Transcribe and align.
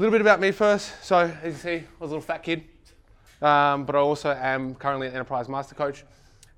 little 0.00 0.10
bit 0.10 0.22
about 0.22 0.40
me 0.40 0.50
first. 0.52 1.04
So, 1.04 1.18
as 1.42 1.52
you 1.52 1.52
see, 1.52 1.76
I 1.76 1.84
was 1.98 2.10
a 2.10 2.14
little 2.14 2.20
fat 2.22 2.42
kid, 2.42 2.64
um, 3.42 3.84
but 3.84 3.94
I 3.94 3.98
also 3.98 4.30
am 4.30 4.74
currently 4.74 5.06
an 5.06 5.12
enterprise 5.12 5.50
master 5.50 5.74
coach. 5.74 6.04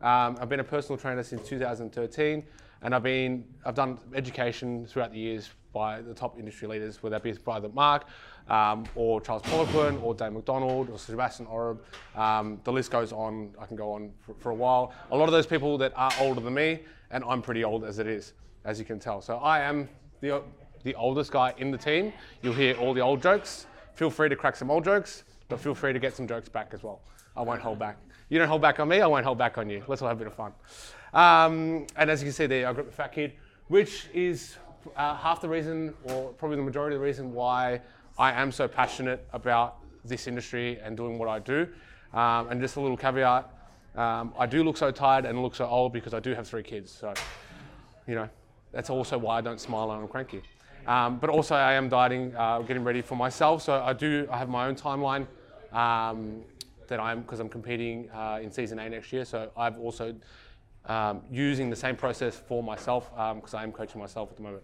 Um, 0.01 0.39
I've 0.41 0.49
been 0.49 0.61
a 0.61 0.65
personal 0.65 0.97
trainer 0.97 1.23
since 1.25 1.49
2013, 1.49 2.45
and 2.83 2.95
I've 2.95 3.03
been 3.03 3.45
I've 3.65 3.75
done 3.75 3.99
education 4.15 4.87
throughout 4.87 5.13
the 5.13 5.19
years 5.19 5.51
by 5.73 6.01
the 6.01 6.15
top 6.15 6.39
industry 6.39 6.69
leaders, 6.69 7.03
whether 7.03 7.15
that 7.15 7.25
be 7.25 7.33
by 7.33 7.59
Mark, 7.59 8.05
um, 8.49 8.85
or 8.95 9.21
Charles 9.21 9.43
Poliquin, 9.43 10.01
or 10.01 10.15
Dave 10.15 10.33
McDonald, 10.33 10.89
or 10.91 10.99
Sebastian 10.99 11.47
Oreb. 11.47 11.83
Um, 12.15 12.61
the 12.63 12.73
list 12.73 12.93
goes 12.93 13.13
on. 13.13 13.53
I 13.59 13.67
can 13.67 13.77
go 13.77 13.93
on 13.93 14.13
for, 14.21 14.35
for, 14.35 14.51
a 14.51 14.55
while. 14.55 14.93
A 15.11 15.17
lot 15.17 15.25
of 15.25 15.33
those 15.33 15.47
people 15.47 15.77
that 15.79 15.93
are 15.97 16.13
older 16.21 16.41
than 16.41 16.55
me, 16.55 16.81
and 17.11 17.25
I'm 17.25 17.43
pretty 17.43 17.65
old 17.65 17.83
as 17.83 17.99
it 17.99 18.07
is, 18.07 18.35
as 18.65 18.79
you 18.79 18.85
can 18.85 19.01
tell. 19.01 19.21
So 19.21 19.39
I 19.39 19.59
am 19.59 19.89
the 20.21 20.41
the 20.85 20.95
oldest 20.95 21.33
guy 21.33 21.53
in 21.59 21.71
the 21.71 21.79
team. 21.79 22.13
You'll 22.43 22.55
hear 22.55 22.77
all 22.77 22.95
the 22.95 23.01
old 23.01 23.23
jokes. 23.23 23.67
Feel 23.95 24.11
free 24.11 24.29
to 24.29 24.37
crack 24.37 24.57
some 24.57 24.71
old 24.71 24.85
jokes, 24.85 25.25
but 25.49 25.59
feel 25.59 25.75
free 25.75 25.93
to 25.93 25.99
get 25.99 26.15
some 26.15 26.29
jokes 26.29 26.49
back 26.49 26.71
as 26.73 26.83
well. 26.83 27.01
I 27.37 27.43
won't 27.43 27.61
hold 27.61 27.79
back. 27.79 27.97
You 28.29 28.39
don't 28.39 28.49
hold 28.49 28.63
back 28.63 28.81
on 28.81 28.89
me, 28.89 29.01
I 29.01 29.07
won't 29.07 29.25
hold 29.25 29.39
back 29.39 29.59
on 29.59 29.69
you. 29.69 29.83
Let's 29.87 30.03
all 30.03 30.09
have 30.09 30.17
a 30.17 30.25
bit 30.25 30.27
of 30.27 30.35
fun. 30.35 30.53
Um, 31.13 31.87
and 31.97 32.11
as 32.11 32.21
you 32.21 32.27
can 32.27 32.33
see 32.33 32.47
there, 32.47 32.69
I've 32.69 32.77
got 32.77 32.87
the 32.87 32.93
fat 32.93 33.13
kid, 33.13 33.33
which 33.69 34.09
is 34.13 34.57
uh, 34.97 35.17
half 35.17 35.41
the 35.41 35.49
reason, 35.49 35.95
or 36.05 36.33
probably 36.33 36.57
the 36.57 36.63
majority 36.63 36.97
of 36.97 37.01
the 37.01 37.07
reason 37.07 37.33
why 37.33 37.81
I 38.19 38.33
am 38.33 38.51
so 38.51 38.67
passionate 38.67 39.27
about 39.33 39.77
this 40.05 40.27
industry 40.27 40.79
and 40.83 40.97
doing 40.97 41.19
what 41.19 41.29
I 41.29 41.39
do. 41.39 41.69
Um, 42.13 42.49
and 42.49 42.61
just 42.61 42.77
a 42.77 42.81
little 42.81 42.97
caveat, 42.97 43.51
um, 43.97 44.33
I 44.39 44.47
do 44.47 44.63
look 44.65 44.77
so 44.77 44.91
tired 44.91 45.25
and 45.25 45.43
look 45.43 45.55
so 45.55 45.67
old 45.67 45.93
because 45.93 46.15
I 46.15 46.21
do 46.21 46.35
have 46.35 46.47
three 46.47 46.63
kids. 46.63 46.91
So, 46.91 47.15
you 48.07 48.15
know, 48.15 48.29
that's 48.73 48.91
also 48.91 49.19
why 49.19 49.39
I 49.39 49.41
don't 49.41 49.61
smile 49.61 49.91
and 49.93 50.03
I'm 50.03 50.09
cranky. 50.09 50.43
Um, 50.87 51.19
but 51.19 51.31
also 51.31 51.55
I 51.55 51.75
am 51.75 51.89
dieting, 51.89 52.35
uh, 52.37 52.61
getting 52.61 52.85
ready 52.85 53.03
for 53.03 53.17
myself. 53.17 53.63
So 53.63 53.83
I 53.83 53.93
do, 53.93 54.29
I 54.31 54.39
have 54.39 54.49
my 54.49 54.67
own 54.67 54.77
timeline 54.77 55.27
um, 55.73 56.43
that 56.89 57.01
I'm, 57.01 57.23
because 57.23 57.41
I'm 57.41 57.49
competing 57.49 58.11
uh, 58.11 58.41
in 58.43 58.51
season 58.51 58.79
A 58.79 58.89
next 58.89 59.13
year. 59.13 59.25
So 59.25 59.51
I've 59.57 59.79
also 59.79 60.15
um, 60.87 61.23
using 61.31 61.71
the 61.71 61.77
same 61.77 61.97
process 61.97 62.37
for 62.37 62.63
myself 62.63 63.11
because 63.35 63.55
um, 63.55 63.61
I 63.61 63.63
am 63.63 63.73
coaching 63.73 64.01
myself 64.01 64.31
at 64.31 64.37
the 64.37 64.43
moment. 64.43 64.63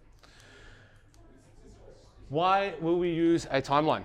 Why 2.29 2.75
will 2.81 2.99
we 2.99 3.11
use 3.11 3.47
a 3.51 3.61
timeline? 3.61 4.05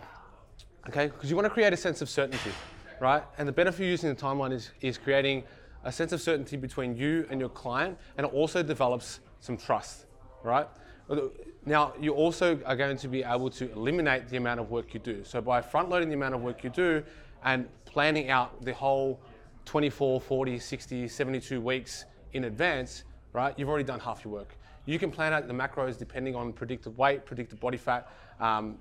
Okay, 0.87 1.07
because 1.07 1.29
you 1.29 1.35
want 1.35 1.45
to 1.45 1.49
create 1.49 1.73
a 1.73 1.77
sense 1.77 2.01
of 2.01 2.09
certainty, 2.09 2.51
right? 2.99 3.23
And 3.37 3.47
the 3.47 3.51
benefit 3.51 3.81
of 3.83 3.89
using 3.89 4.09
the 4.09 4.15
timeline 4.15 4.51
is, 4.51 4.71
is 4.81 4.97
creating 4.97 5.43
a 5.83 5.91
sense 5.91 6.11
of 6.11 6.21
certainty 6.21 6.57
between 6.57 6.95
you 6.95 7.27
and 7.29 7.39
your 7.39 7.49
client, 7.49 7.97
and 8.17 8.25
it 8.25 8.33
also 8.33 8.63
develops 8.63 9.19
some 9.41 9.57
trust, 9.57 10.05
right? 10.43 10.67
Now, 11.67 11.93
you 11.99 12.13
also 12.13 12.59
are 12.65 12.75
going 12.75 12.97
to 12.97 13.07
be 13.07 13.23
able 13.23 13.49
to 13.51 13.71
eliminate 13.71 14.29
the 14.29 14.37
amount 14.37 14.59
of 14.59 14.69
work 14.69 14.93
you 14.93 14.99
do. 14.99 15.23
So 15.23 15.41
by 15.41 15.61
front 15.61 15.89
loading 15.89 16.09
the 16.09 16.15
amount 16.15 16.35
of 16.35 16.41
work 16.41 16.63
you 16.63 16.69
do 16.69 17.03
and 17.43 17.67
planning 17.85 18.29
out 18.29 18.63
the 18.63 18.73
whole 18.73 19.19
24, 19.65 20.21
40, 20.21 20.59
60, 20.59 21.07
72 21.07 21.59
weeks 21.59 22.05
in 22.33 22.43
advance, 22.43 23.03
right, 23.33 23.57
you've 23.57 23.67
already 23.67 23.83
done 23.83 23.99
half 23.99 24.23
your 24.23 24.33
work. 24.33 24.55
You 24.85 24.99
can 24.99 25.09
plan 25.09 25.33
out 25.33 25.47
the 25.47 25.53
macros 25.53 25.97
depending 25.97 26.35
on 26.35 26.53
predicted 26.53 26.95
weight, 26.99 27.25
predicted 27.25 27.59
body 27.59 27.77
fat 27.77 28.11
um, 28.39 28.77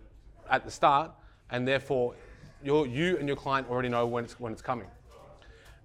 at 0.50 0.66
the 0.66 0.70
start, 0.70 1.10
and 1.50 1.66
therefore 1.66 2.14
you 2.62 3.16
and 3.18 3.26
your 3.26 3.36
client 3.36 3.68
already 3.70 3.88
know 3.88 4.06
when 4.06 4.24
it's, 4.24 4.38
when 4.38 4.52
it's 4.52 4.62
coming. 4.62 4.88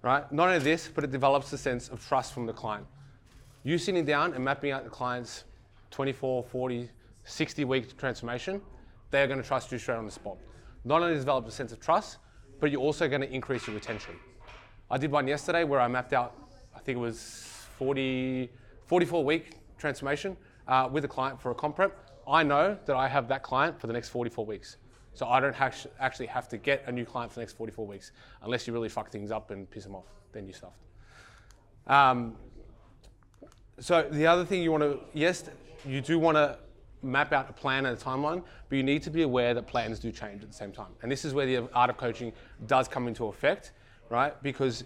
Right? 0.02 0.30
Not 0.30 0.48
only 0.48 0.60
this, 0.60 0.88
but 0.94 1.04
it 1.04 1.10
develops 1.10 1.50
a 1.54 1.58
sense 1.58 1.88
of 1.88 2.06
trust 2.06 2.34
from 2.34 2.44
the 2.44 2.52
client. 2.52 2.86
You 3.62 3.78
sitting 3.78 4.04
down 4.04 4.34
and 4.34 4.44
mapping 4.44 4.70
out 4.70 4.84
the 4.84 4.90
client's 4.90 5.44
24, 5.90 6.44
40, 6.44 6.88
60 7.24 7.64
week 7.64 7.96
transformation, 7.96 8.60
they're 9.10 9.26
going 9.26 9.40
to 9.40 9.46
trust 9.46 9.72
you 9.72 9.78
straight 9.78 9.96
on 9.96 10.06
the 10.06 10.10
spot. 10.10 10.36
Not 10.84 11.02
only 11.02 11.14
develop 11.14 11.46
a 11.46 11.50
sense 11.50 11.72
of 11.72 11.80
trust, 11.80 12.18
but 12.60 12.70
you're 12.70 12.80
also 12.80 13.08
going 13.08 13.20
to 13.20 13.32
increase 13.32 13.66
your 13.66 13.74
retention. 13.74 14.14
I 14.90 14.98
did 14.98 15.10
one 15.10 15.26
yesterday 15.26 15.64
where 15.64 15.80
I 15.80 15.88
mapped 15.88 16.12
out, 16.12 16.34
I 16.74 16.78
think 16.80 16.96
it 16.96 17.00
was 17.00 17.54
40, 17.78 18.50
44 18.86 19.24
week 19.24 19.52
transformation 19.78 20.36
uh, 20.68 20.88
with 20.90 21.04
a 21.04 21.08
client 21.08 21.40
for 21.40 21.50
a 21.50 21.54
comp 21.54 21.76
prep. 21.76 22.10
I 22.26 22.42
know 22.42 22.78
that 22.86 22.96
I 22.96 23.08
have 23.08 23.28
that 23.28 23.42
client 23.42 23.80
for 23.80 23.86
the 23.86 23.92
next 23.92 24.10
44 24.10 24.46
weeks. 24.46 24.76
So 25.14 25.26
I 25.26 25.40
don't 25.40 25.54
ha- 25.54 25.72
actually 25.98 26.26
have 26.26 26.48
to 26.48 26.58
get 26.58 26.84
a 26.86 26.92
new 26.92 27.04
client 27.04 27.32
for 27.32 27.36
the 27.36 27.40
next 27.42 27.54
44 27.54 27.86
weeks 27.86 28.12
unless 28.42 28.66
you 28.66 28.72
really 28.72 28.88
fuck 28.88 29.10
things 29.10 29.30
up 29.30 29.50
and 29.50 29.68
piss 29.70 29.84
them 29.84 29.94
off. 29.94 30.06
Then 30.32 30.46
you're 30.46 30.54
stuffed. 30.54 30.78
Um, 31.86 32.36
so 33.80 34.06
the 34.10 34.26
other 34.26 34.44
thing 34.44 34.62
you 34.62 34.70
want 34.70 34.84
to, 34.84 35.00
yes, 35.14 35.44
you 35.86 36.00
do 36.00 36.18
want 36.18 36.36
to 36.36 36.58
map 37.02 37.32
out 37.32 37.48
a 37.48 37.52
plan 37.52 37.86
and 37.86 37.96
a 37.96 38.00
timeline, 38.00 38.42
but 38.68 38.76
you 38.76 38.82
need 38.82 39.02
to 39.02 39.10
be 39.10 39.22
aware 39.22 39.54
that 39.54 39.66
plans 39.66 39.98
do 39.98 40.12
change 40.12 40.42
at 40.42 40.48
the 40.48 40.56
same 40.56 40.72
time. 40.72 40.92
And 41.02 41.10
this 41.10 41.24
is 41.24 41.32
where 41.32 41.46
the 41.46 41.68
art 41.72 41.90
of 41.90 41.96
coaching 41.96 42.32
does 42.66 42.88
come 42.88 43.08
into 43.08 43.26
effect, 43.26 43.72
right? 44.10 44.40
Because 44.42 44.84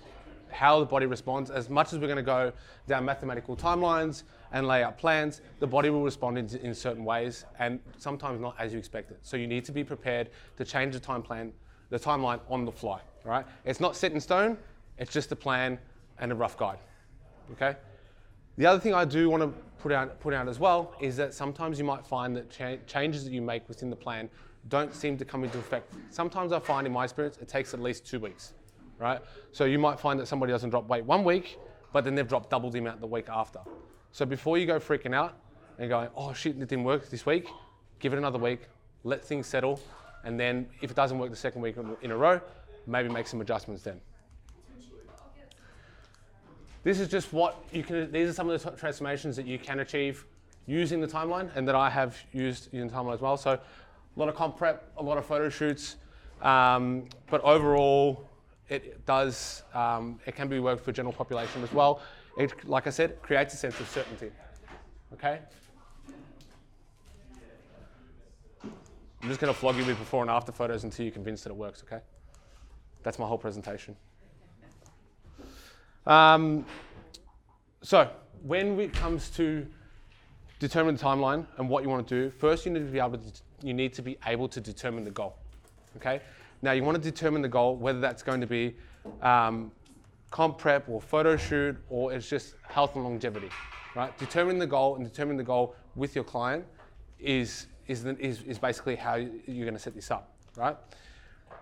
how 0.50 0.78
the 0.78 0.87
body 0.87 1.06
responds, 1.06 1.50
as 1.50 1.69
much 1.69 1.93
as 1.93 1.99
we're 1.99 2.06
going 2.06 2.16
to 2.16 2.22
go 2.22 2.53
down 2.87 3.04
mathematical 3.04 3.56
timelines 3.56 4.22
and 4.53 4.69
lay 4.69 4.84
out 4.84 4.97
plans, 4.97 5.41
the 5.59 5.66
body 5.66 5.91
will 5.91 6.04
respond 6.04 6.38
in, 6.38 6.49
in 6.59 6.72
certain 6.75 7.04
ways 7.04 7.44
and 7.59 7.81
sometimes 7.99 8.41
not 8.41 8.54
as 8.59 8.72
you 8.72 8.78
expect 8.78 9.10
it. 9.10 9.19
So 9.22 9.37
you 9.37 9.49
need 9.49 9.65
to 9.65 9.72
be 9.72 9.83
prepared 9.83 10.31
to 10.56 10.65
change 10.65 10.94
the 10.94 11.00
time 11.00 11.22
plan, 11.22 11.53
the 11.91 11.99
timeline 11.99 12.38
on 12.49 12.65
the 12.65 12.71
fly, 12.71 13.00
right? 13.25 13.44
It's 13.65 13.81
not 13.81 13.97
set 13.97 14.12
in 14.12 14.21
stone, 14.21 14.56
it's 14.97 15.12
just 15.12 15.33
a 15.33 15.37
plan 15.37 15.78
and 16.21 16.31
a 16.31 16.34
rough 16.37 16.56
guide, 16.56 16.78
okay? 17.53 17.77
The 18.56 18.66
other 18.66 18.78
thing 18.78 18.94
I 18.94 19.04
do 19.04 19.28
want 19.28 19.43
to 19.43 19.53
put 19.84 19.93
out, 19.93 20.19
put 20.19 20.33
out 20.33 20.49
as 20.49 20.59
well 20.59 20.95
is 20.99 21.15
that 21.15 21.34
sometimes 21.34 21.78
you 21.78 21.84
might 21.84 22.06
find 22.06 22.34
that 22.34 22.50
cha- 22.50 22.78
changes 22.87 23.22
that 23.22 23.34
you 23.34 23.43
make 23.43 23.69
within 23.69 23.91
the 23.91 23.97
plan 23.97 24.31
don't 24.71 24.95
seem 24.95 25.19
to 25.19 25.27
come 25.27 25.45
into 25.45 25.59
effect. 25.59 25.93
Sometimes 26.09 26.53
I 26.53 26.59
find 26.59 26.87
in 26.87 26.93
my 26.93 27.05
experience 27.05 27.37
it 27.37 27.49
takes 27.49 27.75
at 27.75 27.81
least 27.81 28.06
two 28.06 28.19
weeks, 28.19 28.55
right? 28.99 29.21
So 29.53 29.67
you 29.67 29.78
might 29.78 30.00
find 30.00 30.19
that 30.19 30.27
somebody 30.27 30.53
doesn't 30.53 30.71
drop 30.71 30.89
weight 30.89 31.05
one 31.05 31.22
week, 31.22 31.59
but 31.93 32.03
then 32.03 32.15
they've 32.15 32.27
dropped 32.27 32.49
double 32.49 32.71
the 32.71 32.78
amount 32.78 33.03
the 33.03 33.06
week 33.06 33.27
after. 33.28 33.61
So 34.11 34.25
before 34.25 34.56
you 34.56 34.65
go 34.65 34.81
freaking 34.81 35.15
out 35.15 35.37
and 35.78 35.91
going, 35.91 36.09
oh 36.16 36.33
shit, 36.33 36.56
it 36.56 36.66
didn't 36.66 36.84
work 36.84 37.11
this 37.11 37.27
week, 37.27 37.47
give 37.99 38.15
it 38.15 38.16
another 38.16 38.39
week, 38.39 38.62
let 39.03 39.22
things 39.22 39.47
settle, 39.47 39.78
and 40.25 40.41
then 40.41 40.66
if 40.81 40.91
it 40.91 40.97
doesn't 40.97 41.19
work 41.19 41.28
the 41.28 41.37
second 41.37 41.61
week 41.61 41.77
in 42.01 42.11
a 42.11 42.16
row, 42.16 42.41
maybe 42.87 43.11
make 43.11 43.27
some 43.27 43.43
adjustments 43.43 43.83
then. 43.83 44.01
This 46.84 47.00
is 47.00 47.09
just 47.09 47.33
what 47.33 47.65
you 47.72 47.83
can, 47.83 48.12
these 48.12 48.28
are 48.28 48.34
some 48.34 48.50
of 48.50 48.62
the 48.62 48.71
transformations 48.72 49.37
that 49.37 49.47
you 49.47 49.59
can 49.59 49.81
achieve 49.81 50.27
using 50.67 51.00
the 51.00 51.06
timeline 51.06 51.50
and 51.56 51.67
that 51.67 51.75
I 51.75 51.89
have 51.89 52.17
used 52.33 52.72
in 52.75 52.91
timeline 52.91 53.15
as 53.15 53.22
well. 53.22 53.39
So 53.39 53.53
a 53.53 53.61
lot 54.17 54.28
of 54.28 54.34
comp 54.34 54.59
prep, 54.59 54.93
a 54.99 55.03
lot 55.03 55.17
of 55.17 55.25
photo 55.25 55.49
shoots, 55.49 55.97
um, 56.43 57.06
but 57.31 57.41
overall 57.41 58.28
it 58.69 59.05
does, 59.06 59.62
um, 59.72 60.21
it 60.27 60.37
can 60.37 60.47
be 60.47 60.61
worked 60.61 60.84
for 60.84 60.93
general 60.93 61.15
population 61.15 61.62
as 61.62 61.72
well. 61.72 62.03
It, 62.37 62.69
like 62.69 62.87
I 62.87 62.91
said, 62.91 63.21
creates 63.22 63.55
a 63.55 63.56
sense 63.56 63.81
of 63.81 63.89
certainty, 63.89 64.31
okay? 65.15 65.41
I'm 68.62 69.28
just 69.28 69.41
gonna 69.41 69.55
flog 69.55 69.77
you 69.77 69.87
with 69.87 69.99
before 69.99 70.21
and 70.21 70.31
after 70.31 70.53
photos 70.53 70.84
until 70.84 71.06
you're 71.06 71.15
convinced 71.15 71.45
that 71.45 71.51
it 71.51 71.56
works, 71.56 71.83
okay? 71.83 72.03
That's 73.03 73.19
my 73.19 73.27
whole 73.27 73.39
presentation. 73.39 73.97
Um, 76.06 76.65
so 77.82 78.10
when 78.42 78.78
it 78.81 78.92
comes 78.92 79.31
to 79.31 79.66
determine 80.59 80.97
the 80.97 81.03
timeline 81.03 81.47
and 81.59 81.69
what 81.69 81.82
you 81.82 81.91
want 81.91 82.06
to 82.09 82.22
do, 82.22 82.31
first 82.31 82.66
you 82.66 82.72
need 82.72 82.87
to 82.87 82.92
be 82.92 82.98
able 82.98 83.19
to, 83.19 83.42
you 83.62 83.75
need 83.75 83.92
to 83.94 84.03
be 84.03 84.19
able 84.26 84.48
to 84.48 84.60
determine 84.60 85.04
the 85.04 85.10
goal. 85.10 85.37
Okay. 85.97 86.20
Now 86.62 86.72
you 86.72 86.82
want 86.82 87.03
to 87.03 87.10
determine 87.10 87.42
the 87.42 87.48
goal, 87.48 87.76
whether 87.76 88.00
that's 88.00 88.22
going 88.22 88.41
to 88.41 88.47
be 88.47 88.75
um, 89.22 89.70
comp 90.31 90.59
prep 90.59 90.88
or 90.88 91.00
photo 91.00 91.37
shoot 91.37 91.76
or 91.88 92.12
it's 92.12 92.28
just 92.28 92.54
health 92.69 92.94
and 92.97 93.04
longevity, 93.04 93.50
right? 93.94 94.16
Determining 94.19 94.59
the 94.59 94.66
goal 94.66 94.97
and 94.97 95.04
determining 95.04 95.36
the 95.36 95.44
goal 95.44 95.75
with 95.94 96.15
your 96.15 96.25
client 96.25 96.65
is 97.19 97.66
is, 97.86 98.03
the, 98.03 98.16
is, 98.19 98.42
is 98.42 98.59
basically 98.59 98.97
how 98.97 99.16
you're 99.16 99.66
going 99.66 99.75
to 99.75 99.78
set 99.78 99.94
this 99.94 100.10
up, 100.10 100.34
right? 100.56 100.76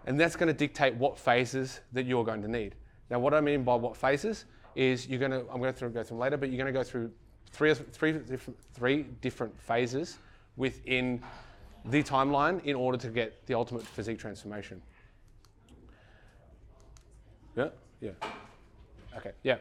And 0.06 0.18
that's 0.18 0.36
going 0.36 0.46
to 0.46 0.52
dictate 0.52 0.94
what 0.94 1.18
phases 1.18 1.80
that 1.92 2.06
you're 2.06 2.24
going 2.24 2.42
to 2.42 2.48
need. 2.48 2.76
Now, 3.10 3.18
what 3.18 3.34
I 3.34 3.40
mean 3.40 3.62
by 3.64 3.74
what 3.74 3.96
phases 3.96 4.46
is 4.74 5.06
you're 5.06 5.18
going 5.18 5.32
to, 5.32 5.40
I'm 5.40 5.60
going 5.60 5.72
to 5.72 5.88
go 5.88 6.02
through 6.02 6.04
them 6.04 6.18
later, 6.18 6.36
but 6.36 6.48
you're 6.48 6.56
going 6.56 6.72
to 6.72 6.78
go 6.78 6.82
through 6.82 7.10
three, 7.50 7.74
three, 7.74 8.12
different, 8.12 8.58
three 8.72 9.02
different 9.20 9.60
phases 9.60 10.18
within 10.56 11.22
the 11.86 12.02
timeline 12.02 12.64
in 12.64 12.76
order 12.76 12.96
to 12.98 13.08
get 13.08 13.46
the 13.46 13.54
ultimate 13.54 13.86
physique 13.86 14.18
transformation. 14.18 14.80
Yeah? 17.56 17.68
Yeah. 18.00 18.10
Okay, 19.16 19.32
yeah. 19.42 19.58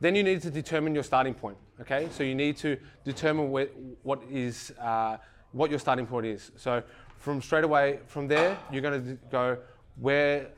Then 0.00 0.14
you 0.14 0.22
need 0.22 0.42
to 0.42 0.50
determine 0.50 0.94
your 0.94 1.04
starting 1.04 1.34
point, 1.34 1.56
okay? 1.80 2.08
So 2.10 2.22
you 2.22 2.34
need 2.34 2.56
to 2.58 2.76
determine 3.04 3.50
what 3.50 4.22
is, 4.30 4.72
uh, 4.80 5.18
what 5.52 5.70
your 5.70 5.78
starting 5.78 6.06
point 6.06 6.26
is. 6.26 6.50
So 6.56 6.82
from 7.16 7.42
straight 7.42 7.64
away, 7.64 8.00
from 8.06 8.28
there, 8.28 8.56
you're 8.72 8.82
gonna 8.82 9.16
go, 9.30 9.58
where, 9.96 10.48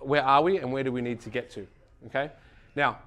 where 0.00 0.24
are 0.24 0.42
we 0.42 0.58
and 0.58 0.72
where 0.72 0.82
do 0.82 0.92
we 0.92 1.00
need 1.00 1.20
to 1.20 1.30
get 1.30 1.50
to? 1.50 1.66
Okay? 2.06 2.30
Now, 2.74 2.98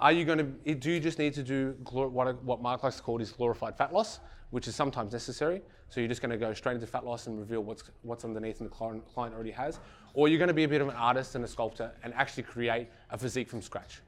are 0.00 0.12
you 0.12 0.24
going 0.24 0.38
to, 0.38 0.74
do 0.74 0.90
you 0.90 1.00
just 1.00 1.18
need 1.18 1.34
to 1.34 1.42
do 1.42 1.76
what, 1.90 2.42
what 2.44 2.62
Mark 2.62 2.82
likes 2.82 2.96
to 2.96 3.02
call 3.02 3.20
is 3.20 3.30
glorified 3.30 3.76
fat 3.76 3.92
loss, 3.92 4.20
which 4.50 4.68
is 4.68 4.74
sometimes 4.74 5.12
necessary. 5.12 5.60
So 5.88 6.00
you're 6.00 6.08
just 6.08 6.20
going 6.20 6.30
to 6.30 6.36
go 6.36 6.52
straight 6.54 6.74
into 6.74 6.86
fat 6.86 7.04
loss 7.04 7.26
and 7.26 7.38
reveal 7.38 7.62
what's, 7.62 7.82
what's 8.02 8.24
underneath 8.24 8.60
and 8.60 8.70
the 8.70 8.74
client, 8.74 9.06
client 9.12 9.34
already 9.34 9.50
has. 9.50 9.80
Or 10.14 10.28
you're 10.28 10.38
going 10.38 10.48
to 10.48 10.54
be 10.54 10.64
a 10.64 10.68
bit 10.68 10.80
of 10.80 10.88
an 10.88 10.94
artist 10.94 11.34
and 11.34 11.44
a 11.44 11.48
sculptor 11.48 11.92
and 12.02 12.14
actually 12.14 12.44
create 12.44 12.88
a 13.10 13.18
physique 13.18 13.48
from 13.48 13.62
scratch. 13.62 14.00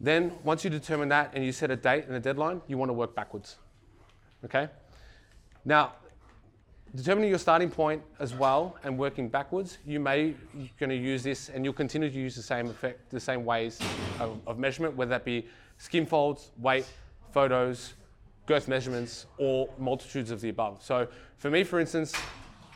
Then 0.00 0.32
once 0.42 0.64
you 0.64 0.70
determine 0.70 1.08
that 1.10 1.32
and 1.34 1.44
you 1.44 1.52
set 1.52 1.70
a 1.70 1.76
date 1.76 2.06
and 2.06 2.16
a 2.16 2.20
deadline, 2.20 2.60
you 2.66 2.78
want 2.78 2.88
to 2.88 2.94
work 2.94 3.14
backwards. 3.14 3.56
Okay? 4.44 4.68
Now, 5.64 5.92
determining 6.94 7.30
your 7.30 7.38
starting 7.38 7.70
point 7.70 8.02
as 8.18 8.34
well 8.34 8.76
and 8.84 8.98
working 8.98 9.28
backwards, 9.28 9.78
you 9.86 9.98
may 9.98 10.34
you're 10.54 10.68
going 10.78 10.90
to 10.90 10.96
use 10.96 11.22
this 11.22 11.48
and 11.48 11.64
you'll 11.64 11.72
continue 11.72 12.10
to 12.10 12.18
use 12.18 12.36
the 12.36 12.42
same 12.42 12.68
effect, 12.68 13.10
the 13.10 13.20
same 13.20 13.44
ways 13.44 13.80
of, 14.20 14.38
of 14.46 14.58
measurement, 14.58 14.94
whether 14.96 15.10
that 15.10 15.24
be 15.24 15.46
skin 15.78 16.04
folds, 16.06 16.50
weight, 16.58 16.86
photos, 17.32 17.94
girth 18.46 18.68
measurements, 18.68 19.26
or 19.38 19.68
multitudes 19.78 20.30
of 20.30 20.40
the 20.40 20.50
above. 20.50 20.82
So 20.82 21.08
for 21.38 21.50
me, 21.50 21.64
for 21.64 21.80
instance, 21.80 22.12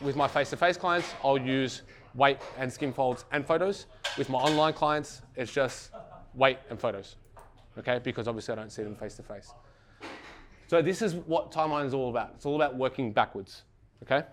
with 0.01 0.17
my 0.17 0.29
face-to-face 0.29 0.77
clients, 0.77 1.15
I'll 1.23 1.39
use 1.39 1.83
weight 2.15 2.39
and 2.57 2.73
skin 2.73 2.93
folds 2.93 3.25
and 3.33 3.45
photos. 3.45 3.87
With 4.17 4.29
my 4.31 4.39
online 4.39 4.73
clients, 4.73 5.23
it's 5.37 5.53
just 5.53 5.91
weight 6.35 6.59
and 6.71 6.81
photos, 6.81 7.17
okay? 7.79 8.01
Because 8.03 8.29
obviously 8.29 8.53
I 8.53 8.57
don't 8.57 8.71
see 8.71 8.83
them 8.83 8.95
face-to-face. 8.95 9.53
So 10.69 10.83
this 10.83 11.03
is 11.03 11.15
what 11.15 11.53
timeline 11.53 11.87
is 11.87 11.95
all 11.95 12.11
about. 12.11 12.33
It's 12.35 12.47
all 12.47 12.57
about 12.57 12.77
working 12.77 13.13
backwards. 13.13 13.63
Okay? 14.03 14.25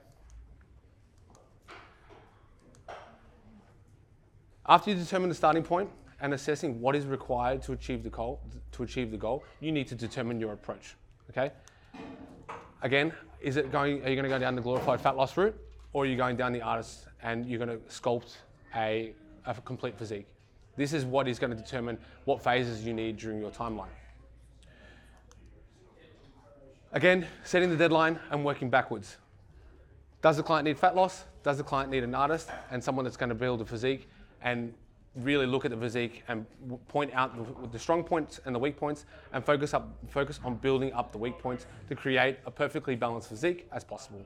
After 4.68 4.92
you 4.92 4.96
determine 4.96 5.30
the 5.30 5.36
starting 5.36 5.64
point 5.64 5.90
and 6.22 6.34
assessing 6.34 6.80
what 6.80 6.96
is 6.96 7.06
required 7.06 7.62
to 7.64 7.74
achieve 7.74 8.04
the 8.04 8.10
goal, 8.10 8.40
to 8.72 8.84
achieve 8.84 9.12
the 9.12 9.18
goal, 9.18 9.44
you 9.60 9.72
need 9.72 9.88
to 9.88 9.96
determine 9.96 10.40
your 10.40 10.54
approach. 10.54 10.96
Okay? 11.30 11.52
Again, 12.82 13.14
is 13.42 13.58
it 13.58 13.72
going? 13.72 14.04
Are 14.04 14.10
you 14.10 14.16
going 14.16 14.24
to 14.24 14.30
go 14.30 14.40
down 14.40 14.56
the 14.56 14.62
glorified 14.62 15.02
fat 15.02 15.18
loss 15.18 15.36
route, 15.36 15.58
or 15.92 16.04
are 16.04 16.06
you 16.06 16.16
going 16.16 16.38
down 16.38 16.54
the 16.54 16.62
artist 16.62 17.08
and 17.22 17.46
you're 17.46 17.64
going 17.64 17.70
to 17.70 17.84
sculpt 17.86 18.38
a, 18.76 19.14
a 19.46 19.54
complete 19.56 19.98
physique? 19.98 20.28
This 20.76 20.94
is 20.94 21.06
what 21.06 21.28
is 21.28 21.40
going 21.40 21.52
to 21.52 21.58
determine 21.58 21.98
what 22.26 22.44
phases 22.44 22.86
you 22.86 22.94
need 22.94 23.18
during 23.18 23.40
your 23.40 23.52
timeline. 23.52 23.94
Again, 26.94 27.28
setting 27.44 27.70
the 27.70 27.78
deadline 27.78 28.20
and 28.32 28.46
working 28.46 28.70
backwards. 28.70 29.18
Does 30.24 30.38
the 30.38 30.44
client 30.44 30.64
need 30.64 30.80
fat 30.80 30.96
loss? 30.96 31.26
Does 31.44 31.58
the 31.58 31.64
client 31.64 31.92
need 31.92 32.06
an 32.06 32.16
artist 32.16 32.50
and 32.72 32.82
someone 32.82 33.04
that's 33.04 33.18
going 33.18 33.28
to 33.28 33.36
build 33.36 33.60
a 33.60 33.66
physique 33.66 34.08
and 34.42 34.74
really 35.18 35.46
look 35.46 35.66
at 35.66 35.72
the 35.72 35.78
physique 35.78 36.24
and 36.30 36.46
point 36.88 37.14
out 37.14 37.72
the, 37.72 37.78
strong 37.78 38.06
points 38.06 38.40
and 38.46 38.56
the 38.56 38.60
weak 38.60 38.78
points 38.78 39.06
and 39.34 39.46
focus 39.46 39.74
up 39.74 39.88
focus 40.10 40.40
on 40.46 40.56
building 40.56 40.94
up 40.94 41.12
the 41.12 41.18
weak 41.18 41.38
points 41.38 41.68
to 41.90 41.96
create 41.96 42.38
a 42.46 42.52
perfectly 42.52 42.96
balanced 42.96 43.28
physique 43.28 43.68
as 43.74 43.84
possible. 43.84 44.22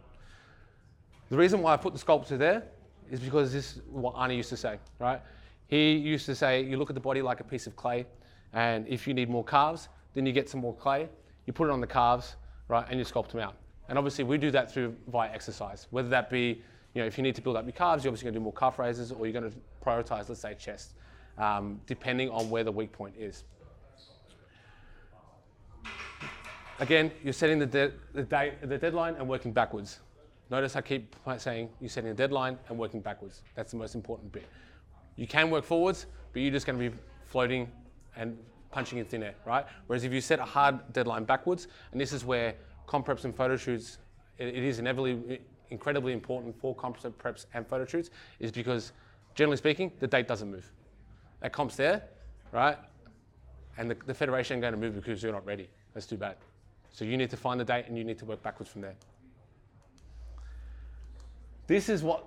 The 1.30 1.36
reason 1.36 1.64
why 1.64 1.74
I 1.74 1.78
put 1.78 1.94
the 1.94 2.00
sculpture 2.00 2.38
there 2.38 2.64
is 3.10 3.20
because 3.20 3.52
this 3.52 3.78
is 3.78 3.82
what 3.90 4.14
Arnie 4.14 4.38
used 4.38 4.50
to 4.50 4.58
say, 4.58 4.78
right? 5.00 5.20
He 5.68 5.94
used 5.94 6.28
to 6.28 6.36
say, 6.36 6.62
you 6.62 6.78
look 6.78 6.92
at 6.92 6.94
the 6.94 7.02
body 7.02 7.24
like 7.24 7.40
a 7.40 7.44
piece 7.44 7.66
of 7.66 7.76
clay, 7.76 8.06
and 8.54 8.88
if 8.88 9.08
you 9.08 9.16
need 9.16 9.30
more 9.30 9.44
calves, 9.44 9.90
then 10.14 10.28
you 10.28 10.32
get 10.32 10.48
some 10.48 10.62
more 10.62 10.76
clay, 10.76 11.10
you 11.48 11.54
put 11.54 11.68
it 11.68 11.72
on 11.72 11.82
the 11.82 11.88
calves, 11.88 12.36
right, 12.68 12.86
and 12.90 13.00
you 13.00 13.06
sculpt 13.06 13.30
them 13.30 13.42
out. 13.42 13.56
And 13.90 13.98
obviously 13.98 14.24
we 14.24 14.38
do 14.38 14.52
that 14.52 14.72
through 14.72 14.96
via 15.08 15.32
exercise, 15.32 15.88
whether 15.92 16.10
that 16.10 16.30
be, 16.30 16.62
you 16.94 17.02
know, 17.02 17.06
if 17.06 17.18
you 17.18 17.24
need 17.24 17.36
to 17.36 17.42
build 17.42 17.56
up 17.56 17.66
your 17.66 17.74
calves, 17.74 18.04
you're 18.04 18.12
obviously 18.12 18.26
going 18.26 18.34
to 18.34 18.40
do 18.40 18.44
more 18.44 18.54
calf 18.54 18.80
raises 18.80 19.12
or 19.12 19.26
you're 19.26 19.40
going 19.40 19.50
to 19.50 19.58
prioritize, 19.86 20.30
let's 20.30 20.42
say, 20.42 20.56
chest, 20.56 20.94
um, 21.38 21.80
depending 21.86 22.30
on 22.30 22.50
where 22.50 22.64
the 22.64 22.72
weak 22.72 22.92
point 22.92 23.16
is. 23.18 23.44
Again, 26.80 27.12
you're 27.24 27.34
setting 27.34 27.58
the, 27.58 27.66
de- 27.66 27.94
the, 28.14 28.24
date, 28.24 28.54
the 28.62 28.78
deadline 28.78 29.16
and 29.16 29.28
working 29.28 29.52
backwards. 29.52 30.00
Notice 30.50 30.76
I 30.76 30.82
keep 30.82 31.16
saying 31.38 31.70
you're 31.82 31.90
setting 31.90 32.12
a 32.12 32.14
deadline 32.14 32.58
and 32.70 32.78
working 32.78 33.02
backwards. 33.02 33.42
That's 33.56 33.72
the 33.72 33.78
most 33.78 33.96
important 33.96 34.32
bit. 34.32 34.48
You 35.16 35.28
can 35.28 35.50
work 35.50 35.66
forwards, 35.66 36.06
but 36.32 36.42
you're 36.42 36.52
just 36.52 36.66
going 36.66 36.78
to 36.80 36.90
be 36.90 36.96
floating 37.26 37.72
and 38.16 38.38
punching 38.72 39.00
in 39.00 39.06
thin 39.06 39.24
air, 39.24 39.36
right? 39.46 39.66
Whereas 39.88 40.04
if 40.04 40.14
you 40.14 40.22
set 40.22 40.40
a 40.40 40.46
hard 40.46 40.94
deadline 40.94 41.24
backwards, 41.24 41.68
and 41.92 42.00
this 42.00 42.14
is 42.14 42.24
where 42.24 42.56
comp 42.88 43.06
preps 43.06 43.26
and 43.26 43.36
photo 43.36 43.56
shoots, 43.56 44.00
it, 44.40 44.48
it 44.48 44.64
is 44.64 44.80
inevitably 44.80 45.42
incredibly 45.70 46.14
important 46.14 46.60
for 46.60 46.74
comp 46.74 46.98
preps 46.98 47.46
and 47.54 47.68
photo 47.68 47.86
shoots, 47.86 48.10
is 48.40 48.52
because 48.52 48.94
generally 49.36 49.58
speaking, 49.58 49.92
the 50.00 50.08
date 50.08 50.28
doesn't 50.28 50.50
move. 50.50 50.72
That 51.42 51.54
comp's 51.54 51.76
there, 51.76 52.04
right? 52.52 52.78
And 53.78 53.92
the, 53.92 53.98
the 54.06 54.14
federation 54.14 54.56
ain't 54.56 54.62
going 54.62 54.74
to 54.74 54.80
move 54.80 54.96
because 54.96 55.22
you're 55.22 55.34
not 55.34 55.46
ready. 55.46 55.70
That's 55.94 56.08
too 56.08 56.18
bad. 56.18 56.38
So 56.92 57.06
you 57.06 57.18
need 57.18 57.30
to 57.30 57.38
find 57.38 57.60
the 57.60 57.66
date 57.66 57.86
and 57.88 57.98
you 57.98 58.04
need 58.04 58.18
to 58.20 58.26
work 58.26 58.42
backwards 58.42 58.72
from 58.72 58.82
there. 58.82 58.96
This 61.68 61.90
is 61.90 62.02
what, 62.02 62.26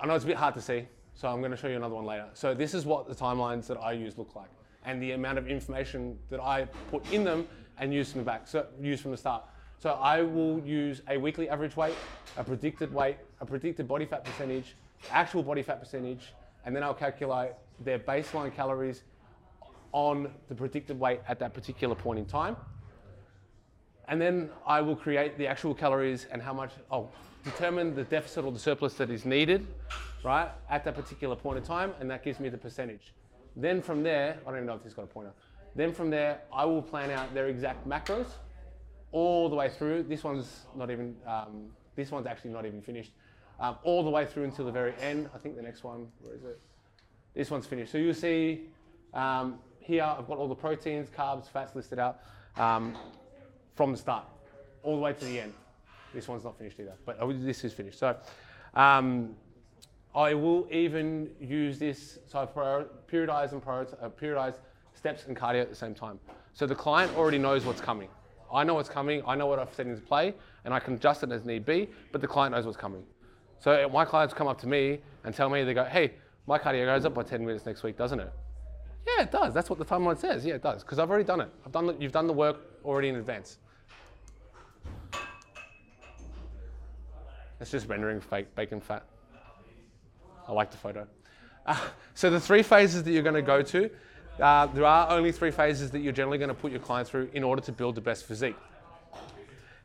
I 0.00 0.06
know 0.06 0.14
it's 0.14 0.24
a 0.24 0.28
bit 0.28 0.36
hard 0.36 0.54
to 0.54 0.62
see, 0.62 0.86
so 1.14 1.28
I'm 1.28 1.40
going 1.40 1.50
to 1.50 1.56
show 1.56 1.68
you 1.68 1.76
another 1.76 1.94
one 1.94 2.06
later. 2.06 2.26
So 2.32 2.54
this 2.54 2.74
is 2.74 2.86
what 2.86 3.06
the 3.06 3.14
timelines 3.14 3.66
that 3.66 3.76
I 3.76 3.92
use 3.92 4.16
look 4.16 4.34
like 4.34 4.48
and 4.84 5.00
the 5.00 5.12
amount 5.12 5.38
of 5.38 5.46
information 5.46 6.18
that 6.30 6.40
I 6.40 6.64
put 6.90 7.08
in 7.12 7.22
them 7.22 7.46
and 7.78 7.92
use 7.92 8.10
from 8.10 8.22
the 8.22 8.24
back, 8.24 8.48
so 8.48 8.66
use 8.80 9.00
from 9.00 9.12
the 9.12 9.16
start. 9.16 9.44
So 9.82 9.98
I 10.00 10.22
will 10.22 10.60
use 10.60 11.02
a 11.08 11.18
weekly 11.18 11.48
average 11.48 11.74
weight, 11.74 11.96
a 12.36 12.44
predicted 12.44 12.94
weight, 12.94 13.16
a 13.40 13.44
predicted 13.44 13.88
body 13.88 14.06
fat 14.06 14.24
percentage, 14.24 14.76
actual 15.10 15.42
body 15.42 15.64
fat 15.64 15.80
percentage, 15.80 16.34
and 16.64 16.76
then 16.76 16.84
I'll 16.84 16.94
calculate 16.94 17.50
their 17.80 17.98
baseline 17.98 18.54
calories 18.54 19.02
on 19.90 20.30
the 20.48 20.54
predicted 20.54 21.00
weight 21.00 21.18
at 21.26 21.40
that 21.40 21.52
particular 21.52 21.96
point 21.96 22.20
in 22.20 22.26
time. 22.26 22.54
And 24.06 24.22
then 24.22 24.50
I 24.64 24.80
will 24.80 24.94
create 24.94 25.36
the 25.36 25.48
actual 25.48 25.74
calories 25.74 26.28
and 26.30 26.40
how 26.40 26.52
much, 26.52 26.70
I'll 26.88 27.10
determine 27.42 27.96
the 27.96 28.04
deficit 28.04 28.44
or 28.44 28.52
the 28.52 28.60
surplus 28.60 28.94
that 28.94 29.10
is 29.10 29.24
needed, 29.24 29.66
right, 30.22 30.48
at 30.70 30.84
that 30.84 30.94
particular 30.94 31.34
point 31.34 31.58
in 31.58 31.64
time, 31.64 31.92
and 31.98 32.08
that 32.08 32.22
gives 32.22 32.38
me 32.38 32.48
the 32.48 32.56
percentage. 32.56 33.12
Then 33.56 33.82
from 33.82 34.04
there, 34.04 34.38
I 34.42 34.44
don't 34.44 34.58
even 34.58 34.66
know 34.66 34.76
if 34.76 34.84
this 34.84 34.94
got 34.94 35.06
a 35.06 35.08
pointer. 35.08 35.32
Then 35.74 35.92
from 35.92 36.08
there, 36.08 36.42
I 36.52 36.66
will 36.66 36.82
plan 36.82 37.10
out 37.10 37.34
their 37.34 37.48
exact 37.48 37.84
macros 37.88 38.28
all 39.12 39.48
the 39.48 39.56
way 39.56 39.68
through. 39.68 40.02
This 40.04 40.24
one's 40.24 40.66
not 40.74 40.90
even, 40.90 41.14
um, 41.26 41.70
this 41.94 42.10
one's 42.10 42.26
actually 42.26 42.50
not 42.50 42.66
even 42.66 42.82
finished. 42.82 43.12
Um, 43.60 43.76
all 43.84 44.02
the 44.02 44.10
way 44.10 44.26
through 44.26 44.44
until 44.44 44.64
the 44.64 44.72
very 44.72 44.94
end. 45.00 45.28
I 45.34 45.38
think 45.38 45.54
the 45.56 45.62
next 45.62 45.84
one, 45.84 46.08
where 46.20 46.34
is 46.34 46.42
it? 46.42 46.58
This 47.34 47.50
one's 47.50 47.66
finished. 47.66 47.92
So 47.92 47.98
you'll 47.98 48.14
see 48.14 48.62
um, 49.14 49.58
here, 49.78 50.02
I've 50.02 50.26
got 50.26 50.38
all 50.38 50.48
the 50.48 50.54
proteins, 50.54 51.08
carbs, 51.10 51.48
fats 51.48 51.74
listed 51.74 51.98
out 51.98 52.20
um, 52.56 52.96
from 53.74 53.92
the 53.92 53.98
start, 53.98 54.24
all 54.82 54.96
the 54.96 55.02
way 55.02 55.12
to 55.12 55.24
the 55.24 55.40
end. 55.40 55.52
This 56.14 56.28
one's 56.28 56.44
not 56.44 56.58
finished 56.58 56.78
either, 56.80 56.94
but 57.06 57.16
oh, 57.20 57.32
this 57.32 57.64
is 57.64 57.72
finished. 57.72 57.98
So 57.98 58.16
um, 58.74 59.34
I 60.14 60.34
will 60.34 60.66
even 60.70 61.30
use 61.40 61.78
this, 61.78 62.18
so 62.26 62.40
I 62.40 62.46
periodize 63.10 63.52
and 63.52 63.64
prioritize, 63.64 64.02
uh, 64.02 64.08
periodize 64.10 64.56
steps 64.94 65.26
and 65.26 65.36
cardio 65.36 65.62
at 65.62 65.70
the 65.70 65.76
same 65.76 65.94
time. 65.94 66.18
So 66.52 66.66
the 66.66 66.74
client 66.74 67.16
already 67.16 67.38
knows 67.38 67.64
what's 67.64 67.80
coming. 67.80 68.08
I 68.52 68.64
know 68.64 68.74
what's 68.74 68.88
coming, 68.88 69.22
I 69.26 69.34
know 69.34 69.46
what 69.46 69.58
I've 69.58 69.72
set 69.72 69.86
into 69.86 70.02
play, 70.02 70.34
and 70.64 70.74
I 70.74 70.78
can 70.78 70.94
adjust 70.94 71.22
it 71.22 71.32
as 71.32 71.44
need 71.44 71.64
be, 71.64 71.88
but 72.12 72.20
the 72.20 72.28
client 72.28 72.54
knows 72.54 72.66
what's 72.66 72.76
coming. 72.76 73.02
So 73.58 73.88
my 73.88 74.04
clients 74.04 74.34
come 74.34 74.46
up 74.46 74.60
to 74.60 74.66
me 74.66 75.00
and 75.24 75.34
tell 75.34 75.48
me, 75.48 75.64
they 75.64 75.74
go, 75.74 75.84
hey, 75.84 76.12
my 76.46 76.58
cardio 76.58 76.84
goes 76.86 77.04
up 77.04 77.14
by 77.14 77.22
10 77.22 77.44
minutes 77.46 77.64
next 77.64 77.82
week, 77.82 77.96
doesn't 77.96 78.20
it? 78.20 78.32
Yeah, 79.06 79.22
it 79.22 79.32
does. 79.32 79.54
That's 79.54 79.70
what 79.70 79.78
the 79.78 79.84
timeline 79.84 80.18
says. 80.18 80.44
Yeah, 80.44 80.54
it 80.54 80.62
does. 80.62 80.82
Because 80.82 80.98
I've 80.98 81.10
already 81.10 81.24
done 81.24 81.40
it. 81.40 81.48
I've 81.64 81.72
done 81.72 81.86
the, 81.86 81.96
you've 81.98 82.12
done 82.12 82.26
the 82.26 82.32
work 82.32 82.60
already 82.84 83.08
in 83.08 83.16
advance. 83.16 83.58
It's 87.60 87.70
just 87.70 87.88
rendering 87.88 88.20
fake 88.20 88.54
bacon 88.56 88.80
fat. 88.80 89.04
I 90.48 90.52
like 90.52 90.70
the 90.72 90.76
photo. 90.76 91.06
Uh, 91.64 91.78
so 92.14 92.30
the 92.30 92.40
three 92.40 92.62
phases 92.62 93.04
that 93.04 93.12
you're 93.12 93.22
going 93.22 93.36
to 93.36 93.42
go 93.42 93.62
to 93.62 93.88
uh, 94.40 94.66
there 94.66 94.84
are 94.84 95.10
only 95.10 95.32
three 95.32 95.50
phases 95.50 95.90
that 95.90 96.00
you're 96.00 96.12
generally 96.12 96.38
going 96.38 96.48
to 96.48 96.54
put 96.54 96.70
your 96.70 96.80
client 96.80 97.08
through 97.08 97.28
in 97.34 97.44
order 97.44 97.60
to 97.62 97.72
build 97.72 97.94
the 97.94 98.00
best 98.00 98.26
physique. 98.26 98.56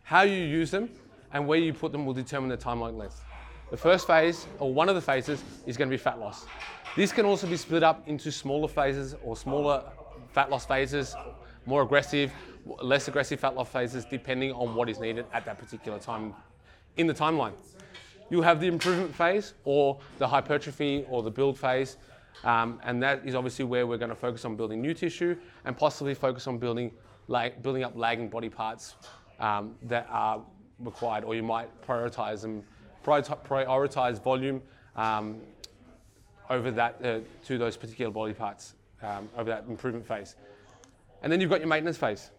How 0.03 0.21
you 0.21 0.41
use 0.41 0.71
them 0.71 0.89
and 1.33 1.47
where 1.47 1.59
you 1.59 1.73
put 1.73 1.91
them 1.91 2.05
will 2.05 2.13
determine 2.13 2.49
the 2.49 2.57
timeline 2.57 2.97
length. 2.97 3.21
The 3.69 3.77
first 3.77 4.07
phase, 4.07 4.47
or 4.59 4.73
one 4.73 4.87
of 4.87 4.95
the 4.95 5.01
phases, 5.01 5.43
is 5.65 5.75
going 5.75 5.89
to 5.89 5.93
be 5.93 6.01
fat 6.01 6.19
loss. 6.19 6.45
This 6.95 7.11
can 7.11 7.25
also 7.25 7.45
be 7.45 7.57
split 7.57 7.83
up 7.83 8.07
into 8.07 8.31
smaller 8.31 8.69
phases 8.69 9.15
or 9.23 9.35
smaller 9.35 9.83
fat 10.31 10.49
loss 10.49 10.65
phases, 10.65 11.15
more 11.65 11.81
aggressive, 11.81 12.31
less 12.81 13.09
aggressive 13.09 13.41
fat 13.41 13.55
loss 13.55 13.69
phases, 13.69 14.05
depending 14.05 14.53
on 14.53 14.73
what 14.73 14.89
is 14.89 14.99
needed 14.99 15.25
at 15.33 15.45
that 15.45 15.59
particular 15.59 15.99
time 15.99 16.33
in 16.95 17.05
the 17.05 17.13
timeline. 17.13 17.53
You'll 18.29 18.43
have 18.43 18.61
the 18.61 18.67
improvement 18.67 19.13
phase 19.13 19.53
or 19.65 19.99
the 20.17 20.27
hypertrophy 20.27 21.05
or 21.09 21.21
the 21.21 21.31
build 21.31 21.59
phase, 21.59 21.97
um, 22.43 22.79
and 22.83 23.01
that 23.03 23.25
is 23.25 23.35
obviously 23.35 23.65
where 23.65 23.87
we're 23.87 23.97
going 23.97 24.09
to 24.09 24.15
focus 24.15 24.45
on 24.45 24.55
building 24.55 24.81
new 24.81 24.93
tissue 24.93 25.35
and 25.65 25.77
possibly 25.77 26.13
focus 26.13 26.47
on 26.47 26.57
building, 26.57 26.91
like, 27.27 27.61
building 27.61 27.83
up 27.83 27.93
lagging 27.95 28.29
body 28.29 28.49
parts 28.49 28.95
um, 29.39 29.75
that 29.83 30.07
are 30.09 30.41
required, 30.79 31.23
or 31.23 31.35
you 31.35 31.43
might 31.43 31.69
prioritize 31.85 32.41
them, 32.41 32.63
prioritize 33.03 34.21
volume 34.21 34.61
um, 34.95 35.37
over 36.49 36.71
that 36.71 37.03
uh, 37.03 37.19
to 37.45 37.57
those 37.57 37.77
particular 37.77 38.11
body 38.11 38.33
parts 38.33 38.75
um, 39.01 39.29
over 39.37 39.49
that 39.49 39.65
improvement 39.67 40.07
phase. 40.07 40.35
And 41.21 41.31
then 41.31 41.41
you've 41.41 41.49
got 41.49 41.59
your 41.59 41.69
maintenance 41.69 41.97
phase. 41.97 42.31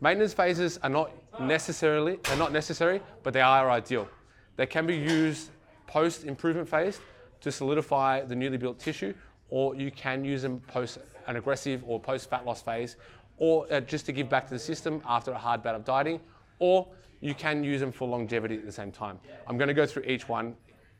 Maintenance 0.00 0.34
phases 0.34 0.78
are 0.82 0.90
not 0.90 1.12
necessarily 1.40 2.18
are 2.30 2.36
not 2.36 2.52
necessary, 2.52 3.00
but 3.22 3.32
they 3.32 3.40
are 3.40 3.70
ideal. 3.70 4.08
They 4.56 4.66
can 4.66 4.86
be 4.86 4.96
used 4.96 5.50
post 5.86 6.24
improvement 6.24 6.68
phase 6.68 7.00
to 7.40 7.52
solidify 7.52 8.22
the 8.22 8.34
newly 8.34 8.56
built 8.56 8.78
tissue, 8.78 9.14
or 9.50 9.74
you 9.74 9.90
can 9.90 10.24
use 10.24 10.42
them 10.42 10.60
post 10.68 10.98
an 11.26 11.36
aggressive 11.36 11.82
or 11.86 12.00
post 12.00 12.28
fat 12.28 12.44
loss 12.44 12.62
phase, 12.62 12.96
or 13.38 13.66
uh, 13.72 13.80
just 13.80 14.06
to 14.06 14.12
give 14.12 14.28
back 14.28 14.46
to 14.46 14.54
the 14.54 14.58
system 14.58 15.02
after 15.06 15.32
a 15.32 15.38
hard 15.38 15.62
bout 15.62 15.74
of 15.74 15.84
dieting, 15.84 16.20
or 16.58 16.86
you 17.20 17.34
can 17.34 17.64
use 17.64 17.80
them 17.80 17.92
for 17.92 18.06
longevity 18.06 18.56
at 18.56 18.66
the 18.66 18.72
same 18.72 18.92
time. 18.92 19.18
I'm 19.46 19.56
going 19.56 19.68
to 19.68 19.74
go 19.74 19.86
through 19.86 20.04
each 20.04 20.28
one 20.28 20.54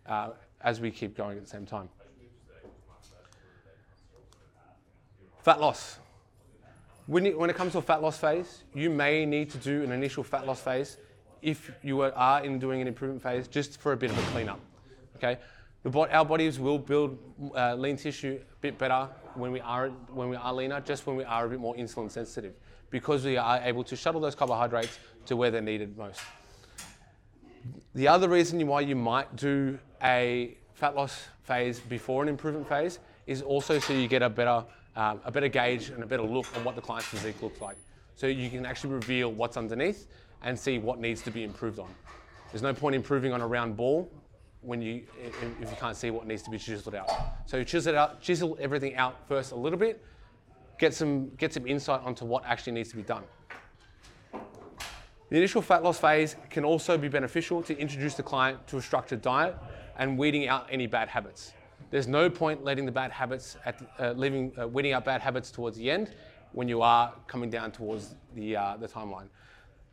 uh, 0.07 0.31
as 0.63 0.81
we 0.81 0.91
keep 0.91 1.17
going 1.17 1.37
at 1.37 1.45
the 1.45 1.51
same 1.51 1.67
time. 1.67 1.89
Fat 5.43 5.61
loss. 5.61 5.99
When 7.07 7.27
it, 7.27 7.39
when 7.39 7.51
it 7.51 7.57
comes 7.57 7.73
to 7.73 7.79
a 7.79 7.83
fat 7.83 8.01
loss 8.01 8.17
phase, 8.17 8.65
you 8.73 8.89
may 8.89 9.27
need 9.27 9.51
to 9.51 9.59
do 9.59 9.83
an 9.83 9.93
initial 9.93 10.25
fat 10.25 10.47
loss 10.47 10.63
phase 10.63 10.97
if 11.43 11.71
you 11.83 12.01
are 12.01 12.43
in 12.43 12.59
doing 12.59 12.81
an 12.81 12.89
improvement 12.89 13.23
phase 13.23 13.47
just 13.47 13.79
for 13.79 13.93
a 13.93 13.97
bit 13.97 14.11
of 14.11 14.19
a 14.19 14.23
cleanup. 14.31 14.59
Okay, 15.17 15.39
our 15.85 16.25
bodies 16.25 16.59
will 16.59 16.79
build 16.79 17.19
uh, 17.55 17.75
lean 17.75 17.97
tissue 17.97 18.41
a 18.41 18.57
bit 18.61 18.79
better 18.79 19.09
when 19.35 19.53
we 19.53 19.61
are 19.61 19.89
when 20.13 20.29
we 20.29 20.37
are 20.37 20.53
leaner, 20.53 20.81
just 20.81 21.07
when 21.07 21.17
we 21.17 21.25
are 21.25 21.47
a 21.47 21.49
bit 21.49 21.61
more 21.61 21.75
insulin 21.75 22.11
sensitive, 22.11 22.55
because 22.91 23.25
we 23.25 23.37
are 23.37 23.61
able 23.63 23.85
to 23.85 23.97
shuttle 23.97 24.21
those 24.21 24.35
carbohydrates 24.35 24.99
to 25.27 25.37
where 25.37 25.51
they're 25.51 25.61
needed 25.61 25.97
most. 25.97 26.21
The 27.95 28.09
other 28.09 28.29
reason 28.29 28.67
why 28.67 28.81
you 28.81 28.97
might 28.97 29.37
do 29.37 29.79
a 30.03 30.57
fat 30.75 30.95
loss 30.95 31.29
phase 31.43 31.81
before 31.81 32.23
an 32.23 32.29
improvement 32.29 32.69
phase 32.69 32.99
is 33.27 33.43
also 33.43 33.79
so 33.79 33.93
you 33.93 34.09
get 34.09 34.23
a 34.23 34.31
better 34.31 34.65
um, 34.97 35.21
a 35.25 35.31
better 35.31 35.49
gauge 35.49 35.91
and 35.91 36.03
a 36.03 36.07
better 36.07 36.23
look 36.23 36.47
on 36.57 36.65
what 36.65 36.77
the 36.77 36.81
client's 36.81 37.09
physique 37.09 37.43
looks 37.43 37.61
like. 37.61 37.77
So 38.17 38.27
you 38.27 38.49
can 38.49 38.65
actually 38.65 38.95
reveal 38.95 39.33
what's 39.33 39.57
underneath 39.57 40.07
and 40.43 40.59
see 40.59 40.79
what 40.79 41.01
needs 41.01 41.21
to 41.23 41.31
be 41.31 41.43
improved 41.43 41.79
on. 41.79 41.89
There's 42.53 42.63
no 42.63 42.73
point 42.73 42.95
improving 42.95 43.33
on 43.33 43.41
a 43.41 43.47
round 43.47 43.77
ball 43.77 44.11
when 44.65 44.81
you 44.83 45.03
if 45.23 45.71
you 45.71 45.77
can't 45.79 45.97
see 45.97 46.11
what 46.11 46.27
needs 46.27 46.43
to 46.43 46.51
be 46.51 46.59
chiseled 46.59 46.95
out. 46.95 47.11
So 47.47 47.59
you 47.59 47.65
chisel 47.65 47.97
out, 47.97 48.21
chisel 48.21 48.57
everything 48.61 48.97
out 48.97 49.29
first 49.29 49.53
a 49.53 49.57
little 49.57 49.79
bit, 49.79 50.03
get 50.79 50.95
some 50.95 51.29
get 51.37 51.53
some 51.53 51.67
insight 51.67 52.03
onto 52.03 52.25
what 52.25 52.45
actually 52.45 52.73
needs 52.73 52.91
to 52.91 52.97
be 52.97 53.03
done. 53.03 53.25
The 55.31 55.39
initial 55.39 55.63
fat 55.63 55.83
loss 55.83 55.99
phase 55.99 56.37
can 56.51 56.65
also 56.65 56.97
be 56.99 57.09
beneficial 57.09 57.63
to 57.63 57.77
introduce 57.79 58.15
the 58.15 58.23
client 58.23 58.67
to 58.69 58.77
a 58.77 58.83
structured 58.83 59.23
diet 59.23 59.57
and 59.97 60.19
weeding 60.19 60.49
out 60.49 60.67
any 60.71 60.87
bad 60.87 61.09
habits. 61.09 61.55
There's 61.91 62.09
no 62.09 62.29
point 62.29 62.65
letting 62.65 62.87
the 62.87 62.93
bad 62.93 63.11
habits, 63.11 63.57
at, 63.65 63.81
uh, 63.99 64.13
leaving, 64.13 64.53
uh, 64.61 64.69
weeding 64.69 64.93
out 64.93 65.05
bad 65.05 65.21
habits 65.21 65.51
towards 65.51 65.77
the 65.77 65.91
end 65.91 66.13
when 66.53 66.69
you 66.69 66.83
are 66.83 67.13
coming 67.27 67.51
down 67.51 67.73
towards 67.73 68.15
the, 68.35 68.57
uh, 68.57 68.77
the 68.77 68.89
timeline. 68.89 69.29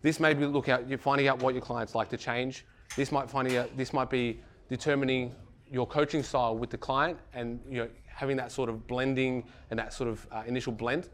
This 0.01 0.19
may 0.19 0.33
be 0.33 0.45
look 0.45 0.69
out, 0.69 0.87
you're 0.89 0.97
finding 0.97 1.27
out 1.27 1.41
what 1.41 1.53
your 1.53 1.61
clients 1.61 1.95
like 1.95 2.09
to 2.09 2.17
change. 2.17 2.65
This 2.95 3.11
might, 3.11 3.29
finding 3.29 3.57
out, 3.57 3.75
this 3.77 3.93
might 3.93 4.09
be 4.09 4.41
determining 4.71 5.35
your 5.69 5.85
coaching 5.85 6.23
style 6.23 6.57
with 6.57 6.69
the 6.69 6.77
client 6.77 7.19
and 7.33 7.59
you 7.69 7.79
know, 7.79 7.89
having 8.05 8.37
that 8.37 8.53
sort 8.53 8.69
of 8.69 8.87
blending 8.87 9.43
and 9.69 9.77
that 9.77 9.91
sort 9.93 10.09
of 10.09 10.25
uh, 10.31 10.43
initial 10.47 10.71
blend. 10.71 11.09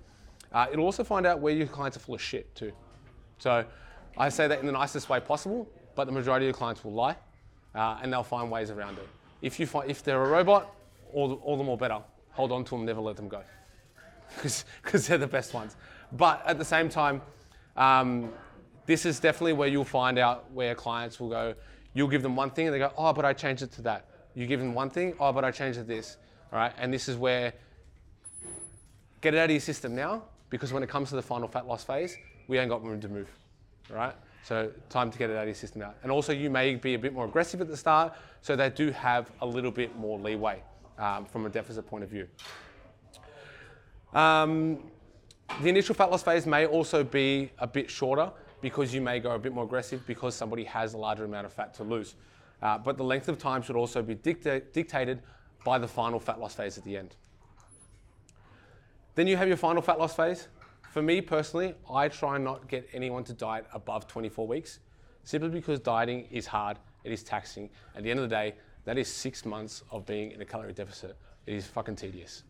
Uh, 0.54 0.68
it'll 0.72 0.86
also 0.86 1.04
find 1.04 1.26
out 1.26 1.40
where 1.40 1.56
your 1.56 1.66
clients 1.66 1.98
are 1.98 2.00
full 2.00 2.14
of 2.14 2.22
shit 2.22 2.54
too. 2.54 2.72
So 3.40 3.66
I 4.16 4.30
say 4.30 4.48
that 4.48 4.60
in 4.60 4.68
the 4.68 4.72
nicest 4.72 5.10
way 5.10 5.20
possible, 5.20 5.68
but 5.96 6.06
the 6.06 6.12
majority 6.12 6.48
of 6.48 6.56
clients 6.56 6.84
will 6.84 6.94
lie 6.94 7.16
uh, 7.74 7.98
and 8.04 8.14
they'll 8.14 8.22
find 8.22 8.52
ways 8.52 8.70
around 8.70 9.00
it. 9.00 9.10
If, 9.42 9.60
you 9.60 9.66
find, 9.66 9.90
if 9.90 10.04
they're 10.04 10.24
a 10.24 10.30
robot, 10.30 10.72
all 11.12 11.28
the, 11.28 11.36
all 11.36 11.58
the 11.58 11.64
more 11.64 11.78
better. 11.78 12.00
Hold 12.34 12.52
on 12.52 12.64
to 12.66 12.72
them, 12.72 12.86
never 12.86 13.02
let 13.02 13.16
them 13.16 13.28
go, 13.28 13.42
because 14.36 15.08
they're 15.08 15.18
the 15.18 15.26
best 15.26 15.56
ones. 15.56 15.76
But 16.12 16.44
at 16.46 16.60
the 16.60 16.66
same 16.66 16.90
time, 16.90 17.24
um, 17.76 18.32
this 18.86 19.04
is 19.04 19.20
definitely 19.20 19.54
where 19.54 19.68
you'll 19.68 19.84
find 19.84 20.20
out 20.20 20.52
where 20.52 20.76
clients 20.76 21.20
will 21.20 21.30
go. 21.30 21.56
You'll 21.98 22.08
give 22.08 22.22
them 22.22 22.36
one 22.36 22.52
thing 22.52 22.68
and 22.68 22.76
they 22.76 22.78
go, 22.78 22.92
oh, 22.96 23.12
but 23.12 23.26
I 23.26 23.34
changed 23.34 23.64
it 23.64 23.72
to 23.72 23.82
that. 23.82 24.06
You 24.36 24.46
give 24.46 24.60
them 24.60 24.76
one 24.76 24.92
thing, 24.92 25.16
oh, 25.20 25.34
but 25.34 25.44
I 25.44 25.50
changed 25.50 25.80
it 25.80 25.82
to 25.82 25.88
this. 25.88 26.18
All 26.54 26.60
right, 26.60 26.72
and 26.78 26.94
this 26.94 27.10
is 27.10 27.18
where 27.18 27.54
get 29.20 29.34
it 29.34 29.40
out 29.40 29.46
of 29.46 29.50
your 29.50 29.60
system 29.60 29.96
now, 29.96 30.22
because 30.52 30.72
when 30.72 30.84
it 30.84 30.90
comes 30.90 31.10
to 31.10 31.16
the 31.16 31.24
final 31.24 31.48
fat 31.48 31.66
loss 31.66 31.84
phase, 31.84 32.16
we 32.48 32.60
ain't 32.60 32.70
got 32.70 32.84
room 32.84 33.02
to 33.02 33.08
move. 33.08 33.28
All 33.90 33.96
right, 33.96 34.14
so 34.44 34.72
time 34.90 35.10
to 35.10 35.18
get 35.18 35.32
it 35.32 35.38
out 35.38 35.42
of 35.42 35.48
your 35.48 35.56
system 35.56 35.82
now. 35.82 35.96
And 36.04 36.12
also, 36.12 36.34
you 36.34 36.52
may 36.52 36.76
be 36.76 36.94
a 36.94 37.00
bit 37.00 37.14
more 37.14 37.26
aggressive 37.26 37.62
at 37.62 37.68
the 37.68 37.76
start, 37.76 38.14
so 38.44 38.56
they 38.56 38.70
do 38.70 38.92
have 38.92 39.32
a 39.42 39.46
little 39.48 39.72
bit 39.72 39.96
more 39.98 40.20
leeway 40.20 40.62
um, 41.00 41.26
from 41.26 41.48
a 41.48 41.50
deficit 41.50 41.88
point 41.88 42.04
of 42.04 42.12
view. 42.12 42.28
Um, 44.14 44.84
the 45.64 45.70
initial 45.70 45.96
fat 45.96 46.12
loss 46.12 46.22
phase 46.22 46.46
may 46.46 46.68
also 46.68 47.04
be 47.04 47.50
a 47.58 47.66
bit 47.66 47.90
shorter 47.90 48.32
because 48.62 48.94
you 48.94 49.02
may 49.02 49.20
go 49.20 49.32
a 49.32 49.40
bit 49.40 49.54
more 49.54 49.64
aggressive 49.64 50.06
because 50.08 50.36
somebody 50.36 50.64
has 50.64 50.94
a 50.94 50.98
larger 50.98 51.26
amount 51.26 51.46
of 51.46 51.54
fat 51.54 51.74
to 51.76 51.84
lose. 51.84 52.16
Uh, 52.62 52.78
but 52.78 52.98
the 52.98 53.04
length 53.04 53.28
of 53.30 53.38
time 53.38 53.62
should 53.62 53.76
also 53.76 54.02
be 54.02 54.16
dicta- 54.16 54.62
dictated 54.74 55.22
by 55.64 55.78
the 55.78 55.88
final 55.88 56.20
fat 56.20 56.40
loss 56.40 56.56
phase 56.56 56.78
at 56.78 56.84
the 56.84 56.98
end. 56.98 57.16
Then 59.16 59.28
you 59.28 59.38
have 59.38 59.48
your 59.48 59.58
final 59.58 59.82
fat 59.82 60.00
loss 60.00 60.16
phase. 60.16 60.48
For 60.92 61.02
me 61.02 61.22
personally, 61.22 61.76
I 61.92 62.08
try 62.08 62.38
not 62.38 62.68
get 62.68 62.88
anyone 62.94 63.24
to 63.26 63.34
diet 63.34 63.66
above 63.74 64.08
24 64.08 64.48
weeks, 64.48 64.80
simply 65.24 65.50
because 65.50 65.80
dieting 65.80 66.28
is 66.32 66.48
hard, 66.48 66.78
it 67.04 67.12
is 67.12 67.24
taxing. 67.24 67.70
At 67.96 68.04
the 68.04 68.10
end 68.10 68.20
of 68.20 68.30
the 68.30 68.36
day, 68.36 68.56
that 68.86 68.98
is 68.98 69.08
six 69.08 69.46
months 69.46 69.84
of 69.92 70.06
being 70.06 70.32
in 70.32 70.42
a 70.42 70.46
calorie 70.46 70.74
deficit. 70.74 71.18
It 71.46 71.56
is 71.56 71.68
fucking 71.68 71.98
tedious 71.98 72.44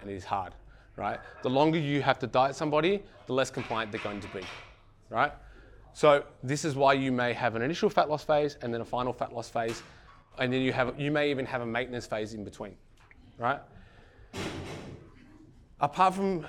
and 0.00 0.10
it 0.10 0.14
is 0.14 0.24
hard, 0.24 0.54
right? 0.96 1.18
The 1.42 1.50
longer 1.50 1.78
you 1.78 2.00
have 2.02 2.18
to 2.20 2.26
diet 2.26 2.54
somebody, 2.54 3.02
the 3.26 3.32
less 3.32 3.50
compliant 3.50 3.90
they're 3.90 4.00
going 4.00 4.20
to 4.20 4.28
be, 4.28 4.42
right? 5.14 5.32
So 5.92 6.24
this 6.42 6.64
is 6.64 6.74
why 6.74 6.94
you 6.94 7.12
may 7.12 7.32
have 7.32 7.54
an 7.54 7.62
initial 7.62 7.88
fat 7.88 8.10
loss 8.10 8.24
phase 8.24 8.56
and 8.60 8.74
then 8.74 8.80
a 8.80 8.84
final 8.84 9.12
fat 9.12 9.32
loss 9.32 9.48
phase, 9.48 9.82
and 10.38 10.52
then 10.52 10.60
you 10.60 10.72
have 10.72 11.00
you 11.00 11.12
may 11.12 11.30
even 11.30 11.46
have 11.46 11.62
a 11.62 11.66
maintenance 11.66 12.06
phase 12.06 12.34
in 12.34 12.42
between, 12.44 12.74
right? 13.38 13.60
Apart 15.80 16.14
from 16.14 16.46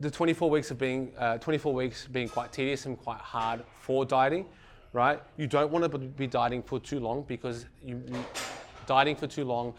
the 0.00 0.10
24 0.10 0.50
weeks 0.50 0.70
of 0.70 0.78
being 0.78 1.12
uh, 1.16 1.38
24 1.38 1.72
weeks 1.72 2.06
being 2.06 2.28
quite 2.28 2.52
tedious 2.52 2.84
and 2.86 2.98
quite 2.98 3.20
hard 3.20 3.64
for 3.80 4.04
dieting, 4.04 4.44
right? 4.92 5.22
You 5.38 5.46
don't 5.46 5.72
want 5.72 5.90
to 5.90 5.98
be 5.98 6.26
dieting 6.26 6.62
for 6.62 6.78
too 6.78 7.00
long 7.00 7.22
because 7.22 7.64
you, 7.82 8.02
you, 8.06 8.24
dieting 8.86 9.16
for 9.16 9.26
too 9.26 9.44
long, 9.44 9.74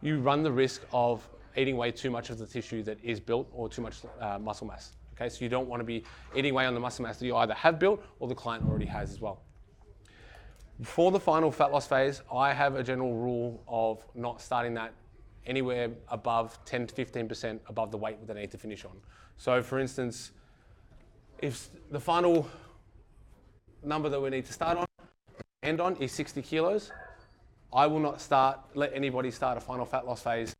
you 0.00 0.20
run 0.20 0.42
the 0.42 0.52
risk 0.52 0.82
of 0.92 1.28
eating 1.56 1.74
away 1.74 1.90
too 1.90 2.10
much 2.10 2.30
of 2.30 2.38
the 2.38 2.46
tissue 2.46 2.82
that 2.84 2.98
is 3.02 3.20
built 3.20 3.48
or 3.52 3.68
too 3.68 3.82
much 3.82 3.96
uh, 4.20 4.38
muscle 4.38 4.66
mass. 4.66 4.92
Okay, 5.14 5.28
so 5.28 5.44
you 5.44 5.48
don't 5.48 5.68
want 5.68 5.80
to 5.80 5.84
be 5.84 6.04
eating 6.34 6.50
away 6.52 6.66
on 6.66 6.74
the 6.74 6.80
muscle 6.80 7.04
mass 7.04 7.18
that 7.18 7.26
you 7.26 7.36
either 7.36 7.54
have 7.54 7.78
built 7.78 8.02
or 8.18 8.28
the 8.28 8.34
client 8.34 8.64
already 8.68 8.86
has 8.86 9.10
as 9.10 9.20
well. 9.20 9.42
For 10.82 11.12
the 11.12 11.20
final 11.20 11.52
fat 11.52 11.70
loss 11.70 11.86
phase, 11.86 12.20
I 12.34 12.52
have 12.52 12.74
a 12.74 12.82
general 12.82 13.14
rule 13.14 13.62
of 13.68 14.04
not 14.16 14.40
starting 14.40 14.74
that 14.74 14.92
anywhere 15.46 15.90
above 16.08 16.58
10 16.64 16.88
to 16.88 16.94
15% 16.94 17.60
above 17.68 17.92
the 17.92 17.96
weight 17.96 18.26
that 18.26 18.34
they 18.34 18.40
need 18.40 18.50
to 18.50 18.58
finish 18.58 18.84
on. 18.84 18.96
So, 19.36 19.62
for 19.62 19.78
instance, 19.78 20.32
if 21.38 21.68
the 21.90 22.00
final 22.00 22.48
number 23.84 24.08
that 24.08 24.20
we 24.20 24.30
need 24.30 24.46
to 24.46 24.52
start 24.52 24.78
on, 24.78 24.86
end 25.62 25.80
on, 25.80 25.96
is 25.96 26.12
60 26.12 26.42
kilos. 26.42 26.90
I 27.72 27.86
will 27.86 28.00
not 28.00 28.20
start, 28.20 28.60
let 28.74 28.92
anybody 28.94 29.30
start 29.30 29.58
a 29.58 29.60
final 29.60 29.84
fat 29.84 30.06
loss 30.06 30.22
phase 30.22 30.54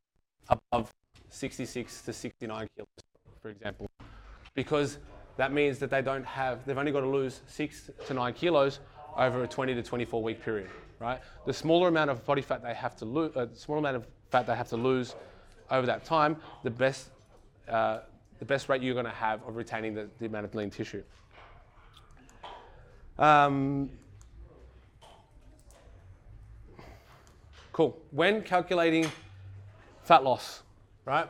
above 0.48 0.90
66 1.28 2.02
to 2.02 2.12
69 2.12 2.68
kilos, 2.76 2.88
for 3.40 3.50
example, 3.50 3.86
because 4.54 4.98
that 5.36 5.52
means 5.52 5.78
that 5.80 5.90
they 5.90 6.02
don't 6.02 6.24
have, 6.24 6.64
they've 6.64 6.78
only 6.78 6.92
got 6.92 7.00
to 7.00 7.08
lose 7.08 7.40
six 7.46 7.90
to 8.06 8.14
nine 8.14 8.32
kilos 8.32 8.80
over 9.16 9.42
a 9.42 9.48
20 9.48 9.74
to 9.74 9.82
24 9.82 10.22
week 10.22 10.42
period, 10.42 10.70
right? 11.00 11.20
The 11.46 11.52
smaller 11.52 11.88
amount 11.88 12.10
of 12.10 12.24
body 12.24 12.42
fat 12.42 12.62
they 12.62 12.74
have 12.74 12.96
to 12.96 13.04
lose, 13.04 13.32
uh, 13.36 13.46
the 13.46 13.56
smaller 13.56 13.80
amount 13.80 13.96
of 13.96 14.06
fat 14.30 14.46
they 14.46 14.54
have 14.54 14.68
to 14.68 14.76
lose 14.76 15.14
over 15.70 15.86
that 15.86 16.04
time, 16.04 16.36
the 16.62 16.70
best, 16.70 17.10
uh, 17.68 18.00
the 18.38 18.44
best 18.44 18.68
rate 18.68 18.82
you're 18.82 18.94
going 18.94 19.06
to 19.06 19.10
have 19.10 19.42
of 19.46 19.56
retaining 19.56 19.94
the, 19.94 20.08
the 20.20 20.26
amount 20.26 20.44
of 20.44 20.54
lean 20.54 20.70
tissue. 20.70 21.02
Um, 23.18 23.90
cool. 27.72 27.98
When 28.10 28.42
calculating 28.42 29.10
fat 30.02 30.22
loss, 30.22 30.62
right? 31.04 31.28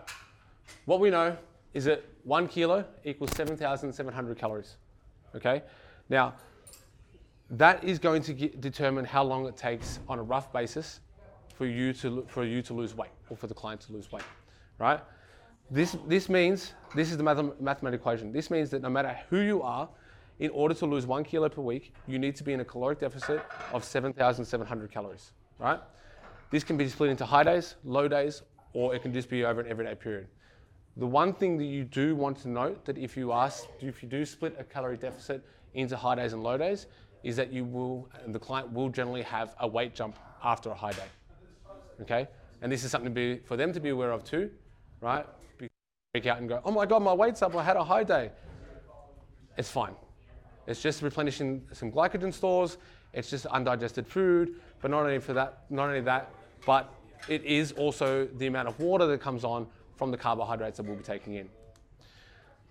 What 0.85 1.00
we 1.00 1.11
know 1.11 1.37
is 1.75 1.85
that 1.85 2.04
one 2.23 2.49
kilo 2.49 2.85
equals 3.04 3.33
7,700 3.33 4.38
calories. 4.38 4.76
Okay? 5.35 5.62
Now, 6.09 6.35
that 7.50 7.85
is 7.85 7.99
going 7.99 8.23
to 8.23 8.33
get, 8.33 8.61
determine 8.61 9.04
how 9.04 9.23
long 9.23 9.47
it 9.47 9.57
takes 9.57 9.99
on 10.09 10.19
a 10.19 10.23
rough 10.23 10.52
basis 10.52 11.00
for 11.54 11.66
you 11.66 11.93
to 11.93 12.25
for 12.28 12.45
you 12.45 12.62
to 12.62 12.75
lose 12.75 12.97
weight 12.97 13.11
or 13.28 13.37
for 13.37 13.47
the 13.47 13.54
client 13.54 13.81
to 13.83 13.93
lose 13.93 14.11
weight, 14.11 14.25
right? 14.78 15.00
This 15.71 15.97
this 16.07 16.28
means 16.28 16.73
this 16.95 17.11
is 17.11 17.16
the 17.16 17.23
mathematical 17.23 17.95
equation. 17.95 18.33
This 18.33 18.50
means 18.50 18.71
that 18.71 18.83
no 18.83 18.88
matter 18.88 19.16
who 19.28 19.40
you 19.40 19.62
are, 19.62 19.88
in 20.40 20.50
order 20.50 20.75
to 20.75 20.87
lose 20.87 21.07
one 21.07 21.23
kilo 21.23 21.49
per 21.49 21.62
week, 21.62 21.95
you 22.07 22.19
need 22.19 22.35
to 22.37 22.45
be 22.45 22.52
in 22.52 22.61
a 22.61 22.64
caloric 22.64 22.99
deficit 23.00 23.43
of 23.73 23.85
7,700 23.85 24.90
calories, 24.90 25.33
right? 25.59 25.81
This 26.50 26.64
can 26.64 26.76
be 26.76 26.88
split 26.88 27.11
into 27.11 27.25
high 27.25 27.45
days, 27.45 27.76
low 27.85 28.09
days, 28.09 28.43
or 28.73 28.95
it 28.95 29.02
can 29.02 29.12
just 29.12 29.28
be 29.28 29.45
over 29.45 29.61
an 29.61 29.69
everyday 29.69 29.95
period. 29.95 30.26
The 30.97 31.07
one 31.07 31.33
thing 31.33 31.59
that 31.59 31.65
you 31.65 31.85
do 31.85 32.15
want 32.15 32.39
to 32.43 32.49
note 32.49 32.85
that 32.85 32.97
if 32.97 33.17
you 33.17 33.33
ask, 33.33 33.67
if 33.81 34.03
you 34.03 34.09
do 34.09 34.25
split 34.25 34.55
a 34.59 34.65
calorie 34.65 34.97
deficit 34.97 35.45
into 35.75 35.97
high 35.97 36.15
days 36.15 36.33
and 36.33 36.43
low 36.43 36.57
days, 36.57 36.87
is 37.25 37.37
that 37.37 37.53
you 37.53 37.65
will, 37.65 38.09
the 38.29 38.39
client 38.39 38.73
will 38.73 38.89
generally 38.89 39.23
have 39.23 39.55
a 39.61 39.67
weight 39.67 39.95
jump 39.95 40.17
after 40.45 40.71
a 40.71 40.75
high 40.75 40.93
day. 40.93 41.09
Okay, 42.03 42.29
and 42.63 42.71
this 42.71 42.85
is 42.85 42.91
something 42.91 43.13
be 43.13 43.39
for 43.39 43.57
them 43.57 43.73
to 43.73 43.81
be 43.81 43.89
aware 43.89 44.13
of 44.13 44.25
too, 44.25 44.51
right? 45.01 45.27
Freak 45.59 46.27
out 46.27 46.39
and 46.39 46.49
go, 46.49 46.61
oh 46.65 46.71
my 46.71 46.87
god, 46.87 47.03
my 47.03 47.13
weight's 47.13 47.43
up. 47.43 47.57
I 47.57 47.63
had 47.65 47.77
a 47.77 47.85
high 47.85 48.05
day. 48.05 48.31
It's 49.57 49.71
fine. 49.71 49.95
It's 50.67 50.81
just 50.81 51.03
replenishing 51.03 51.63
some 51.73 51.91
glycogen 51.91 52.33
stores. 52.33 52.79
It's 53.13 53.31
just 53.31 53.47
undigested 53.47 54.07
food. 54.07 54.61
But 54.81 54.91
not 54.91 55.01
only 55.01 55.19
for 55.19 55.33
that, 55.33 55.65
not 55.71 55.89
only 55.89 56.01
that, 56.03 56.31
but 56.67 56.93
it 57.29 57.45
is 57.45 57.73
also 57.73 58.27
the 58.27 58.47
amount 58.47 58.69
of 58.69 58.79
water 58.79 59.07
that 59.07 59.21
comes 59.21 59.45
on 59.45 59.67
from 59.97 60.11
the 60.11 60.17
carbohydrates 60.17 60.77
that 60.79 60.87
we'll 60.87 60.97
be 60.97 61.03
taking 61.03 61.35
in. 61.35 61.49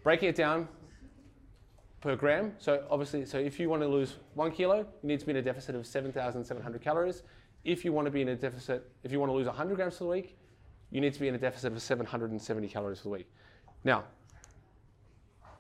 Breaking 0.03 0.30
it 0.30 0.36
down 0.36 0.68
per 2.01 2.15
gram. 2.15 2.53
So 2.60 2.84
obviously, 2.92 3.25
so 3.25 3.38
if 3.38 3.60
you 3.60 3.70
want 3.70 3.82
to 3.82 3.88
lose 3.88 4.15
one 4.34 4.51
kilo, 4.51 4.80
you 4.80 5.08
need 5.08 5.20
to 5.22 5.25
be 5.25 5.32
in 5.32 5.38
a 5.38 5.42
deficit 5.42 5.74
of 5.75 5.88
7,700 5.88 6.82
calories. 6.82 7.24
If 7.63 7.86
you 7.86 7.94
want 7.94 8.06
to 8.06 8.12
be 8.12 8.22
in 8.22 8.27
a 8.27 8.36
deficit, 8.36 8.92
if 9.03 9.12
you 9.12 9.20
want 9.20 9.30
to 9.30 9.34
lose 9.34 9.48
100 9.48 9.75
grams 9.75 9.98
for 9.98 10.03
the 10.03 10.10
week, 10.10 10.38
you 10.92 11.00
need 11.00 11.13
to 11.13 11.20
be 11.20 11.30
in 11.30 11.36
a 11.36 11.38
deficit 11.38 11.72
of 11.72 11.82
770 11.82 12.68
calories 12.68 13.00
for 13.00 13.03
the 13.03 13.10
week. 13.10 13.32
Now, 13.86 14.03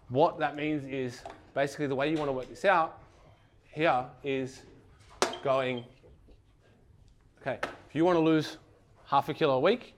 what 0.09 0.37
that 0.39 0.55
means 0.55 0.83
is 0.83 1.21
basically 1.53 1.87
the 1.87 1.95
way 1.95 2.11
you 2.11 2.17
want 2.17 2.27
to 2.27 2.33
work 2.33 2.49
this 2.49 2.65
out 2.65 3.01
here 3.71 4.05
is 4.23 4.63
going, 5.43 5.85
okay, 7.41 7.57
if 7.61 7.95
you 7.95 8.03
want 8.03 8.17
to 8.17 8.21
lose 8.21 8.57
half 9.05 9.29
a 9.29 9.33
kilo 9.33 9.55
a 9.55 9.59
week, 9.59 9.95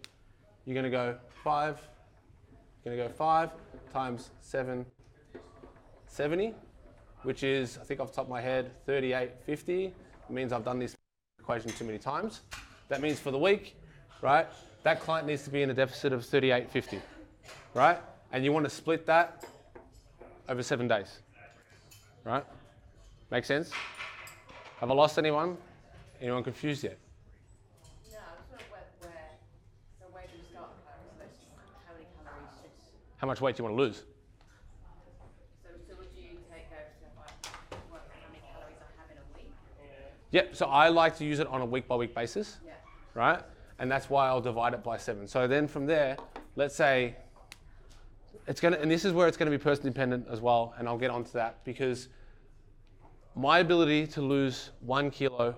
you're 0.65 0.75
going 0.75 0.85
to 0.85 0.89
go 0.89 1.17
five, 1.45 1.77
you're 2.83 2.95
going 2.95 3.07
to 3.07 3.13
go 3.13 3.15
five 3.15 3.51
times 3.93 4.31
seven, 4.41 4.83
70, 6.07 6.55
which 7.21 7.43
is, 7.43 7.77
I 7.79 7.83
think 7.83 7.99
off 7.99 8.09
the 8.09 8.15
top 8.15 8.25
of 8.25 8.31
my 8.31 8.41
head, 8.41 8.71
3850. 8.87 9.85
It 9.85 9.93
means 10.27 10.51
I've 10.51 10.65
done 10.65 10.79
this 10.79 10.95
equation 11.39 11.69
too 11.69 11.85
many 11.85 11.99
times. 11.99 12.41
That 12.89 12.99
means 12.99 13.19
for 13.19 13.29
the 13.29 13.37
week, 13.37 13.75
right, 14.23 14.47
that 14.81 15.01
client 15.01 15.27
needs 15.27 15.43
to 15.43 15.51
be 15.51 15.61
in 15.61 15.69
a 15.69 15.73
deficit 15.75 16.13
of 16.13 16.25
3850, 16.25 16.99
right? 17.75 17.99
And 18.31 18.43
you 18.43 18.51
want 18.51 18.65
to 18.65 18.69
split 18.71 19.05
that 19.05 19.45
over 20.49 20.63
seven 20.63 20.87
days, 20.87 21.19
right? 22.23 22.43
Make 23.29 23.45
sense? 23.45 23.69
Have 24.79 24.89
I 24.89 24.93
lost 24.95 25.19
anyone? 25.19 25.57
Anyone 26.19 26.43
confused 26.43 26.83
yet? 26.83 26.97
No, 28.11 28.17
I 28.17 28.33
was 28.33 28.45
wondering 28.49 28.71
where, 28.71 28.81
where, 29.01 29.29
so 29.99 30.05
where 30.11 30.23
do 30.23 30.37
you 30.37 30.43
start 30.49 30.69
the 30.73 30.81
calories 30.89 31.19
list? 31.19 31.41
How 31.85 31.93
many 31.93 32.05
calories 32.17 32.53
should, 32.57 33.14
How 33.25 33.27
much 33.27 33.41
weight 33.41 33.55
do 33.55 33.63
you 33.63 33.69
want 33.69 33.75
to 33.75 33.83
lose? 33.83 34.03
so, 35.63 35.69
so 35.89 35.97
would 35.97 36.09
you 36.15 36.37
take 36.47 36.67
over 36.71 36.85
to 37.01 37.05
like, 37.17 37.91
work 37.91 38.01
out 38.01 38.21
how 38.21 38.29
many 38.29 38.43
calories 38.53 38.77
I 38.79 39.01
have 39.01 39.09
in 39.09 39.17
a 39.17 39.35
week? 39.35 39.51
Yep, 40.29 40.55
so 40.55 40.67
I 40.67 40.89
like 40.89 41.17
to 41.17 41.25
use 41.25 41.39
it 41.39 41.47
on 41.47 41.61
a 41.61 41.65
week 41.65 41.87
by 41.87 41.95
week 41.95 42.13
basis, 42.13 42.59
Yeah. 42.63 42.73
right? 43.15 43.41
And 43.79 43.91
that's 43.91 44.11
why 44.11 44.27
I'll 44.27 44.41
divide 44.41 44.75
it 44.75 44.83
by 44.83 44.97
seven. 44.97 45.27
So 45.27 45.47
then 45.47 45.67
from 45.67 45.87
there, 45.87 46.17
let's 46.55 46.75
say 46.75 47.15
it's 48.45 48.61
gonna, 48.61 48.77
and 48.77 48.91
this 48.91 49.05
is 49.05 49.11
where 49.11 49.27
it's 49.27 49.37
gonna 49.37 49.49
be 49.49 49.57
person 49.57 49.85
dependent 49.85 50.27
as 50.29 50.39
well, 50.39 50.75
and 50.77 50.87
I'll 50.87 50.99
get 50.99 51.09
onto 51.09 51.31
that 51.31 51.65
because 51.65 52.09
my 53.33 53.57
ability 53.57 54.05
to 54.05 54.21
lose 54.21 54.69
one 54.81 55.09
kilo, 55.09 55.55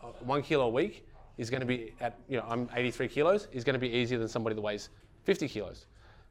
uh, 0.00 0.06
one 0.20 0.42
kilo 0.42 0.66
a 0.66 0.70
week 0.70 1.08
is 1.38 1.50
gonna 1.50 1.66
be 1.66 1.92
at, 2.00 2.20
you 2.28 2.36
know, 2.36 2.46
I'm 2.48 2.70
83 2.72 3.08
kilos, 3.08 3.48
is 3.50 3.64
gonna 3.64 3.80
be 3.80 3.88
easier 3.90 4.20
than 4.20 4.28
somebody 4.28 4.54
that 4.54 4.62
weighs 4.62 4.90
50 5.24 5.48
kilos. 5.48 5.86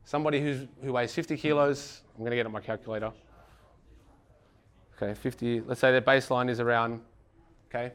Somebody 0.07 0.39
who's, 0.39 0.65
who 0.81 0.93
weighs 0.93 1.13
50 1.13 1.35
kilos, 1.35 2.01
I'm 2.17 2.23
gonna 2.23 2.37
get 2.37 2.45
on 2.45 2.53
my 2.53 2.61
calculator. 2.61 3.11
Okay, 4.95 5.13
50, 5.13 5.63
let's 5.67 5.81
say 5.81 5.91
their 5.91 6.01
baseline 6.01 6.49
is 6.49 6.61
around, 6.61 7.01
okay, 7.67 7.91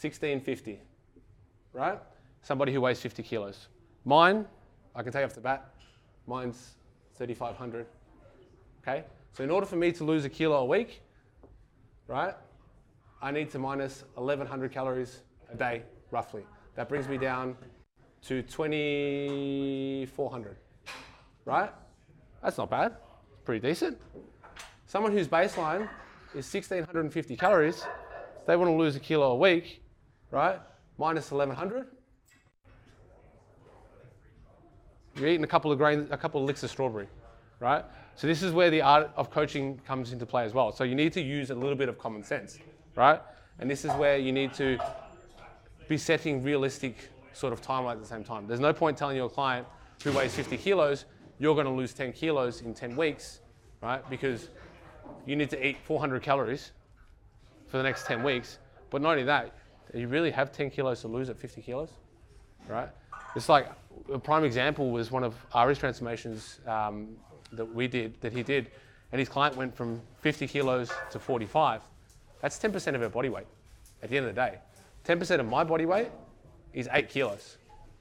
1650, 0.00 0.78
right? 1.72 1.98
Somebody 2.40 2.72
who 2.72 2.80
weighs 2.80 3.00
50 3.00 3.24
kilos. 3.24 3.66
Mine, 4.04 4.46
I 4.94 5.02
can 5.02 5.12
take 5.12 5.24
off 5.24 5.34
the 5.34 5.40
bat, 5.40 5.74
mine's 6.28 6.74
3500, 7.16 7.84
okay? 8.80 9.02
So 9.32 9.42
in 9.42 9.50
order 9.50 9.66
for 9.66 9.74
me 9.74 9.90
to 9.90 10.04
lose 10.04 10.24
a 10.24 10.30
kilo 10.30 10.58
a 10.58 10.64
week, 10.64 11.02
right, 12.06 12.36
I 13.20 13.32
need 13.32 13.50
to 13.50 13.58
minus 13.58 14.04
1100 14.14 14.70
calories 14.70 15.22
a 15.52 15.56
day, 15.56 15.82
roughly. 16.12 16.44
That 16.76 16.88
brings 16.88 17.08
me 17.08 17.18
down 17.18 17.56
to 18.22 18.40
2400, 18.40 20.58
right? 21.44 21.70
That's 22.42 22.58
not 22.58 22.70
bad, 22.70 22.96
pretty 23.44 23.66
decent. 23.66 23.98
Someone 24.86 25.12
whose 25.12 25.28
baseline 25.28 25.88
is 26.34 26.52
1650 26.52 27.36
calories, 27.36 27.84
they 28.46 28.56
want 28.56 28.70
to 28.70 28.74
lose 28.74 28.96
a 28.96 29.00
kilo 29.00 29.32
a 29.32 29.36
week, 29.36 29.82
right? 30.30 30.60
Minus 30.98 31.30
1100. 31.30 31.86
You're 35.16 35.28
eating 35.28 35.44
a 35.44 35.48
couple 35.48 35.70
of 35.70 35.78
grains, 35.78 36.08
a 36.10 36.16
couple 36.16 36.40
of 36.40 36.46
licks 36.46 36.62
of 36.62 36.70
strawberry, 36.70 37.08
right? 37.60 37.84
So 38.16 38.26
this 38.26 38.42
is 38.42 38.52
where 38.52 38.70
the 38.70 38.82
art 38.82 39.10
of 39.16 39.30
coaching 39.30 39.80
comes 39.86 40.12
into 40.12 40.26
play 40.26 40.44
as 40.44 40.52
well. 40.52 40.72
So 40.72 40.84
you 40.84 40.94
need 40.94 41.12
to 41.14 41.20
use 41.20 41.50
a 41.50 41.54
little 41.54 41.76
bit 41.76 41.88
of 41.88 41.98
common 41.98 42.22
sense, 42.22 42.58
right? 42.96 43.20
And 43.58 43.70
this 43.70 43.84
is 43.84 43.92
where 43.92 44.18
you 44.18 44.32
need 44.32 44.52
to 44.54 44.78
be 45.88 45.96
setting 45.96 46.42
realistic 46.42 47.10
sort 47.32 47.52
of 47.52 47.62
timeline 47.62 47.92
at 47.92 48.00
the 48.00 48.06
same 48.06 48.24
time. 48.24 48.46
There's 48.46 48.60
no 48.60 48.72
point 48.72 48.96
telling 48.96 49.16
your 49.16 49.28
client 49.28 49.66
who 50.02 50.12
weighs 50.12 50.34
50 50.34 50.56
kilos, 50.56 51.04
you're 51.38 51.54
going 51.54 51.66
to 51.66 51.72
lose 51.72 51.92
10 51.92 52.12
kilos 52.12 52.60
in 52.60 52.74
10 52.74 52.96
weeks, 52.96 53.40
right? 53.82 54.08
Because 54.08 54.48
you 55.26 55.36
need 55.36 55.50
to 55.50 55.66
eat 55.66 55.76
400 55.84 56.22
calories 56.22 56.72
for 57.66 57.78
the 57.78 57.82
next 57.82 58.06
10 58.06 58.22
weeks. 58.22 58.58
But 58.90 59.02
not 59.02 59.12
only 59.12 59.24
that, 59.24 59.54
you 59.92 60.08
really 60.08 60.30
have 60.30 60.52
10 60.52 60.70
kilos 60.70 61.00
to 61.02 61.08
lose 61.08 61.28
at 61.28 61.36
50 61.36 61.62
kilos, 61.62 61.90
right? 62.68 62.88
It's 63.36 63.48
like 63.48 63.68
a 64.12 64.18
prime 64.18 64.44
example 64.44 64.90
was 64.90 65.10
one 65.10 65.24
of 65.24 65.34
Ari's 65.52 65.78
transformations 65.78 66.60
um, 66.66 67.16
that 67.52 67.64
we 67.64 67.88
did, 67.88 68.20
that 68.20 68.32
he 68.32 68.42
did, 68.42 68.70
and 69.12 69.18
his 69.18 69.28
client 69.28 69.56
went 69.56 69.74
from 69.74 70.00
50 70.20 70.46
kilos 70.46 70.92
to 71.10 71.18
45. 71.18 71.82
That's 72.40 72.58
10% 72.58 72.94
of 72.94 73.00
her 73.00 73.08
body 73.08 73.28
weight 73.28 73.46
at 74.02 74.10
the 74.10 74.16
end 74.16 74.26
of 74.26 74.34
the 74.34 74.40
day. 74.40 74.58
10% 75.04 75.40
of 75.40 75.46
my 75.46 75.64
body 75.64 75.86
weight 75.86 76.08
is 76.72 76.88
eight 76.92 77.08
kilos. 77.08 77.58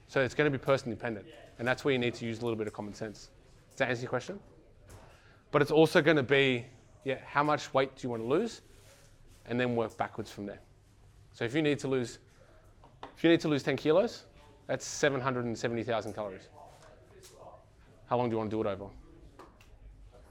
So 0.07 0.21
it's 0.21 0.33
going 0.33 0.51
to 0.51 0.57
be 0.57 0.63
person 0.63 0.89
dependent. 0.89 1.25
And 1.63 1.67
that's 1.69 1.85
where 1.85 1.93
you 1.93 1.97
need 1.97 2.13
to 2.15 2.25
use 2.25 2.41
a 2.41 2.43
little 2.43 2.57
bit 2.57 2.67
of 2.67 2.73
common 2.73 2.93
sense. 2.93 3.29
Does 3.69 3.77
that 3.77 3.87
answer 3.87 4.01
your 4.01 4.09
question? 4.09 4.37
But 5.49 5.61
it's 5.61 5.71
also 5.71 6.01
going 6.01 6.17
to 6.17 6.21
be, 6.21 6.65
yeah, 7.05 7.19
how 7.25 7.41
much 7.41 7.73
weight 7.73 7.95
do 7.95 8.05
you 8.05 8.09
want 8.09 8.21
to 8.21 8.27
lose? 8.27 8.59
And 9.45 9.57
then 9.57 9.73
work 9.73 9.95
backwards 9.95 10.29
from 10.29 10.45
there. 10.45 10.59
So 11.31 11.45
if 11.45 11.55
you 11.55 11.61
need 11.61 11.79
to 11.79 11.87
lose, 11.87 12.19
if 13.15 13.23
you 13.23 13.29
need 13.29 13.39
to 13.39 13.47
lose 13.47 13.63
10 13.63 13.77
kilos, 13.77 14.25
that's 14.67 14.85
770,000 14.85 16.11
calories. 16.11 16.49
How 18.07 18.17
long 18.17 18.27
do 18.27 18.33
you 18.33 18.39
want 18.39 18.49
to 18.49 18.57
do 18.57 18.67
it 18.67 18.67
over? 18.69 18.87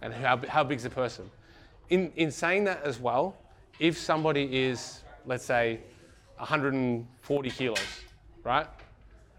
And 0.03 0.13
how, 0.13 0.37
how 0.37 0.63
big's 0.63 0.83
the 0.83 0.91
person? 0.91 1.31
In, 1.89 2.13
in 2.17 2.31
saying 2.31 2.65
that 2.65 2.83
as 2.83 3.01
well, 3.01 3.39
if 3.81 3.97
somebody 3.97 4.65
is, 4.65 5.01
let's 5.25 5.47
say, 5.47 5.81
140 6.37 7.51
kilos, 7.53 7.79
right? 8.45 8.67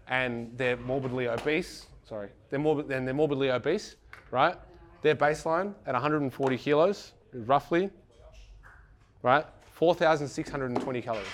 And 0.08 0.56
they're 0.56 0.76
morbidly 0.76 1.28
obese, 1.28 1.86
sorry, 2.06 2.28
they're 2.50 2.58
morbid, 2.58 2.88
they're 2.88 3.14
morbidly 3.14 3.50
obese, 3.50 3.96
right? 4.30 4.56
Their 5.02 5.14
baseline 5.16 5.74
at 5.86 5.94
140 5.94 6.58
kilos, 6.58 7.12
roughly, 7.32 7.90
right? 9.22 9.46
4,620 9.72 11.02
calories. 11.02 11.26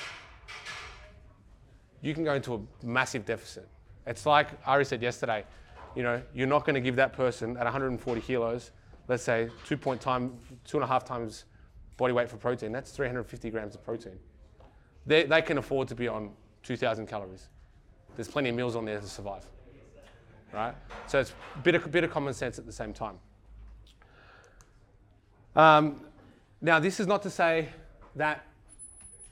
You 2.03 2.15
can 2.15 2.25
go 2.25 2.35
into 2.35 2.55
a 2.55 2.87
massive 2.87 3.27
deficit. 3.27 3.69
It's 4.07 4.25
like 4.25 4.49
Ari 4.67 4.85
said 4.85 5.03
yesterday, 5.03 5.45
you 5.95 6.03
know, 6.03 6.23
you're 6.33 6.47
not 6.47 6.65
going 6.65 6.75
to 6.75 6.81
give 6.81 6.97
that 6.97 7.13
person 7.13 7.57
at 7.57 7.65
140 7.65 8.21
kilos, 8.21 8.71
let's 9.09 9.23
say 9.23 9.51
two 9.67 9.77
point 9.77 10.01
time, 10.01 10.39
two 10.65 10.79
and 10.79 10.85
a 10.85 10.87
half 10.87 11.05
times 11.05 11.45
body 11.97 12.13
weight 12.13 12.31
for 12.31 12.37
protein. 12.37 12.73
That's 12.73 12.93
350 12.93 13.51
grams 13.51 13.75
of 13.75 13.85
protein. 13.85 14.19
They, 15.07 15.25
they 15.25 15.43
can 15.43 15.59
afford 15.59 15.89
to 15.89 15.95
be 15.95 16.09
on 16.09 16.31
2,000 16.63 17.07
calories. 17.07 17.49
There's 18.17 18.29
plenty 18.29 18.51
of 18.51 18.57
meals 18.57 18.77
on 18.77 18.85
there 18.85 19.01
to 19.01 19.07
survive, 19.07 19.45
right? 20.53 20.75
So 21.07 21.21
it's 21.21 21.33
a 21.55 21.59
bit 21.59 21.75
of, 21.75 21.91
bit 21.91 22.05
of 22.05 22.11
common 22.11 22.35
sense 22.35 22.59
at 22.59 22.67
the 22.67 22.73
same 22.73 22.93
time. 22.93 23.19
Um, 25.57 26.01
now, 26.61 26.79
this 26.79 27.01
is 27.01 27.07
not 27.07 27.23
to 27.23 27.31
say 27.31 27.69
that 28.17 28.45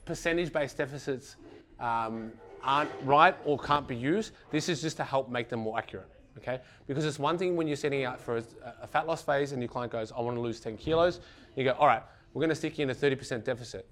percentage-based 0.05 0.77
deficits 0.77 1.37
um, 1.79 2.33
aren't 2.63 2.91
right 3.05 3.37
or 3.45 3.59
can't 3.59 3.87
be 3.87 3.97
used. 3.97 4.33
This 4.51 4.69
is 4.69 4.81
just 4.81 4.97
to 4.97 5.05
help 5.05 5.29
make 5.29 5.49
them 5.49 5.61
more 5.61 5.79
accurate, 5.79 6.09
okay? 6.39 6.61
Because 6.87 7.05
it's 7.05 7.19
one 7.19 7.39
thing 7.39 7.57
when 7.57 7.67
you're 7.67 7.77
setting 7.77 8.05
out 8.05 8.21
for 8.21 8.39
a, 8.39 8.43
a 8.83 8.87
fat 8.87 9.07
loss 9.07 9.23
phase 9.23 9.53
and 9.53 9.61
your 9.61 9.69
client 9.69 9.93
goes, 9.93 10.13
I 10.13 10.21
want 10.21 10.37
to 10.37 10.41
lose 10.41 10.61
10 10.61 10.77
kilos. 10.77 11.21
You 11.57 11.65
go, 11.65 11.73
all 11.73 11.87
right, 11.87 12.03
we're 12.33 12.41
going 12.41 12.51
to 12.51 12.57
stick 12.57 12.79
you 12.79 12.85
in 12.85 12.91
a 12.91 12.95
30% 12.95 13.45
deficit. 13.45 13.87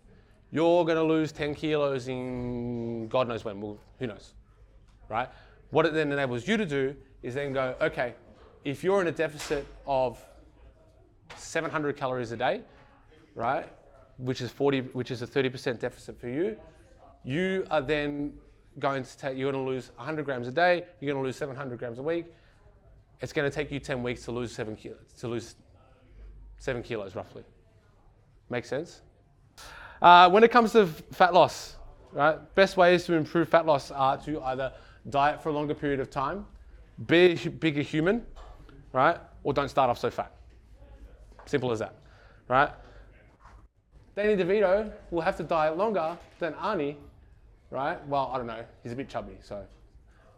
You're 0.51 0.85
going 0.85 0.97
to 0.97 1.03
lose 1.03 1.33
10 1.33 1.55
kilos 1.55 2.09
in 2.09 3.09
God 3.09 3.29
knows 3.29 3.45
when, 3.45 3.61
well, 3.61 3.79
who 3.99 4.07
knows, 4.07 4.33
right? 5.09 5.29
What 5.71 5.87
it 5.87 5.95
then 5.95 6.13
enables 6.13 6.47
you 6.47 6.57
to 6.57 6.67
do 6.67 6.95
is 7.23 7.35
then 7.35 7.53
go, 7.53 7.75
okay, 7.81 8.15
if 8.65 8.83
you're 8.83 9.01
in 9.01 9.07
a 9.07 9.13
deficit 9.13 9.67
of 9.87 10.23
700 11.37 11.97
calories 11.97 12.33
a 12.33 12.37
day, 12.37 12.63
right, 13.35 13.69
which 14.19 14.41
is 14.41 14.51
40, 14.51 14.81
which 14.93 15.11
is 15.11 15.23
a 15.23 15.27
30% 15.27 15.79
deficit 15.79 16.19
for 16.21 16.29
you, 16.29 16.57
you 17.25 17.67
are 17.71 17.83
then 17.83 18.33
going 18.79 19.03
to 19.03 19.19
take, 19.19 19.37
you're 19.37 19.51
going 19.51 19.65
to 19.65 19.71
lose 19.71 19.91
100 19.97 20.25
grams 20.25 20.49
a 20.49 20.53
day, 20.53 20.85
you're 21.01 21.13
going 21.13 21.23
to 21.23 21.27
lose 21.27 21.37
700 21.37 21.79
grams 21.79 21.99
a 21.99 22.03
week. 22.03 22.27
It's 23.21 23.33
going 23.33 23.51
to 23.51 23.55
take 23.55 23.71
you 23.71 23.81
10 23.81 24.03
weeks 24.03 24.25
to 24.25 24.33
lose 24.33 24.53
seven 24.53 24.77
kilos, 24.77 24.99
to 25.21 25.29
lose 25.29 25.57
seven 26.59 26.83
kilos 26.83 27.15
roughly. 27.15 27.45
Make 28.51 28.65
sense? 28.65 29.01
Uh, 30.01 30.29
when 30.31 30.45
it 30.45 30.51
comes 30.51 30.73
to 30.73 30.87
fat 30.87 31.33
loss, 31.33 31.77
right, 32.13 32.39
best 32.55 32.77
ways 32.77 33.05
to 33.07 33.15
improve 33.15 33.49
fat 33.49 33.65
loss 33.65 33.91
are 33.91 34.19
to 34.19 34.43
either 34.43 34.73
diet 35.11 35.43
for 35.43 35.51
a 35.51 35.53
longer 35.53 35.75
period 35.75 36.01
of 36.01 36.11
time, 36.11 36.47
be 37.07 37.39
a 37.45 37.51
bigger 37.51 37.83
human, 37.83 38.25
right, 38.93 39.19
or 39.45 39.53
don't 39.53 39.69
start 39.69 39.91
off 39.91 39.99
so 39.99 40.11
fat. 40.11 40.33
Simple 41.45 41.71
as 41.71 41.79
that, 41.79 41.95
right? 42.49 42.71
Danny 44.17 44.37
DeVito 44.37 44.91
will 45.11 45.21
have 45.21 45.37
to 45.37 45.43
diet 45.43 45.77
longer 45.77 46.17
than 46.39 46.55
Arnie, 46.55 46.97
right? 47.71 48.05
Well, 48.09 48.31
I 48.33 48.39
don't 48.39 48.47
know, 48.47 48.65
he's 48.83 48.93
a 48.93 48.97
bit 48.97 49.09
chubby, 49.09 49.37
so. 49.43 49.65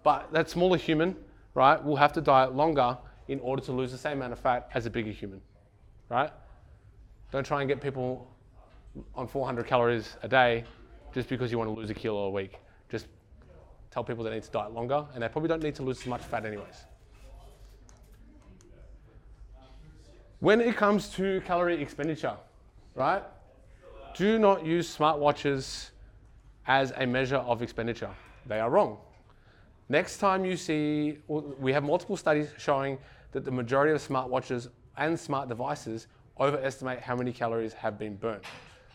But 0.03 0.33
that 0.33 0.51
smaller 0.51 0.77
human, 0.77 1.17
right, 1.55 1.83
will 1.83 1.97
have 1.97 2.13
to 2.15 2.21
diet 2.21 2.55
longer 2.55 2.99
in 3.29 3.41
order 3.41 3.63
to 3.63 3.73
lose 3.73 3.93
the 3.93 3.99
same 3.99 4.19
amount 4.19 4.33
of 4.33 4.39
fat 4.39 4.69
as 4.75 4.87
a 4.87 4.91
bigger 4.91 5.11
human, 5.11 5.41
right? 6.09 6.31
Don't 7.31 7.45
try 7.45 7.61
and 7.61 7.69
get 7.69 7.81
people 7.81 8.27
on 9.15 9.29
400 9.29 9.67
calories 9.67 10.17
a 10.23 10.29
day 10.29 10.65
just 11.15 11.29
because 11.29 11.53
you 11.53 11.59
want 11.59 11.69
to 11.69 11.75
lose 11.75 11.91
a 11.91 11.95
kilo 11.95 12.25
a 12.25 12.31
week. 12.31 12.59
Just 12.91 13.07
tell 13.91 14.05
people 14.05 14.25
they 14.25 14.31
need 14.31 14.43
to 14.43 14.51
diet 14.51 14.73
longer 14.73 15.05
and 15.15 15.23
they 15.23 15.29
probably 15.29 15.49
don't 15.49 15.63
need 15.63 15.75
to 15.77 15.83
lose 15.83 16.01
as 16.01 16.07
much 16.07 16.23
fat 16.23 16.45
anyways. 16.45 16.85
When 20.41 20.61
it 20.61 20.77
comes 20.77 21.09
to 21.11 21.41
calorie 21.45 21.83
expenditure, 21.83 22.37
right? 22.95 23.23
Do 24.15 24.39
not 24.39 24.65
use 24.65 24.97
smartwatches 24.97 25.91
as 26.67 26.93
a 26.97 27.07
measure 27.07 27.37
of 27.37 27.63
expenditure. 27.63 28.11
They 28.47 28.61
are 28.61 28.71
wrong. 28.71 28.99
Next 29.89 30.19
time 30.19 30.45
you 30.45 30.57
see, 30.57 31.19
we 31.27 31.73
have 31.73 31.83
multiple 31.83 32.17
studies 32.17 32.51
showing 32.59 32.99
that 33.33 33.45
the 33.45 33.51
majority 33.51 33.93
of 33.93 34.07
smartwatches 34.07 34.69
and 34.97 35.19
smart 35.19 35.49
devices 35.49 36.07
overestimate 36.39 37.01
how 37.01 37.17
many 37.17 37.33
calories 37.33 37.73
have 37.73 37.99
been 37.99 38.17
burnt. 38.17 38.45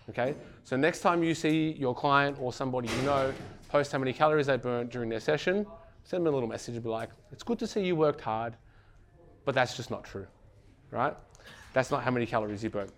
Okay, 0.10 0.36
so 0.64 0.76
next 0.76 1.00
time 1.00 1.24
you 1.24 1.34
see 1.34 1.72
your 1.80 1.96
client 1.96 2.38
or 2.40 2.52
somebody 2.52 2.90
you 2.90 3.02
know 3.04 3.34
post 3.74 3.92
how 3.92 3.98
many 3.98 4.14
calories 4.14 4.46
they 4.46 4.56
burnt 4.56 4.92
during 4.92 5.10
their 5.10 5.20
session, 5.20 5.66
send 6.04 6.24
them 6.24 6.32
a 6.32 6.36
little 6.36 6.48
message 6.48 6.76
and 6.76 6.84
be 6.84 6.90
like, 6.92 7.10
it's 7.32 7.42
good 7.42 7.58
to 7.58 7.66
see 7.66 7.84
you 7.84 7.96
worked 7.96 8.22
hard, 8.22 8.56
but 9.46 9.56
that's 9.56 9.76
just 9.76 9.90
not 9.90 10.04
true, 10.04 10.28
right? 10.92 11.16
That's 11.74 11.90
not 11.90 12.04
how 12.04 12.12
many 12.12 12.28
calories 12.28 12.64
you 12.64 12.70
burnt. 12.70 12.92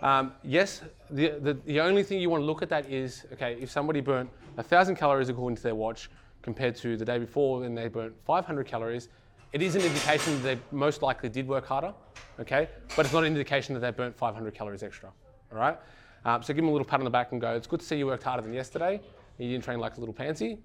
Um, 0.00 0.32
yes, 0.42 0.80
the, 1.10 1.34
the, 1.40 1.52
the 1.66 1.80
only 1.80 2.02
thing 2.02 2.18
you 2.18 2.30
want 2.30 2.40
to 2.40 2.46
look 2.46 2.62
at 2.62 2.70
that 2.70 2.88
is, 2.90 3.26
okay, 3.34 3.58
if 3.60 3.70
somebody 3.70 4.00
burnt 4.00 4.30
1,000 4.54 4.96
calories 4.96 5.28
according 5.28 5.56
to 5.56 5.62
their 5.62 5.74
watch 5.74 6.08
compared 6.40 6.74
to 6.76 6.96
the 6.96 7.04
day 7.04 7.18
before 7.18 7.64
and 7.64 7.76
they 7.76 7.88
burnt 7.88 8.14
500 8.24 8.66
calories, 8.66 9.10
it 9.52 9.60
is 9.60 9.76
an 9.76 9.82
indication 9.82 10.32
that 10.36 10.42
they 10.42 10.58
most 10.72 11.02
likely 11.02 11.28
did 11.28 11.46
work 11.46 11.66
harder, 11.66 11.92
okay? 12.40 12.70
But 12.96 13.04
it's 13.04 13.12
not 13.12 13.24
an 13.24 13.32
indication 13.32 13.74
that 13.74 13.80
they 13.80 13.90
burnt 13.90 14.16
500 14.16 14.54
calories 14.54 14.82
extra, 14.82 15.10
all 15.52 15.58
right? 15.58 15.76
Um, 16.24 16.42
so 16.42 16.54
give 16.54 16.62
them 16.62 16.68
a 16.68 16.72
little 16.72 16.86
pat 16.86 17.00
on 17.00 17.04
the 17.04 17.10
back 17.10 17.32
and 17.32 17.40
go, 17.40 17.54
it's 17.54 17.66
good 17.66 17.80
to 17.80 17.86
see 17.86 17.98
you 17.98 18.06
worked 18.06 18.22
harder 18.22 18.42
than 18.42 18.54
yesterday. 18.54 19.02
You 19.38 19.48
didn't 19.48 19.64
train 19.64 19.78
like 19.78 19.96
a 19.96 20.00
little 20.00 20.14
pansy, 20.14 20.58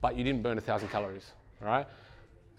but 0.00 0.16
you 0.16 0.24
didn't 0.24 0.42
burn 0.42 0.58
a 0.58 0.60
1,000 0.60 0.88
calories, 0.88 1.32
all 1.60 1.68
right? 1.68 1.86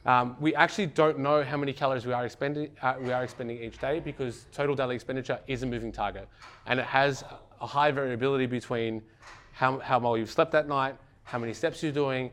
Um, 0.06 0.36
we 0.40 0.56
actually 0.56 0.88
don't 0.88 1.20
know 1.20 1.44
how 1.44 1.58
many 1.58 1.74
calories 1.74 2.08
we 2.08 2.14
are, 2.14 2.26
expending, 2.26 2.72
uh, 2.82 2.96
we 3.00 3.12
are 3.12 3.24
expending 3.24 3.62
each 3.62 3.78
day 3.78 4.00
because 4.00 4.48
total 4.52 4.76
daily 4.76 4.96
expenditure 4.96 5.40
is 5.48 5.62
a 5.62 5.68
moving 5.68 5.92
target. 5.92 6.28
And 6.66 6.80
it 6.80 6.86
has 6.88 7.24
a 7.60 7.68
high 7.68 7.92
variability 7.92 8.48
between 8.48 9.04
how, 9.52 9.78
how 9.80 10.00
well 10.00 10.18
you've 10.18 10.32
slept 10.32 10.52
that 10.54 10.68
night, 10.68 10.96
how 11.24 11.38
many 11.38 11.54
steps 11.54 11.84
you're 11.84 11.92
doing, 11.92 12.32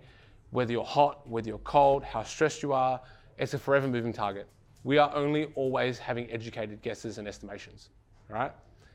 whether 0.50 0.72
you're 0.72 0.84
hot, 0.84 1.28
whether 1.28 1.48
you're 1.48 1.58
cold, 1.58 2.02
how 2.04 2.22
stressed 2.22 2.62
you 2.62 2.72
are. 2.72 2.98
It's 3.36 3.52
a 3.52 3.58
forever 3.58 3.86
moving 3.86 4.14
target. 4.14 4.48
We 4.82 4.96
are 4.96 5.14
only 5.14 5.52
always 5.54 5.98
having 5.98 6.30
educated 6.30 6.80
guesses 6.80 7.18
and 7.18 7.28
estimations, 7.28 7.90
right? 8.30 8.52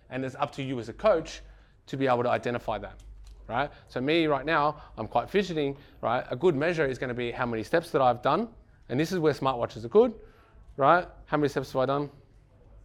And 0.10 0.26
it's 0.26 0.36
up 0.36 0.52
to 0.54 0.64
you 0.64 0.80
as 0.80 0.90
a 0.90 0.94
coach 0.94 1.42
to 1.86 1.98
be 1.98 2.08
able 2.08 2.24
to 2.24 2.30
identify 2.30 2.80
that 2.80 3.00
right? 3.48 3.70
So 3.88 4.02
me 4.02 4.28
right 4.28 4.46
now, 4.46 4.78
I'm 4.98 5.08
quite 5.08 5.30
fidgeting, 5.30 5.78
right? 6.02 6.26
A 6.30 6.36
good 6.36 6.56
measure 6.56 6.86
is 6.86 6.98
going 6.98 7.10
to 7.10 7.14
be 7.16 7.32
how 7.32 7.46
many 7.46 7.64
steps 7.64 7.92
that 7.92 8.02
I've 8.02 8.22
done 8.22 8.50
and 8.90 9.00
this 9.00 9.12
is 9.12 9.20
where 9.20 9.34
smartwatches 9.34 9.86
are 9.86 9.90
good, 9.90 10.14
right? 10.78 11.08
How 11.26 11.38
many 11.38 11.50
steps 11.50 11.72
have 11.72 11.82
I 11.82 11.86
done? 11.86 12.10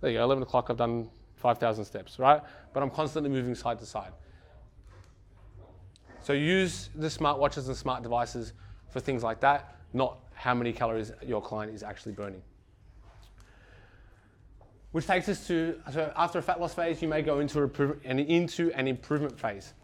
There 0.01 0.11
you 0.11 0.19
go, 0.19 0.25
11 0.25 0.43
o'clock, 0.43 0.69
I've 0.71 0.77
done 0.77 1.11
5,000 1.37 1.85
steps, 1.85 2.19
right? 2.19 2.41
But 2.73 2.83
I'm 2.83 2.91
constantly 2.91 3.31
moving 3.31 3.55
side 3.55 3.79
to 3.81 3.87
side. 3.87 4.13
So 6.23 6.33
use 6.33 6.91
the 6.95 7.09
smartwatches 7.09 7.67
and 7.67 7.77
smart 7.77 8.03
devices 8.03 8.53
for 8.91 9.01
things 9.01 9.23
like 9.23 9.41
that, 9.41 9.77
not 9.93 10.19
how 10.35 10.55
many 10.55 10.73
calories 10.73 11.13
your 11.27 11.43
client 11.43 11.75
is 11.75 11.83
actually 11.83 12.13
burning. 12.13 12.43
Which 14.93 15.07
takes 15.07 15.29
us 15.29 15.47
to, 15.49 15.81
so 15.93 16.13
after 16.17 16.39
a 16.39 16.43
fat 16.43 16.61
loss 16.61 16.75
phase, 16.75 17.03
you 17.03 17.09
may 17.09 17.23
go 17.23 17.41
into, 17.41 17.63
into 18.05 18.73
an 18.73 18.89
improvement 18.89 19.39
phase. 19.39 19.75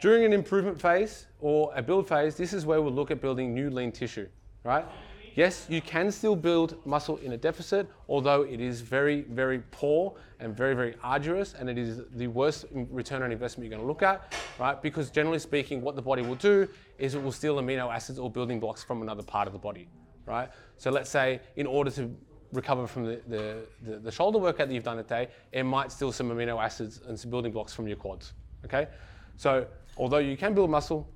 During 0.00 0.24
an 0.24 0.32
improvement 0.32 0.80
phase 0.80 1.26
or 1.40 1.72
a 1.76 1.82
build 1.82 2.08
phase, 2.08 2.34
this 2.34 2.54
is 2.54 2.64
where 2.64 2.80
we'll 2.80 2.92
look 2.92 3.10
at 3.10 3.20
building 3.20 3.52
new 3.52 3.68
lean 3.68 3.92
tissue, 3.92 4.26
right? 4.64 4.86
Yes, 5.34 5.66
you 5.68 5.82
can 5.82 6.10
still 6.10 6.34
build 6.34 6.74
muscle 6.86 7.18
in 7.18 7.32
a 7.32 7.36
deficit, 7.36 7.86
although 8.08 8.42
it 8.42 8.60
is 8.60 8.80
very, 8.80 9.22
very 9.22 9.62
poor 9.70 10.14
and 10.40 10.56
very, 10.56 10.74
very 10.74 10.96
arduous, 11.02 11.52
and 11.52 11.68
it 11.68 11.76
is 11.76 12.00
the 12.16 12.26
worst 12.28 12.64
return 12.72 13.22
on 13.22 13.30
investment 13.30 13.70
you're 13.70 13.76
going 13.76 13.86
to 13.86 13.86
look 13.86 14.02
at, 14.02 14.34
right? 14.58 14.80
Because 14.80 15.10
generally 15.10 15.38
speaking, 15.38 15.82
what 15.82 15.96
the 15.96 16.02
body 16.02 16.22
will 16.22 16.34
do 16.34 16.66
is 16.98 17.14
it 17.14 17.22
will 17.22 17.30
steal 17.30 17.56
amino 17.56 17.94
acids 17.94 18.18
or 18.18 18.30
building 18.30 18.58
blocks 18.58 18.82
from 18.82 19.02
another 19.02 19.22
part 19.22 19.46
of 19.46 19.52
the 19.52 19.58
body, 19.58 19.86
right? 20.24 20.48
So 20.78 20.90
let's 20.90 21.10
say 21.10 21.40
in 21.56 21.66
order 21.66 21.90
to 21.90 22.10
recover 22.52 22.86
from 22.86 23.04
the, 23.04 23.20
the, 23.28 23.56
the, 23.82 23.98
the 23.98 24.10
shoulder 24.10 24.38
workout 24.38 24.68
that 24.68 24.74
you've 24.74 24.82
done 24.82 24.96
today, 24.96 25.28
it 25.52 25.64
might 25.64 25.92
steal 25.92 26.10
some 26.10 26.30
amino 26.30 26.62
acids 26.62 27.02
and 27.06 27.20
some 27.20 27.30
building 27.30 27.52
blocks 27.52 27.74
from 27.74 27.86
your 27.86 27.98
quads, 27.98 28.32
okay? 28.64 28.88
So 29.36 29.66
although 29.96 30.18
you 30.18 30.36
can 30.36 30.54
build 30.54 30.70
muscle, 30.70 31.08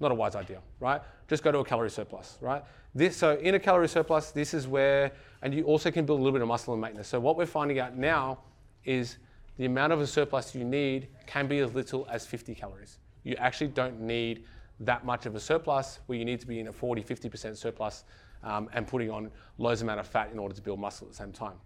not 0.00 0.10
a 0.10 0.14
wise 0.14 0.34
idea, 0.34 0.60
right? 0.80 1.00
Just 1.28 1.42
go 1.42 1.52
to 1.52 1.58
a 1.58 1.64
calorie 1.64 1.90
surplus, 1.90 2.38
right? 2.40 2.62
This, 2.94 3.16
so 3.16 3.36
in 3.36 3.54
a 3.54 3.58
calorie 3.58 3.88
surplus, 3.88 4.30
this 4.30 4.54
is 4.54 4.66
where, 4.66 5.12
and 5.42 5.52
you 5.52 5.64
also 5.64 5.90
can 5.90 6.06
build 6.06 6.20
a 6.20 6.22
little 6.22 6.32
bit 6.32 6.42
of 6.42 6.48
muscle 6.48 6.72
and 6.72 6.80
maintenance. 6.80 7.08
So 7.08 7.20
what 7.20 7.36
we're 7.36 7.46
finding 7.46 7.78
out 7.78 7.96
now 7.96 8.38
is 8.84 9.18
the 9.56 9.66
amount 9.66 9.92
of 9.92 10.00
a 10.00 10.06
surplus 10.06 10.54
you 10.54 10.64
need 10.64 11.08
can 11.26 11.46
be 11.46 11.58
as 11.58 11.74
little 11.74 12.06
as 12.10 12.26
50 12.26 12.54
calories. 12.54 12.98
You 13.24 13.34
actually 13.36 13.68
don't 13.68 14.00
need 14.00 14.44
that 14.80 15.04
much 15.04 15.26
of 15.26 15.34
a 15.34 15.40
surplus 15.40 15.98
where 16.06 16.16
you 16.16 16.24
need 16.24 16.40
to 16.40 16.46
be 16.46 16.60
in 16.60 16.68
a 16.68 16.72
40, 16.72 17.02
50% 17.02 17.56
surplus 17.56 18.04
um, 18.44 18.68
and 18.72 18.86
putting 18.86 19.10
on 19.10 19.30
loads 19.58 19.82
amount 19.82 20.00
of 20.00 20.06
fat 20.06 20.30
in 20.32 20.38
order 20.38 20.54
to 20.54 20.62
build 20.62 20.78
muscle 20.78 21.06
at 21.06 21.12
the 21.12 21.16
same 21.16 21.32
time. 21.32 21.56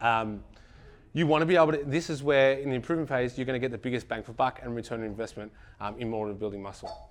Um, 0.00 0.42
you 1.12 1.26
want 1.26 1.42
to 1.42 1.46
be 1.46 1.56
able 1.56 1.72
to, 1.72 1.82
this 1.84 2.10
is 2.10 2.22
where 2.22 2.52
in 2.58 2.70
the 2.70 2.76
improvement 2.76 3.08
phase, 3.08 3.36
you're 3.36 3.46
going 3.46 3.60
to 3.60 3.64
get 3.64 3.72
the 3.72 3.78
biggest 3.78 4.08
bang 4.08 4.22
for 4.22 4.32
buck 4.32 4.60
and 4.62 4.74
return 4.74 5.00
on 5.00 5.06
investment 5.06 5.50
um, 5.80 5.96
in 5.98 6.12
order 6.12 6.32
of 6.32 6.38
building 6.38 6.62
muscle. 6.62 7.10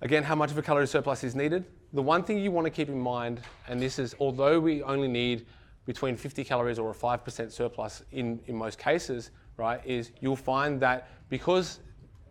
Again, 0.00 0.22
how 0.22 0.34
much 0.34 0.50
of 0.50 0.58
a 0.58 0.62
calorie 0.62 0.86
surplus 0.86 1.24
is 1.24 1.34
needed? 1.34 1.64
The 1.92 2.02
one 2.02 2.24
thing 2.24 2.38
you 2.38 2.50
want 2.50 2.66
to 2.66 2.70
keep 2.70 2.88
in 2.88 2.98
mind, 2.98 3.40
and 3.68 3.80
this 3.80 3.98
is 3.98 4.14
although 4.20 4.58
we 4.58 4.82
only 4.82 5.08
need 5.08 5.46
between 5.86 6.16
50 6.16 6.44
calories 6.44 6.78
or 6.78 6.90
a 6.90 6.94
5% 6.94 7.52
surplus 7.52 8.02
in, 8.12 8.40
in 8.46 8.56
most 8.56 8.78
cases, 8.78 9.30
right, 9.56 9.80
is 9.84 10.10
you'll 10.20 10.36
find 10.36 10.80
that 10.80 11.08
because 11.28 11.80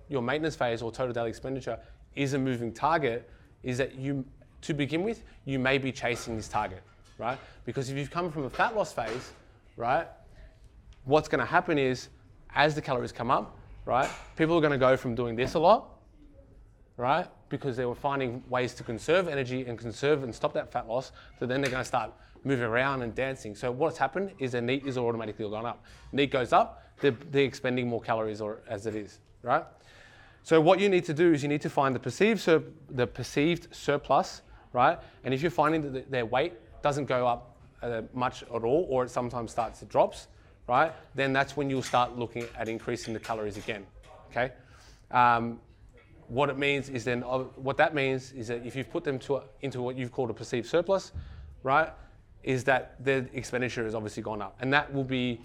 your 0.10 0.22
maintenance 0.22 0.56
phase 0.56 0.82
or 0.82 0.92
total 0.92 1.14
daily 1.14 1.30
expenditure 1.30 1.80
is 2.16 2.34
a 2.34 2.40
moving 2.40 2.72
target, 2.72 3.30
is 3.64 3.78
that 3.78 3.96
you, 3.96 4.26
to 4.62 4.74
begin 4.74 5.04
with, 5.04 5.24
you 5.46 5.60
may 5.60 5.78
be 5.78 5.92
chasing 5.92 6.36
this 6.36 6.48
target, 6.48 6.84
right? 7.18 7.40
Because 7.66 7.90
if 7.90 7.98
you've 7.98 8.12
come 8.12 8.32
from 8.32 8.44
a 8.44 8.50
fat 8.50 8.76
loss 8.76 8.92
phase, 8.92 9.32
right, 9.76 10.08
what's 11.06 11.28
going 11.28 11.40
to 11.40 11.46
happen 11.46 11.78
is 11.78 12.10
as 12.56 12.76
the 12.76 12.82
calories 12.82 13.12
come 13.12 13.32
up, 13.32 13.58
right, 13.86 14.10
people 14.36 14.56
are 14.58 14.62
going 14.62 14.72
to 14.72 14.78
go 14.78 14.96
from 14.96 15.16
doing 15.16 15.36
this 15.36 15.56
a 15.56 15.60
lot, 15.60 15.90
right, 16.98 17.28
because 17.50 17.76
they 17.76 17.86
were 17.86 17.96
finding 17.96 18.44
ways 18.50 18.74
to 18.76 18.84
conserve 18.84 19.28
energy 19.28 19.66
and 19.66 19.78
conserve 19.78 20.24
and 20.24 20.34
stop 20.34 20.54
that 20.54 20.72
fat 20.72 20.88
loss. 20.88 21.12
So 21.40 21.46
then 21.46 21.62
they're 21.62 21.72
going 21.72 21.84
to 21.84 21.88
start 21.88 22.12
moving 22.44 22.66
around 22.66 23.02
and 23.02 23.16
dancing. 23.16 23.56
So 23.56 23.72
what's 23.72 23.98
happened 23.98 24.32
is 24.40 24.52
their 24.52 24.62
NEAT 24.62 24.86
is 24.86 24.98
automatically 24.98 25.50
gone 25.50 25.66
up. 25.66 25.84
NEAT 26.12 26.32
goes 26.32 26.54
up, 26.54 26.84
they're, 27.00 27.16
they're 27.32 27.46
expending 27.46 27.88
more 27.88 28.02
calories 28.02 28.42
or 28.42 28.62
as 28.68 28.86
it 28.86 28.96
is, 28.96 29.20
right? 29.42 29.64
So 30.44 30.60
what 30.60 30.80
you 30.80 30.90
need 30.90 31.06
to 31.06 31.14
do 31.14 31.32
is 31.32 31.42
you 31.42 31.50
need 31.50 31.62
to 31.62 31.70
find 31.70 31.96
the 31.96 32.00
perceived 32.00 32.42
sur- 32.42 32.64
the 32.90 33.08
perceived 33.08 33.74
surplus, 33.74 34.42
right? 34.74 35.00
And 35.24 35.34
if 35.34 35.42
you're 35.42 35.52
finding 35.52 35.94
that 35.94 36.12
their 36.12 36.26
weight 36.26 36.54
doesn't 36.82 37.06
go 37.06 37.26
up 37.26 37.53
uh, 37.84 38.02
much 38.14 38.44
at 38.44 38.64
all, 38.64 38.88
or 38.90 39.04
it 39.04 39.12
sometimes 39.12 39.52
starts 39.52 39.80
to 39.80 39.86
drops, 39.86 40.28
right? 40.68 40.92
Then 41.16 41.34
that's 41.34 41.58
when 41.58 41.70
you'll 41.70 41.84
start 41.84 42.18
looking 42.18 42.46
at 42.58 42.70
increasing 42.70 43.14
the 43.14 43.20
calories 43.20 43.58
again. 43.58 43.86
Okay. 44.32 44.52
Um, 45.12 45.60
what 46.28 46.50
it 46.50 46.58
means 46.58 46.90
is 46.90 47.04
then 47.04 47.24
uh, 47.24 47.40
what 47.40 47.78
that 47.78 47.94
means 47.94 48.32
is 48.32 48.48
that 48.48 48.66
if 48.66 48.76
you've 48.76 48.90
put 48.90 49.04
them 49.04 49.20
to 49.20 49.36
a, 49.36 49.44
into 49.62 49.82
what 49.82 49.96
you've 49.98 50.12
called 50.12 50.30
a 50.30 50.34
perceived 50.34 50.68
surplus, 50.68 51.12
right, 51.62 51.90
is 52.44 52.64
that 52.64 52.96
their 53.04 53.28
expenditure 53.34 53.84
has 53.84 53.94
obviously 53.94 54.24
gone 54.24 54.42
up, 54.42 54.56
and 54.62 54.74
that 54.74 54.92
will 54.94 55.04
be 55.04 55.42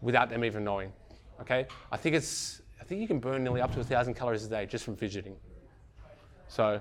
without 0.00 0.30
them 0.30 0.44
even 0.44 0.64
knowing. 0.64 0.92
Okay, 1.40 1.66
I 1.90 1.96
think 1.96 2.16
it's 2.16 2.62
I 2.80 2.84
think 2.84 3.00
you 3.00 3.06
can 3.06 3.20
burn 3.20 3.44
nearly 3.44 3.60
up 3.60 3.72
to 3.74 3.80
a 3.80 3.84
thousand 3.84 4.14
calories 4.14 4.44
a 4.44 4.48
day 4.48 4.66
just 4.66 4.84
from 4.84 4.96
fidgeting. 4.96 5.36
So 6.48 6.80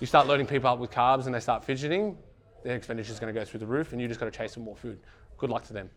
you 0.00 0.06
start 0.06 0.26
loading 0.26 0.46
people 0.46 0.68
up 0.68 0.78
with 0.78 0.90
carbs 0.90 1.26
and 1.26 1.34
they 1.34 1.40
start 1.40 1.64
fidgeting, 1.64 2.16
their 2.62 2.76
expenditure 2.76 3.12
is 3.12 3.20
going 3.20 3.32
to 3.32 3.38
go 3.38 3.44
through 3.44 3.60
the 3.60 3.66
roof, 3.66 3.92
and 3.92 4.00
you 4.00 4.08
just 4.08 4.20
got 4.20 4.26
to 4.26 4.36
chase 4.36 4.52
some 4.54 4.62
more 4.62 4.76
food. 4.76 5.00
Good 5.38 5.50
luck 5.50 5.64
to 5.64 5.72
them. 5.72 5.90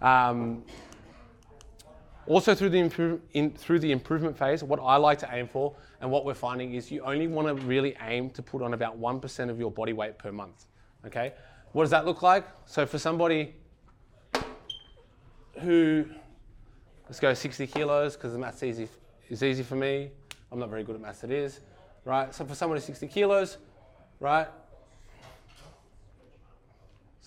Um, 0.00 0.64
also 2.26 2.54
through 2.54 2.70
the, 2.70 3.20
in, 3.32 3.50
through 3.52 3.78
the 3.78 3.92
improvement 3.92 4.36
phase, 4.36 4.62
what 4.64 4.80
I 4.80 4.96
like 4.96 5.18
to 5.20 5.28
aim 5.32 5.48
for 5.48 5.74
and 6.00 6.10
what 6.10 6.24
we're 6.24 6.34
finding 6.34 6.74
is 6.74 6.90
you 6.90 7.02
only 7.02 7.28
want 7.28 7.48
to 7.48 7.54
really 7.66 7.96
aim 8.00 8.30
to 8.30 8.42
put 8.42 8.62
on 8.62 8.74
about 8.74 9.00
1% 9.00 9.50
of 9.50 9.58
your 9.58 9.70
body 9.70 9.92
weight 9.92 10.18
per 10.18 10.32
month. 10.32 10.66
Okay? 11.06 11.32
What 11.72 11.84
does 11.84 11.90
that 11.90 12.04
look 12.04 12.22
like? 12.22 12.46
So 12.66 12.84
for 12.84 12.98
somebody 12.98 13.54
who, 15.60 16.06
let's 17.04 17.20
go 17.20 17.32
60 17.32 17.66
kilos 17.68 18.16
because 18.16 18.32
the 18.32 18.38
math's 18.38 18.62
easy, 18.62 18.88
is 19.28 19.42
easy 19.42 19.62
for 19.62 19.76
me. 19.76 20.10
I'm 20.50 20.58
not 20.58 20.68
very 20.68 20.82
good 20.82 20.96
at 20.96 21.00
maths, 21.00 21.22
it 21.22 21.30
is. 21.30 21.60
Right? 22.04 22.34
So 22.34 22.44
for 22.44 22.54
someone 22.54 22.76
who's 22.76 22.84
60 22.84 23.06
kilos, 23.08 23.58
right? 24.20 24.48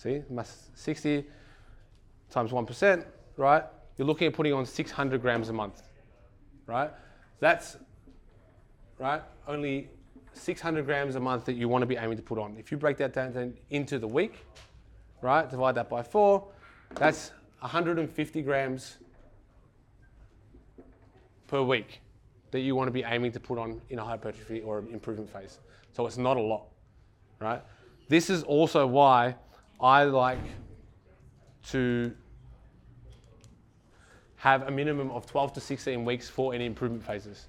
See, 0.00 0.22
mass 0.30 0.70
60 0.76 1.26
times 2.30 2.52
1%, 2.52 3.04
right? 3.36 3.64
You're 3.98 4.06
looking 4.06 4.28
at 4.28 4.32
putting 4.32 4.54
on 4.54 4.64
600 4.64 5.20
grams 5.20 5.50
a 5.50 5.52
month, 5.52 5.82
right? 6.66 6.90
That's, 7.38 7.76
right, 8.98 9.20
only 9.46 9.90
600 10.32 10.86
grams 10.86 11.16
a 11.16 11.20
month 11.20 11.44
that 11.44 11.52
you 11.52 11.68
want 11.68 11.82
to 11.82 11.86
be 11.86 11.96
aiming 11.96 12.16
to 12.16 12.22
put 12.22 12.38
on. 12.38 12.56
If 12.56 12.72
you 12.72 12.78
break 12.78 12.96
that 12.96 13.12
down 13.12 13.52
into 13.68 13.98
the 13.98 14.08
week, 14.08 14.46
right, 15.20 15.50
divide 15.50 15.74
that 15.74 15.90
by 15.90 16.02
four, 16.02 16.48
that's 16.94 17.32
150 17.58 18.40
grams 18.40 18.96
per 21.46 21.60
week 21.60 22.00
that 22.52 22.60
you 22.60 22.74
want 22.74 22.88
to 22.88 22.92
be 22.92 23.02
aiming 23.02 23.32
to 23.32 23.40
put 23.40 23.58
on 23.58 23.82
in 23.90 23.98
a 23.98 24.04
hypertrophy 24.04 24.62
or 24.62 24.78
improvement 24.78 25.30
phase. 25.30 25.58
So 25.92 26.06
it's 26.06 26.16
not 26.16 26.38
a 26.38 26.40
lot, 26.40 26.68
right? 27.38 27.60
This 28.08 28.30
is 28.30 28.42
also 28.44 28.86
why 28.86 29.34
I 29.80 30.04
like 30.04 30.38
to 31.68 32.12
have 34.36 34.68
a 34.68 34.70
minimum 34.70 35.10
of 35.10 35.26
12 35.26 35.52
to 35.54 35.60
16 35.60 36.04
weeks 36.04 36.28
for 36.28 36.54
any 36.54 36.66
improvement 36.66 37.04
phases. 37.04 37.48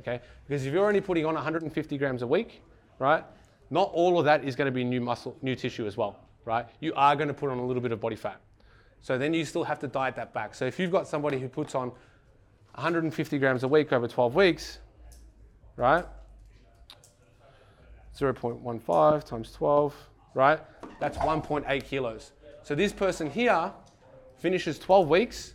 Okay? 0.00 0.20
Because 0.46 0.66
if 0.66 0.72
you're 0.72 0.86
only 0.86 1.00
putting 1.00 1.24
on 1.24 1.34
150 1.34 1.98
grams 1.98 2.22
a 2.22 2.26
week, 2.26 2.62
right, 2.98 3.24
not 3.70 3.90
all 3.92 4.18
of 4.18 4.24
that 4.24 4.44
is 4.44 4.56
going 4.56 4.66
to 4.66 4.72
be 4.72 4.84
new 4.84 5.00
muscle, 5.00 5.36
new 5.42 5.54
tissue 5.54 5.86
as 5.86 5.96
well, 5.96 6.18
right? 6.44 6.66
You 6.80 6.92
are 6.94 7.14
going 7.16 7.28
to 7.28 7.34
put 7.34 7.50
on 7.50 7.58
a 7.58 7.64
little 7.64 7.82
bit 7.82 7.92
of 7.92 8.00
body 8.00 8.16
fat. 8.16 8.40
So 9.00 9.18
then 9.18 9.34
you 9.34 9.44
still 9.44 9.64
have 9.64 9.78
to 9.80 9.88
diet 9.88 10.16
that 10.16 10.32
back. 10.32 10.54
So 10.54 10.64
if 10.64 10.78
you've 10.78 10.92
got 10.92 11.08
somebody 11.08 11.38
who 11.38 11.48
puts 11.48 11.74
on 11.74 11.88
150 12.74 13.38
grams 13.38 13.62
a 13.62 13.68
week 13.68 13.92
over 13.92 14.06
12 14.08 14.34
weeks, 14.34 14.78
right? 15.76 16.04
0.15 18.18 19.24
times 19.24 19.52
12, 19.52 19.94
right? 20.34 20.60
That's 21.00 21.18
1.8 21.18 21.84
kilos. 21.84 22.32
So 22.62 22.74
this 22.74 22.92
person 22.92 23.30
here 23.30 23.72
finishes 24.38 24.78
12 24.78 25.08
weeks 25.08 25.54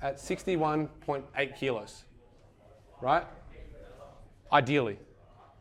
at 0.00 0.18
61.8 0.18 1.56
kilos, 1.56 2.04
right? 3.00 3.24
Ideally. 4.52 4.98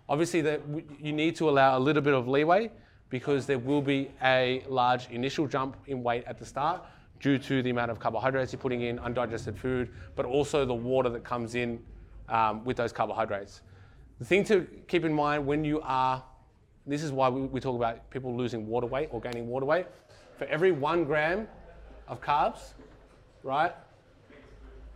Obviously, 0.09 0.41
that 0.41 0.61
you 1.01 1.11
need 1.11 1.35
to 1.35 1.49
allow 1.49 1.77
a 1.77 1.79
little 1.79 2.01
bit 2.01 2.13
of 2.13 2.27
leeway 2.27 2.71
because 3.09 3.45
there 3.45 3.59
will 3.59 3.81
be 3.81 4.11
a 4.23 4.63
large 4.67 5.09
initial 5.09 5.47
jump 5.47 5.75
in 5.87 6.03
weight 6.03 6.23
at 6.25 6.37
the 6.37 6.45
start 6.45 6.83
due 7.19 7.37
to 7.37 7.61
the 7.61 7.69
amount 7.69 7.91
of 7.91 7.99
carbohydrates 7.99 8.53
you're 8.53 8.59
putting 8.59 8.81
in, 8.81 8.99
undigested 8.99 9.57
food, 9.57 9.89
but 10.15 10.25
also 10.25 10.65
the 10.65 10.73
water 10.73 11.09
that 11.09 11.23
comes 11.23 11.55
in 11.55 11.79
um, 12.29 12.63
with 12.63 12.77
those 12.77 12.93
carbohydrates. 12.93 13.61
The 14.19 14.25
thing 14.25 14.43
to 14.45 14.67
keep 14.87 15.03
in 15.03 15.13
mind 15.13 15.45
when 15.45 15.63
you 15.63 15.81
are, 15.81 16.23
this 16.87 17.03
is 17.03 17.11
why 17.11 17.29
we, 17.29 17.41
we 17.41 17.59
talk 17.59 17.75
about 17.75 18.09
people 18.09 18.35
losing 18.35 18.65
water 18.65 18.87
weight 18.87 19.09
or 19.11 19.19
gaining 19.19 19.47
water 19.47 19.65
weight. 19.65 19.87
For 20.37 20.45
every 20.45 20.71
one 20.71 21.03
gram 21.03 21.47
of 22.07 22.21
carbs, 22.21 22.73
right, 23.43 23.73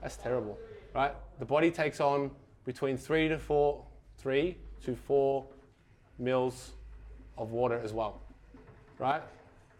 that's 0.01 0.17
terrible, 0.17 0.57
right? 0.95 1.13
The 1.39 1.45
body 1.45 1.69
takes 1.69 1.99
on 1.99 2.31
between 2.65 2.97
three 2.97 3.27
to 3.27 3.37
four, 3.37 3.83
three 4.17 4.57
to 4.85 4.95
four 4.95 5.45
mils 6.17 6.71
of 7.37 7.51
water 7.51 7.79
as 7.83 7.93
well, 7.93 8.21
right? 8.99 9.21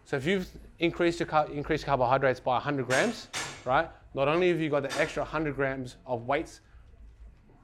So 0.05 0.17
if 0.17 0.25
you've 0.25 0.49
increased 0.79 1.19
your 1.19 1.27
car- 1.27 1.49
increased 1.51 1.85
carbohydrates 1.85 2.39
by 2.39 2.55
100 2.55 2.87
grams, 2.87 3.27
right? 3.65 3.89
Not 4.13 4.27
only 4.27 4.49
have 4.49 4.59
you 4.59 4.69
got 4.69 4.83
the 4.83 4.99
extra 4.99 5.23
100 5.23 5.55
grams 5.55 5.95
of 6.05 6.27
weights 6.27 6.61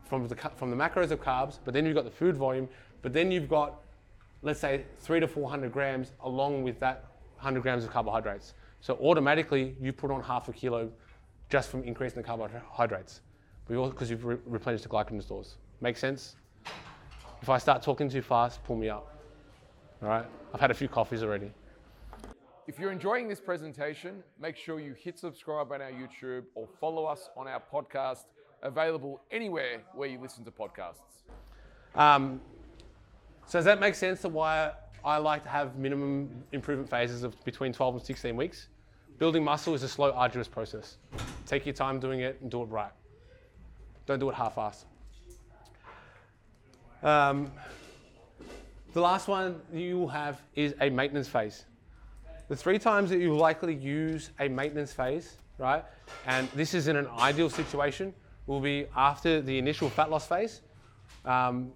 from 0.05 0.27
the 0.27 0.35
from 0.55 0.69
the 0.69 0.75
macros 0.77 1.11
of 1.11 1.21
carbs, 1.21 1.59
but 1.65 1.73
then 1.73 1.85
you've 1.85 1.95
got 1.95 2.05
the 2.05 2.11
food 2.11 2.37
volume, 2.37 2.69
but 3.01 3.11
then 3.11 3.31
you've 3.31 3.49
got, 3.49 3.81
let's 4.41 4.59
say, 4.59 4.85
three 4.99 5.19
to 5.19 5.27
400 5.27 5.71
grams 5.71 6.11
along 6.23 6.63
with 6.63 6.79
that 6.79 7.05
100 7.35 7.61
grams 7.61 7.83
of 7.83 7.91
carbohydrates. 7.91 8.53
So 8.81 8.97
automatically 9.01 9.75
you 9.81 9.91
put 9.93 10.11
on 10.11 10.21
half 10.21 10.47
a 10.49 10.53
kilo 10.53 10.91
just 11.49 11.69
from 11.69 11.83
increasing 11.83 12.21
the 12.21 12.27
carbohydrates 12.27 13.21
because 13.67 14.09
you've 14.09 14.25
re- 14.25 14.37
replenished 14.45 14.83
the 14.83 14.89
glycogen 14.89 15.21
stores. 15.21 15.55
Make 15.81 15.97
sense? 15.97 16.35
If 17.41 17.49
I 17.49 17.57
start 17.57 17.81
talking 17.81 18.09
too 18.09 18.21
fast, 18.21 18.63
pull 18.63 18.75
me 18.75 18.89
up. 18.89 19.15
All 20.01 20.09
right? 20.09 20.25
I've 20.53 20.59
had 20.59 20.71
a 20.71 20.73
few 20.73 20.87
coffees 20.87 21.23
already. 21.23 21.51
If 22.67 22.79
you're 22.79 22.91
enjoying 22.91 23.27
this 23.27 23.39
presentation, 23.39 24.23
make 24.39 24.57
sure 24.57 24.79
you 24.79 24.93
hit 24.93 25.17
subscribe 25.17 25.71
on 25.71 25.81
our 25.81 25.91
YouTube 25.91 26.43
or 26.55 26.67
follow 26.81 27.05
us 27.05 27.29
on 27.37 27.47
our 27.47 27.61
podcast, 27.71 28.25
available 28.61 29.21
anywhere 29.31 29.81
where 29.93 30.09
you 30.09 30.19
listen 30.19 30.43
to 30.43 30.51
podcasts. 30.51 31.23
Um, 31.95 32.41
so 33.47 33.57
does 33.57 33.65
that 33.65 33.79
make 33.79 33.95
sense 33.95 34.21
to 34.21 34.29
why 34.29 34.73
I 35.05 35.17
like 35.17 35.43
to 35.43 35.49
have 35.49 35.77
minimum 35.77 36.43
improvement 36.51 36.89
phases 36.89 37.23
of 37.23 37.41
between 37.45 37.71
12 37.71 37.95
and 37.95 38.03
16 38.03 38.35
weeks? 38.35 38.67
Building 39.19 39.43
muscle 39.43 39.73
is 39.73 39.83
a 39.83 39.87
slow, 39.87 40.11
arduous 40.11 40.49
process. 40.49 40.97
Take 41.45 41.65
your 41.65 41.73
time 41.73 41.99
doing 41.99 42.19
it 42.19 42.37
and 42.41 42.51
do 42.51 42.61
it 42.61 42.65
right. 42.65 42.91
Don't 44.05 44.19
do 44.19 44.29
it 44.29 44.35
half-assed. 44.35 44.83
Um, 47.01 47.51
the 48.93 49.01
last 49.01 49.29
one 49.29 49.61
you 49.73 49.97
will 49.97 50.07
have 50.09 50.41
is 50.55 50.75
a 50.81 50.89
maintenance 50.89 51.29
phase. 51.29 51.65
The 52.49 52.55
three 52.55 52.77
times 52.77 53.09
that 53.11 53.19
you 53.19 53.35
likely 53.35 53.75
use 53.75 54.31
a 54.39 54.49
maintenance 54.49 54.91
phase, 54.91 55.37
right, 55.57 55.85
and 56.25 56.49
this 56.51 56.73
is 56.73 56.87
in 56.87 56.97
an 56.97 57.07
ideal 57.17 57.49
situation, 57.49 58.13
will 58.45 58.61
be 58.61 58.87
after 58.95 59.41
the 59.41 59.57
initial 59.57 59.89
fat 59.89 60.09
loss 60.09 60.27
phase. 60.27 60.61
Um, 61.25 61.71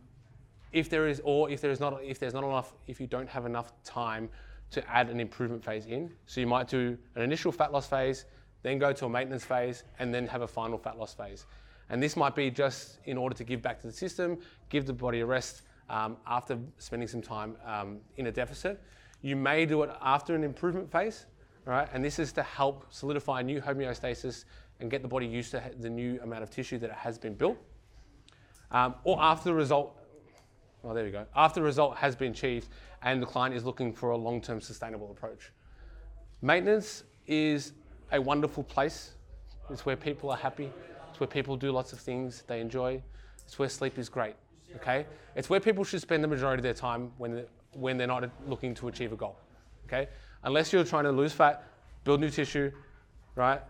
if 0.73 0.89
there 0.89 1.07
is, 1.07 1.21
or 1.23 1.49
if 1.49 1.62
there 1.62 1.71
is 1.71 1.79
not, 1.79 2.01
if 2.03 2.19
there's 2.19 2.34
not 2.34 2.43
enough, 2.43 2.73
if 2.88 2.99
you 2.99 3.07
don't 3.07 3.29
have 3.29 3.45
enough 3.45 3.71
time 3.84 4.29
to 4.71 4.89
add 4.89 5.10
an 5.10 5.19
improvement 5.19 5.63
phase 5.63 5.86
in. 5.86 6.10
So 6.25 6.39
you 6.39 6.47
might 6.47 6.67
do 6.67 6.97
an 7.15 7.21
initial 7.21 7.51
fat 7.51 7.71
loss 7.71 7.88
phase, 7.88 8.25
then 8.63 8.79
go 8.79 8.93
to 8.93 9.05
a 9.05 9.10
maintenance 9.10 9.43
phase, 9.43 9.84
and 9.99 10.13
then 10.13 10.27
have 10.27 10.41
a 10.41 10.47
final 10.47 10.77
fat 10.77 10.97
loss 10.97 11.13
phase. 11.13 11.45
And 11.89 12.01
this 12.01 12.15
might 12.15 12.36
be 12.36 12.49
just 12.49 12.99
in 13.05 13.17
order 13.17 13.36
to 13.36 13.43
give 13.43 13.62
back 13.62 13.81
to 13.81 13.88
the 13.88 13.93
system, 13.93 14.38
give 14.69 14.86
the 14.86 14.93
body 14.93 15.19
a 15.19 15.25
rest 15.25 15.63
um, 15.89 16.15
after 16.25 16.57
spending 16.77 17.07
some 17.07 17.21
time 17.21 17.57
um, 17.65 17.99
in 18.15 18.27
a 18.27 18.31
deficit. 18.31 18.81
You 19.21 19.36
may 19.36 19.65
do 19.65 19.84
it 19.84 19.89
after 20.01 20.34
an 20.36 20.43
improvement 20.43 20.89
phase, 20.89 21.25
right? 21.65 21.88
And 21.93 22.03
this 22.03 22.17
is 22.17 22.31
to 22.34 22.43
help 22.43 22.86
solidify 22.89 23.41
new 23.41 23.60
homeostasis 23.60 24.45
and 24.79 24.89
get 24.89 25.01
the 25.01 25.07
body 25.07 25.27
used 25.27 25.51
to 25.51 25.62
the 25.79 25.89
new 25.89 26.19
amount 26.23 26.43
of 26.43 26.49
tissue 26.49 26.77
that 26.79 26.89
it 26.89 26.95
has 26.95 27.17
been 27.17 27.36
built. 27.36 27.57
Um, 28.71 28.95
or 29.03 29.21
after 29.21 29.49
the 29.49 29.53
result, 29.53 30.01
oh, 30.84 30.94
there 30.94 31.04
we 31.04 31.12
go. 31.12 31.26
After 31.36 31.60
the 31.60 31.65
result 31.65 31.98
has 31.98 32.15
been 32.15 32.32
achieved 32.32 32.67
and 33.04 33.22
the 33.22 33.26
client 33.26 33.56
is 33.56 33.63
looking 33.65 33.94
for 33.94 34.12
a 34.12 34.17
long-term 34.17 34.62
sustainable 34.62 35.12
approach. 35.12 35.52
Maintenance 36.41 37.04
is 37.28 37.74
a 38.12 38.22
wonderful 38.22 38.63
place. 38.63 39.12
It's 39.70 39.86
where 39.86 39.96
people 39.96 40.30
are 40.30 40.38
happy. 40.38 40.72
It's 41.10 41.20
where 41.20 41.28
people 41.28 41.56
do 41.56 41.72
lots 41.72 41.94
of 41.94 42.00
things 42.00 42.44
they 42.48 42.60
enjoy. 42.60 43.02
It's 43.46 43.58
where 43.58 43.70
sleep 43.70 43.98
is 43.98 44.10
great. 44.10 44.36
Okay? 44.76 45.06
It's 45.36 45.50
where 45.50 45.60
people 45.60 45.84
should 45.84 46.02
spend 46.02 46.24
the 46.24 46.28
majority 46.28 46.60
of 46.60 46.63
their 46.63 46.74
time 46.74 47.12
when 47.17 47.46
when 47.74 47.98
they're 47.98 48.08
not 48.08 48.30
looking 48.48 48.74
to 48.76 48.88
achieve 48.88 49.13
a 49.13 49.15
goal. 49.15 49.38
Okay? 49.86 50.08
Unless 50.44 50.74
you're 50.74 50.84
trying 50.84 51.06
to 51.06 51.12
lose 51.12 51.34
fat, 51.34 51.63
build 52.04 52.20
new 52.20 52.30
tissue, 52.30 52.72
right? 53.36 53.62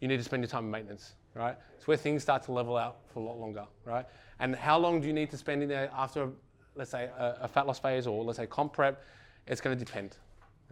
You 0.00 0.08
need 0.08 0.18
to 0.18 0.24
spend 0.24 0.42
your 0.42 0.48
time 0.48 0.66
in 0.66 0.70
maintenance, 0.70 1.14
right? 1.34 1.56
It's 1.76 1.86
where 1.86 1.96
things 1.96 2.22
start 2.22 2.42
to 2.44 2.52
level 2.52 2.76
out 2.76 2.98
for 3.12 3.20
a 3.20 3.22
lot 3.22 3.38
longer, 3.38 3.64
right? 3.84 4.06
And 4.42 4.56
how 4.56 4.76
long 4.76 5.00
do 5.00 5.06
you 5.06 5.12
need 5.12 5.30
to 5.30 5.36
spend 5.36 5.62
in 5.62 5.68
there 5.68 5.88
after, 5.96 6.28
let's 6.74 6.90
say, 6.90 7.08
a, 7.16 7.42
a 7.42 7.48
fat 7.48 7.64
loss 7.64 7.78
phase 7.78 8.08
or 8.08 8.24
let's 8.24 8.38
say 8.38 8.46
comp 8.46 8.72
prep? 8.72 9.04
It's 9.46 9.60
going 9.60 9.78
to 9.78 9.84
depend, 9.84 10.16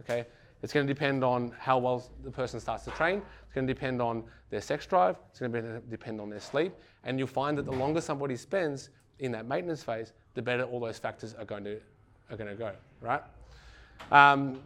okay? 0.01 0.25
It's 0.61 0.73
going 0.73 0.85
to 0.85 0.93
depend 0.93 1.23
on 1.23 1.53
how 1.57 1.77
well 1.77 2.11
the 2.25 2.31
person 2.31 2.59
starts 2.59 2.83
to 2.83 2.91
train. 2.91 3.21
It's 3.45 3.53
going 3.55 3.65
to 3.65 3.73
depend 3.73 4.01
on 4.01 4.25
their 4.49 4.59
sex 4.59 4.85
drive. 4.85 5.15
It's 5.29 5.39
going 5.39 5.53
to 5.53 5.79
depend 5.89 6.19
on 6.19 6.29
their 6.29 6.41
sleep. 6.41 6.73
And 7.05 7.17
you'll 7.17 7.29
find 7.29 7.57
that 7.57 7.65
the 7.65 7.71
longer 7.71 8.01
somebody 8.01 8.35
spends 8.35 8.89
in 9.19 9.31
that 9.31 9.47
maintenance 9.47 9.83
phase, 9.83 10.11
the 10.33 10.41
better 10.41 10.63
all 10.63 10.81
those 10.81 10.99
factors 10.99 11.33
are 11.33 11.45
going 11.45 11.63
to, 11.63 11.79
are 12.29 12.35
going 12.35 12.49
to 12.49 12.57
go, 12.57 12.73
right? 12.99 13.23
Um, 14.11 14.59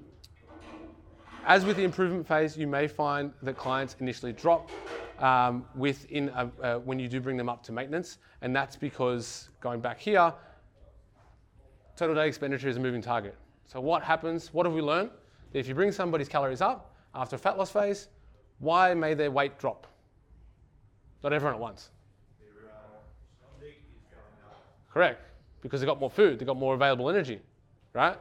as 1.45 1.63
with 1.63 1.77
the 1.77 1.83
improvement 1.83 2.27
phase, 2.27 2.57
you 2.57 2.65
may 2.65 2.87
find 2.87 3.33
that 3.43 3.55
clients 3.55 3.95
initially 3.99 4.33
drop 4.33 4.71
um, 5.19 5.65
within 5.75 6.29
a, 6.29 6.51
uh, 6.61 6.79
when 6.79 6.99
you 6.99 7.07
do 7.07 7.19
bring 7.19 7.37
them 7.37 7.49
up 7.49 7.63
to 7.63 7.71
maintenance, 7.71 8.17
and 8.41 8.55
that's 8.55 8.75
because 8.75 9.49
going 9.61 9.79
back 9.79 9.99
here, 9.99 10.33
total 11.95 12.15
day 12.15 12.27
expenditure 12.27 12.67
is 12.67 12.77
a 12.77 12.79
moving 12.79 13.01
target. 13.01 13.35
So 13.65 13.79
what 13.79 14.03
happens? 14.03 14.53
What 14.53 14.65
have 14.65 14.75
we 14.75 14.81
learned? 14.81 15.09
That 15.51 15.59
if 15.59 15.67
you 15.67 15.75
bring 15.75 15.91
somebody's 15.91 16.29
calories 16.29 16.61
up 16.61 16.95
after 17.13 17.35
a 17.35 17.39
fat 17.39 17.57
loss 17.57 17.71
phase, 17.71 18.09
why 18.59 18.93
may 18.93 19.13
their 19.13 19.31
weight 19.31 19.57
drop? 19.59 19.87
Not 21.23 21.33
everyone 21.33 21.55
at 21.55 21.61
once. 21.61 21.89
Correct, 24.93 25.21
because 25.61 25.81
they 25.81 25.85
got 25.85 25.99
more 25.99 26.09
food, 26.09 26.39
they 26.39 26.45
got 26.45 26.55
more 26.55 26.73
available 26.73 27.09
energy, 27.09 27.41
right? 27.93 28.17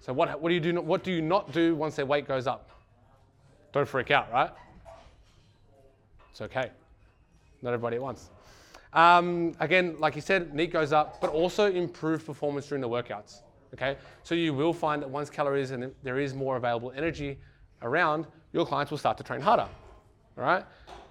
So 0.00 0.12
what, 0.14 0.40
what 0.40 0.48
do 0.48 0.54
you 0.54 0.60
do? 0.60 0.80
What 0.80 1.04
do 1.04 1.12
you 1.12 1.20
not 1.20 1.52
do 1.52 1.74
once 1.74 1.96
their 1.96 2.06
weight 2.06 2.26
goes 2.26 2.46
up? 2.46 2.70
Don't 3.72 3.86
freak 3.86 4.10
out, 4.10 4.32
right? 4.32 4.50
It's 6.38 6.56
okay. 6.56 6.70
Not 7.62 7.70
everybody 7.70 7.96
at 7.96 8.02
once. 8.02 8.30
Um, 8.92 9.56
again, 9.58 9.96
like 9.98 10.14
you 10.14 10.20
said, 10.20 10.54
NEAT 10.54 10.72
goes 10.72 10.92
up, 10.92 11.20
but 11.20 11.30
also 11.30 11.68
improve 11.68 12.24
performance 12.24 12.68
during 12.68 12.80
the 12.80 12.88
workouts. 12.88 13.40
Okay, 13.74 13.96
so 14.22 14.36
you 14.36 14.54
will 14.54 14.72
find 14.72 15.02
that 15.02 15.10
once 15.10 15.30
calories 15.30 15.72
and 15.72 15.92
there 16.04 16.20
is 16.20 16.34
more 16.34 16.56
available 16.56 16.92
energy 16.94 17.38
around, 17.82 18.24
your 18.52 18.64
clients 18.64 18.92
will 18.92 18.98
start 18.98 19.18
to 19.18 19.24
train 19.24 19.40
harder. 19.40 19.66
All 20.36 20.44
right, 20.44 20.64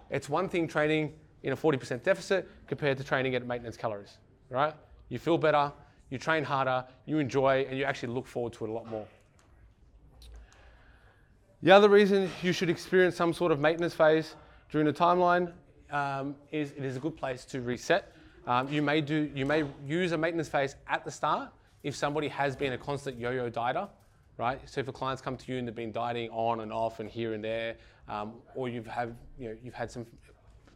it's 0.10 0.30
one 0.30 0.48
thing 0.48 0.66
training 0.66 1.14
in 1.44 1.52
a 1.52 1.58
40% 1.58 2.04
deficit 2.04 2.50
compared 2.66 2.98
to 2.98 3.04
training 3.04 3.36
at 3.36 3.46
maintenance 3.46 3.76
calories. 3.76 4.20
Right, 4.50 4.74
you 5.10 5.20
feel 5.20 5.38
better, 5.38 5.74
you 6.10 6.18
train 6.18 6.46
harder, 6.46 6.86
you 7.06 7.20
enjoy, 7.20 7.68
and 7.70 7.78
you 7.78 7.84
actually 7.84 8.14
look 8.14 8.28
forward 8.28 8.54
to 8.54 8.64
it 8.64 8.70
a 8.70 8.74
lot 8.74 8.88
more. 8.90 9.06
The 11.62 11.72
other 11.72 11.90
reason 11.90 12.30
you 12.42 12.54
should 12.54 12.70
experience 12.70 13.18
some 13.18 13.34
sort 13.34 13.52
of 13.52 13.60
maintenance 13.60 13.94
phase 13.94 14.34
during 14.70 14.86
the 14.86 14.94
timeline 14.94 15.52
um, 15.92 16.36
is 16.52 16.72
it 16.72 16.84
is 16.84 16.98
a 16.98 17.00
good 17.00 17.16
place 17.16 17.46
to 17.46 17.62
reset. 17.62 18.14
Um, 18.46 18.70
you 18.70 18.82
may 18.82 19.02
do 19.02 19.30
you 19.34 19.46
may 19.46 19.66
use 19.86 20.12
a 20.12 20.18
maintenance 20.18 20.50
phase 20.50 20.76
at 20.88 21.04
the 21.04 21.12
start 21.12 21.50
if 21.84 21.96
somebody 21.96 22.28
has 22.28 22.56
been 22.56 22.74
a 22.74 22.78
constant 22.78 23.20
yo-yo 23.20 23.50
dieter, 23.50 23.90
right? 24.38 24.60
So 24.66 24.82
if 24.82 24.88
a 24.88 24.92
client's 24.92 25.22
come 25.22 25.38
to 25.38 25.52
you 25.52 25.60
and 25.60 25.68
they've 25.68 25.76
been 25.76 25.92
dieting 25.92 26.30
on 26.32 26.62
and 26.62 26.72
off 26.72 27.00
and 27.00 27.10
here 27.10 27.34
and 27.34 27.44
there, 27.44 27.76
um, 28.08 28.34
or 28.56 28.70
you've 28.70 28.88
have 28.88 29.14
you 29.38 29.50
know 29.50 29.58
you've 29.64 29.74
had 29.74 29.92
some 29.92 30.06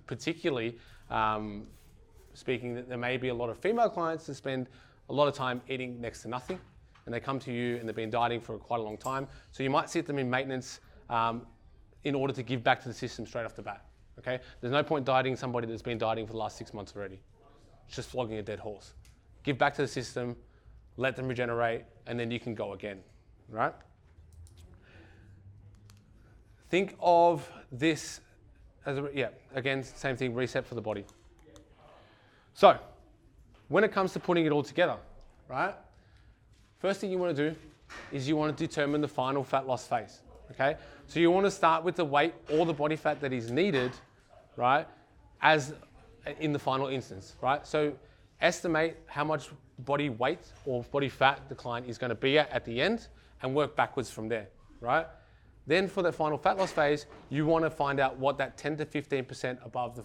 particularly 0.08 0.77
um, 1.10 1.67
speaking 2.34 2.73
that 2.75 2.88
there 2.88 2.97
may 2.97 3.17
be 3.17 3.30
a 3.30 3.34
lot 3.34 3.49
of 3.49 3.58
female 3.58 3.89
clients 3.89 4.25
that 4.25 4.36
spend 4.36 4.67
a 5.10 5.13
lot 5.13 5.27
of 5.27 5.34
time 5.34 5.62
eating 5.67 5.99
next 5.99 6.21
to 6.21 6.27
nothing, 6.27 6.60
and 7.06 7.13
they 7.13 7.19
come 7.19 7.39
to 7.39 7.51
you 7.51 7.77
and 7.77 7.88
they've 7.88 7.95
been 7.95 8.10
dieting 8.10 8.39
for 8.39 8.58
quite 8.58 8.80
a 8.80 8.84
long 8.84 8.97
time. 8.97 9.27
So 9.51 9.63
you 9.63 9.69
might 9.69 9.89
sit 9.89 10.06
them 10.06 10.19
in 10.19 10.30
maintenance 10.30 10.80
um, 11.10 11.45
in 12.04 12.16
order 12.16 12.34
to 12.34 12.44
give 12.44 12.64
back 12.64 12.82
to 12.82 12.88
the 12.88 12.94
system 12.94 13.26
straight 13.26 13.46
off 13.46 13.56
the 13.56 13.62
bat. 13.62 13.86
Okay, 14.20 14.40
there's 14.60 14.72
no 14.72 14.84
point 14.84 15.06
dieting 15.06 15.36
somebody 15.36 15.68
that's 15.68 15.82
been 15.82 15.98
dieting 15.98 16.26
for 16.28 16.34
the 16.34 16.40
last 16.40 16.58
six 16.58 16.74
months 16.74 16.94
already. 16.96 17.20
It's 17.88 17.96
just 17.96 18.10
flogging 18.10 18.38
a 18.38 18.42
dead 18.42 18.60
horse. 18.60 18.94
Give 19.44 19.58
back 19.58 19.74
to 19.76 19.82
the 19.82 19.88
system, 19.88 20.36
let 20.98 21.16
them 21.16 21.28
regenerate, 21.28 21.84
and 22.08 22.20
then 22.20 22.30
you 22.30 22.40
can 22.40 22.54
go 22.54 22.74
again. 22.74 23.00
Right? 23.50 23.74
Think 26.70 26.96
of 27.02 27.50
this 27.72 28.22
as 28.86 28.98
a, 28.98 29.10
yeah, 29.14 29.30
again, 29.56 29.84
same 29.84 30.16
thing, 30.16 30.34
reset 30.34 30.66
for 30.66 30.76
the 30.76 30.82
body. 30.82 31.06
So, 32.54 32.78
when 33.68 33.84
it 33.84 33.92
comes 33.92 34.14
to 34.14 34.20
putting 34.20 34.46
it 34.46 34.52
all 34.52 34.64
together, 34.64 34.98
right? 35.48 35.74
First 36.80 37.00
thing 37.00 37.12
you 37.12 37.18
want 37.18 37.36
to 37.36 37.50
do 37.50 37.56
is 38.12 38.28
you 38.28 38.36
want 38.36 38.58
to 38.58 38.68
determine 38.68 39.02
the 39.02 39.08
final 39.08 39.44
fat 39.44 39.68
loss 39.68 39.88
phase. 39.88 40.22
Okay, 40.52 40.76
so 41.08 41.20
you 41.20 41.32
want 41.32 41.46
to 41.46 41.52
start 41.52 41.84
with 41.84 41.96
the 41.96 42.06
weight 42.06 42.34
or 42.50 42.66
the 42.66 42.74
body 42.74 42.96
fat 42.96 43.22
that 43.22 43.32
is 43.32 43.52
needed, 43.52 43.92
right, 44.58 44.88
as 45.42 45.74
in 46.40 46.52
the 46.52 46.60
final 46.60 46.88
instance, 46.88 47.36
right? 47.42 47.66
So 47.66 47.94
estimate 48.42 48.98
how 49.06 49.24
much 49.24 49.50
body 49.80 50.10
weight 50.10 50.40
or 50.66 50.84
body 50.84 51.10
fat 51.10 51.42
the 51.48 51.56
client 51.56 51.88
is 51.88 51.98
going 51.98 52.10
to 52.10 52.16
be 52.16 52.38
at 52.38 52.50
at 52.50 52.66
the 52.66 52.82
end 52.82 53.08
and 53.42 53.56
work 53.56 53.76
backwards 53.76 54.12
from 54.12 54.28
there, 54.28 54.48
right? 54.82 55.08
Then 55.68 55.88
for 55.88 56.02
the 56.02 56.12
final 56.12 56.38
fat 56.38 56.58
loss 56.58 56.72
phase, 56.72 57.06
you 57.30 57.46
want 57.46 57.64
to 57.64 57.70
find 57.70 58.00
out 58.00 58.18
what 58.18 58.38
that 58.40 58.58
10 58.58 58.78
to 58.78 58.86
15% 58.86 59.64
above 59.64 59.96
the, 59.96 60.04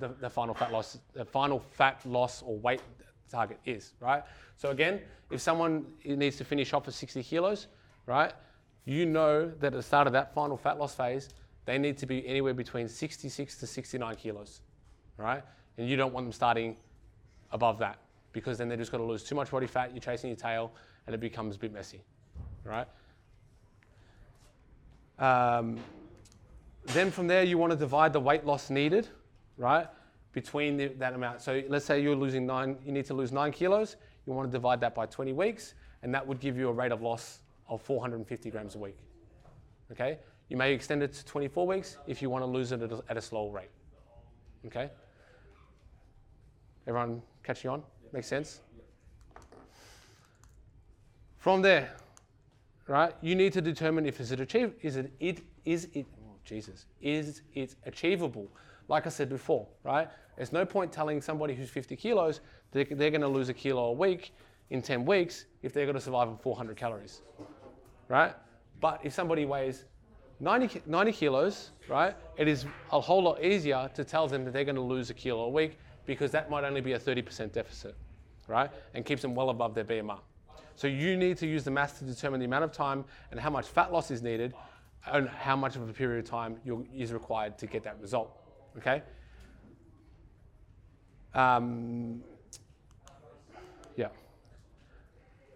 the, 0.00 0.14
the 0.20 0.28
final 0.28 0.54
fat 0.54 0.72
loss, 0.72 0.98
the 1.14 1.24
final 1.24 1.60
fat 1.60 2.00
loss 2.04 2.42
or 2.42 2.58
weight 2.58 2.82
target 3.30 3.58
is, 3.64 3.94
right? 4.00 4.22
So 4.56 4.70
again, 4.70 5.00
if 5.30 5.40
someone 5.40 5.86
needs 6.04 6.36
to 6.36 6.44
finish 6.44 6.72
off 6.72 6.86
at 6.88 6.94
60 6.94 7.22
kilos, 7.22 7.68
right, 8.04 8.32
you 8.86 9.04
know 9.04 9.48
that 9.48 9.66
at 9.66 9.72
the 9.72 9.82
start 9.82 10.06
of 10.06 10.12
that 10.14 10.32
final 10.32 10.56
fat 10.56 10.78
loss 10.78 10.94
phase, 10.94 11.28
they 11.66 11.76
need 11.76 11.98
to 11.98 12.06
be 12.06 12.26
anywhere 12.26 12.54
between 12.54 12.88
66 12.88 13.58
to 13.58 13.66
69 13.66 14.14
kilos, 14.14 14.60
right? 15.18 15.42
And 15.76 15.88
you 15.88 15.96
don't 15.96 16.14
want 16.14 16.24
them 16.24 16.32
starting 16.32 16.76
above 17.50 17.78
that 17.80 17.98
because 18.32 18.56
then 18.58 18.68
they're 18.68 18.78
just 18.78 18.92
going 18.92 19.02
to 19.02 19.08
lose 19.08 19.24
too 19.24 19.34
much 19.34 19.50
body 19.50 19.66
fat, 19.66 19.90
you're 19.92 20.00
chasing 20.00 20.30
your 20.30 20.36
tail, 20.36 20.70
and 21.06 21.14
it 21.14 21.18
becomes 21.18 21.56
a 21.56 21.58
bit 21.58 21.72
messy, 21.72 22.00
right? 22.64 22.86
Um, 25.18 25.78
then 26.84 27.10
from 27.10 27.26
there, 27.26 27.42
you 27.42 27.58
want 27.58 27.72
to 27.72 27.76
divide 27.76 28.12
the 28.12 28.20
weight 28.20 28.44
loss 28.44 28.70
needed, 28.70 29.08
right, 29.56 29.88
between 30.32 30.76
the, 30.76 30.88
that 30.98 31.14
amount. 31.14 31.40
So 31.40 31.62
let's 31.68 31.84
say 31.84 32.00
you're 32.00 32.14
losing 32.14 32.46
nine, 32.46 32.76
you 32.84 32.92
need 32.92 33.06
to 33.06 33.14
lose 33.14 33.32
nine 33.32 33.50
kilos. 33.50 33.96
You 34.26 34.32
want 34.34 34.48
to 34.48 34.52
divide 34.52 34.80
that 34.80 34.94
by 34.94 35.06
20 35.06 35.32
weeks, 35.32 35.74
and 36.02 36.14
that 36.14 36.24
would 36.24 36.38
give 36.38 36.56
you 36.56 36.68
a 36.68 36.72
rate 36.72 36.92
of 36.92 37.02
loss 37.02 37.40
of 37.68 37.82
450 37.82 38.50
grams 38.50 38.74
a 38.74 38.78
week. 38.78 38.98
Okay? 39.92 40.18
You 40.48 40.56
may 40.56 40.72
extend 40.72 41.02
it 41.02 41.12
to 41.14 41.24
24 41.24 41.66
weeks 41.66 41.98
if 42.06 42.22
you 42.22 42.30
want 42.30 42.42
to 42.42 42.46
lose 42.46 42.72
it 42.72 42.82
at 42.82 42.92
a, 42.92 43.02
at 43.08 43.16
a 43.16 43.20
slow 43.20 43.50
rate. 43.50 43.70
Okay? 44.66 44.90
Everyone 46.86 47.22
catching 47.42 47.70
on? 47.70 47.82
Makes 48.12 48.28
sense? 48.28 48.60
From 51.38 51.62
there, 51.62 51.92
right, 52.88 53.14
you 53.20 53.34
need 53.34 53.52
to 53.52 53.60
determine 53.60 54.06
if 54.06 54.20
is 54.20 54.32
it 54.32 54.40
achieve 54.40 54.74
is 54.82 54.96
it, 54.96 55.12
it 55.20 55.42
is 55.64 55.88
it 55.92 56.06
oh 56.24 56.34
Jesus 56.44 56.86
is 57.00 57.42
it 57.54 57.76
achievable 57.84 58.48
like 58.88 59.06
I 59.06 59.10
said 59.10 59.28
before 59.28 59.66
right 59.84 60.08
there's 60.36 60.52
no 60.52 60.64
point 60.64 60.92
telling 60.92 61.20
somebody 61.20 61.54
who's 61.54 61.70
50 61.70 61.94
kilos 61.94 62.40
they're, 62.72 62.84
they're 62.84 63.10
going 63.10 63.20
to 63.20 63.28
lose 63.28 63.48
a 63.48 63.54
kilo 63.54 63.86
a 63.86 63.92
week 63.92 64.34
in 64.70 64.82
10 64.82 65.04
weeks 65.04 65.46
if 65.62 65.72
they're 65.72 65.86
going 65.86 65.94
to 65.94 66.00
survive 66.00 66.28
on 66.28 66.36
400 66.36 66.76
calories 66.76 67.22
right? 68.08 68.34
But 68.80 69.00
if 69.02 69.12
somebody 69.12 69.44
weighs 69.44 69.84
90, 70.40 70.82
90 70.86 71.12
kilos, 71.12 71.70
right, 71.88 72.14
it 72.36 72.48
is 72.48 72.66
a 72.92 73.00
whole 73.00 73.22
lot 73.22 73.42
easier 73.42 73.90
to 73.94 74.04
tell 74.04 74.28
them 74.28 74.44
that 74.44 74.52
they're 74.52 74.64
going 74.64 74.76
to 74.76 74.82
lose 74.82 75.10
a 75.10 75.14
kilo 75.14 75.44
a 75.44 75.48
week 75.48 75.78
because 76.04 76.30
that 76.32 76.50
might 76.50 76.64
only 76.64 76.80
be 76.80 76.92
a 76.92 76.98
30% 76.98 77.52
deficit, 77.52 77.96
right? 78.46 78.70
And 78.94 79.04
keeps 79.04 79.22
them 79.22 79.34
well 79.34 79.50
above 79.50 79.74
their 79.74 79.84
BMR. 79.84 80.20
So 80.76 80.86
you 80.86 81.16
need 81.16 81.38
to 81.38 81.46
use 81.46 81.64
the 81.64 81.70
math 81.70 81.98
to 82.00 82.04
determine 82.04 82.38
the 82.38 82.46
amount 82.46 82.64
of 82.64 82.72
time 82.72 83.04
and 83.30 83.40
how 83.40 83.50
much 83.50 83.66
fat 83.66 83.92
loss 83.92 84.10
is 84.10 84.22
needed 84.22 84.54
and 85.06 85.28
how 85.28 85.56
much 85.56 85.76
of 85.76 85.88
a 85.88 85.92
period 85.92 86.24
of 86.24 86.30
time 86.30 86.58
is 86.94 87.12
required 87.12 87.56
to 87.58 87.66
get 87.66 87.82
that 87.84 87.98
result, 88.00 88.30
okay? 88.76 89.02
Um, 91.34 92.22
yeah. 93.96 94.08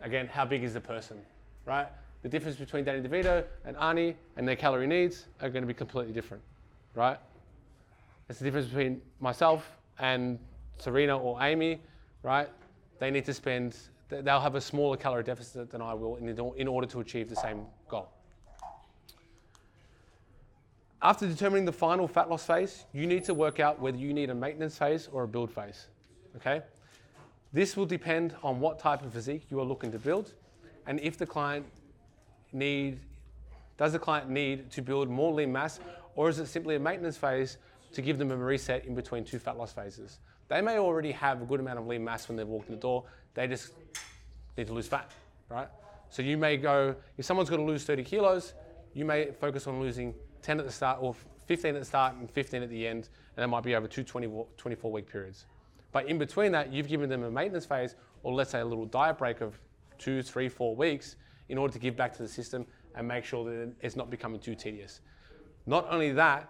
Again, 0.01 0.27
how 0.27 0.45
big 0.47 0.65
is 0.65 0.73
the 0.73 0.81
person, 0.81 1.19
right? 1.67 1.89
The 2.23 2.29
difference 2.29 2.57
between 2.57 2.85
Danny 2.85 3.07
DeVito 3.07 3.45
and 3.65 3.77
Arnie 3.77 4.15
and 4.37 4.47
their 4.47 4.57
calorie 4.57 4.87
needs 4.87 5.27
are 5.41 5.49
going 5.49 5.63
to 5.63 5.67
be 5.67 5.75
completely 5.75 6.13
different, 6.13 6.43
right? 6.95 7.19
It's 8.29 8.39
the 8.39 8.45
difference 8.45 8.67
between 8.67 9.01
myself 9.21 9.79
and 9.99 10.39
Serena 10.79 11.19
or 11.19 11.43
Amy, 11.43 11.81
right? 12.23 12.49
They 12.99 13.11
need 13.11 13.25
to 13.25 13.35
spend, 13.35 13.77
they'll 14.09 14.41
have 14.41 14.55
a 14.55 14.61
smaller 14.61 14.97
calorie 14.97 15.25
deficit 15.25 15.71
than 15.71 15.81
I 15.81 15.95
will 15.95 16.17
in 16.17 16.69
order 16.69 16.87
to 16.89 17.01
achieve 17.01 17.29
the 17.29 17.37
same 17.37 17.67
goal. 17.89 18.11
After 21.03 21.27
determining 21.27 21.65
the 21.65 21.73
final 21.73 22.07
fat 22.07 22.29
loss 22.29 22.45
phase, 22.45 22.85
you 22.93 23.07
need 23.07 23.25
to 23.25 23.33
work 23.33 23.59
out 23.59 23.81
whether 23.81 23.97
you 23.97 24.13
need 24.13 24.29
a 24.29 24.35
maintenance 24.35 24.77
phase 24.77 25.09
or 25.11 25.23
a 25.23 25.29
build 25.29 25.51
phase, 25.51 25.87
okay? 26.37 26.61
This 27.55 27.75
will 27.77 27.87
depend 27.87 28.37
on 28.43 28.61
what 28.61 28.79
type 28.79 29.03
of 29.03 29.15
physique 29.15 29.47
you 29.51 29.59
are 29.61 29.65
looking 29.65 29.91
to 29.93 29.99
build 29.99 30.35
and 30.87 31.01
if 31.01 31.17
the 31.17 31.27
client 31.27 31.65
need, 32.53 33.01
does 33.77 33.93
the 33.93 33.99
client 33.99 34.29
need 34.29 34.71
to 34.73 34.83
build 34.83 35.09
more 35.09 35.33
lean 35.33 35.53
mass, 35.53 35.81
or 36.17 36.29
is 36.29 36.39
it 36.39 36.47
simply 36.47 36.77
a 36.77 36.79
maintenance 36.79 37.17
phase 37.17 37.59
to 37.93 38.03
give 38.03 38.19
them 38.19 38.31
a 38.31 38.37
reset 38.37 38.85
in 38.85 38.95
between 38.95 39.25
two 39.25 39.39
fat 39.39 39.57
loss 39.57 39.73
phases? 39.73 40.19
They 40.49 40.61
may 40.61 40.79
already 40.79 41.13
have 41.13 41.43
a 41.43 41.45
good 41.45 41.61
amount 41.61 41.79
of 41.79 41.87
lean 41.87 42.05
mass 42.05 42.29
when 42.29 42.37
they've 42.37 42.47
walked 42.47 42.69
in 42.69 42.75
the 42.75 42.81
door. 42.81 43.05
They 43.35 43.47
just 43.47 43.73
need 44.57 44.67
to 44.67 44.73
lose 44.73 44.89
fat, 44.89 45.11
right? 45.49 45.69
So 46.09 46.23
you 46.23 46.37
may 46.37 46.57
go, 46.57 46.97
if 47.17 47.25
someone's 47.25 47.49
going 47.49 47.65
to 47.65 47.67
lose 47.67 47.85
30 47.85 48.03
kilos, 48.03 48.55
you 48.95 49.05
may 49.05 49.31
focus 49.31 49.67
on 49.69 49.81
losing 49.81 50.15
10 50.43 50.59
at 50.59 50.67
the 50.67 50.73
start 50.73 50.99
or 51.01 51.15
15 51.47 51.77
at 51.77 51.81
the 51.81 51.85
start 51.85 52.17
and 52.17 52.31
15 52.31 52.63
at 52.63 52.69
the 52.69 52.87
end, 52.87 53.09
and 53.37 53.43
that 53.43 53.49
might 53.49 53.63
be 53.63 53.77
over 53.77 53.87
two 53.87 54.03
20, 54.03 54.29
24 54.57 54.93
week 54.93 55.11
periods. 55.11 55.47
But 55.93 56.07
in 56.07 56.19
between 56.19 56.53
that, 56.53 56.73
you've 56.73 56.89
given 56.89 57.09
them 57.09 57.23
a 57.23 57.31
maintenance 57.31 57.67
phase, 57.67 57.95
or 58.23 58.33
let's 58.33 58.51
say 58.51 58.61
a 58.61 58.65
little 58.65 58.87
diet 58.87 59.19
break 59.19 59.41
of 59.41 59.61
two, 59.99 60.23
three, 60.23 60.49
four 60.49 60.75
weeks 60.75 61.17
in 61.51 61.59
order 61.59 61.73
to 61.73 61.79
give 61.79 61.97
back 61.97 62.17
to 62.17 62.23
the 62.23 62.29
system 62.29 62.65
and 62.95 63.07
make 63.07 63.25
sure 63.25 63.45
that 63.45 63.73
it's 63.83 63.97
not 63.97 64.09
becoming 64.09 64.41
too 64.41 64.55
tedious. 64.55 65.01
Not 65.67 65.87
only 65.91 66.13
that, 66.13 66.49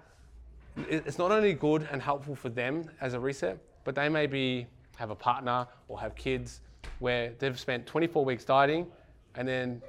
it's 0.88 1.18
not 1.18 1.32
only 1.32 1.52
good 1.52 1.88
and 1.90 2.00
helpful 2.00 2.36
for 2.36 2.48
them 2.48 2.88
as 3.00 3.14
a 3.14 3.20
reset, 3.20 3.58
but 3.84 3.94
they 3.94 4.08
may 4.08 4.26
be 4.26 4.66
have 4.96 5.10
a 5.10 5.14
partner 5.14 5.66
or 5.88 5.98
have 5.98 6.14
kids 6.14 6.60
where 6.98 7.32
they've 7.38 7.58
spent 7.58 7.86
24 7.86 8.24
weeks 8.24 8.44
dieting 8.44 8.86
and 9.34 9.48
then 9.48 9.80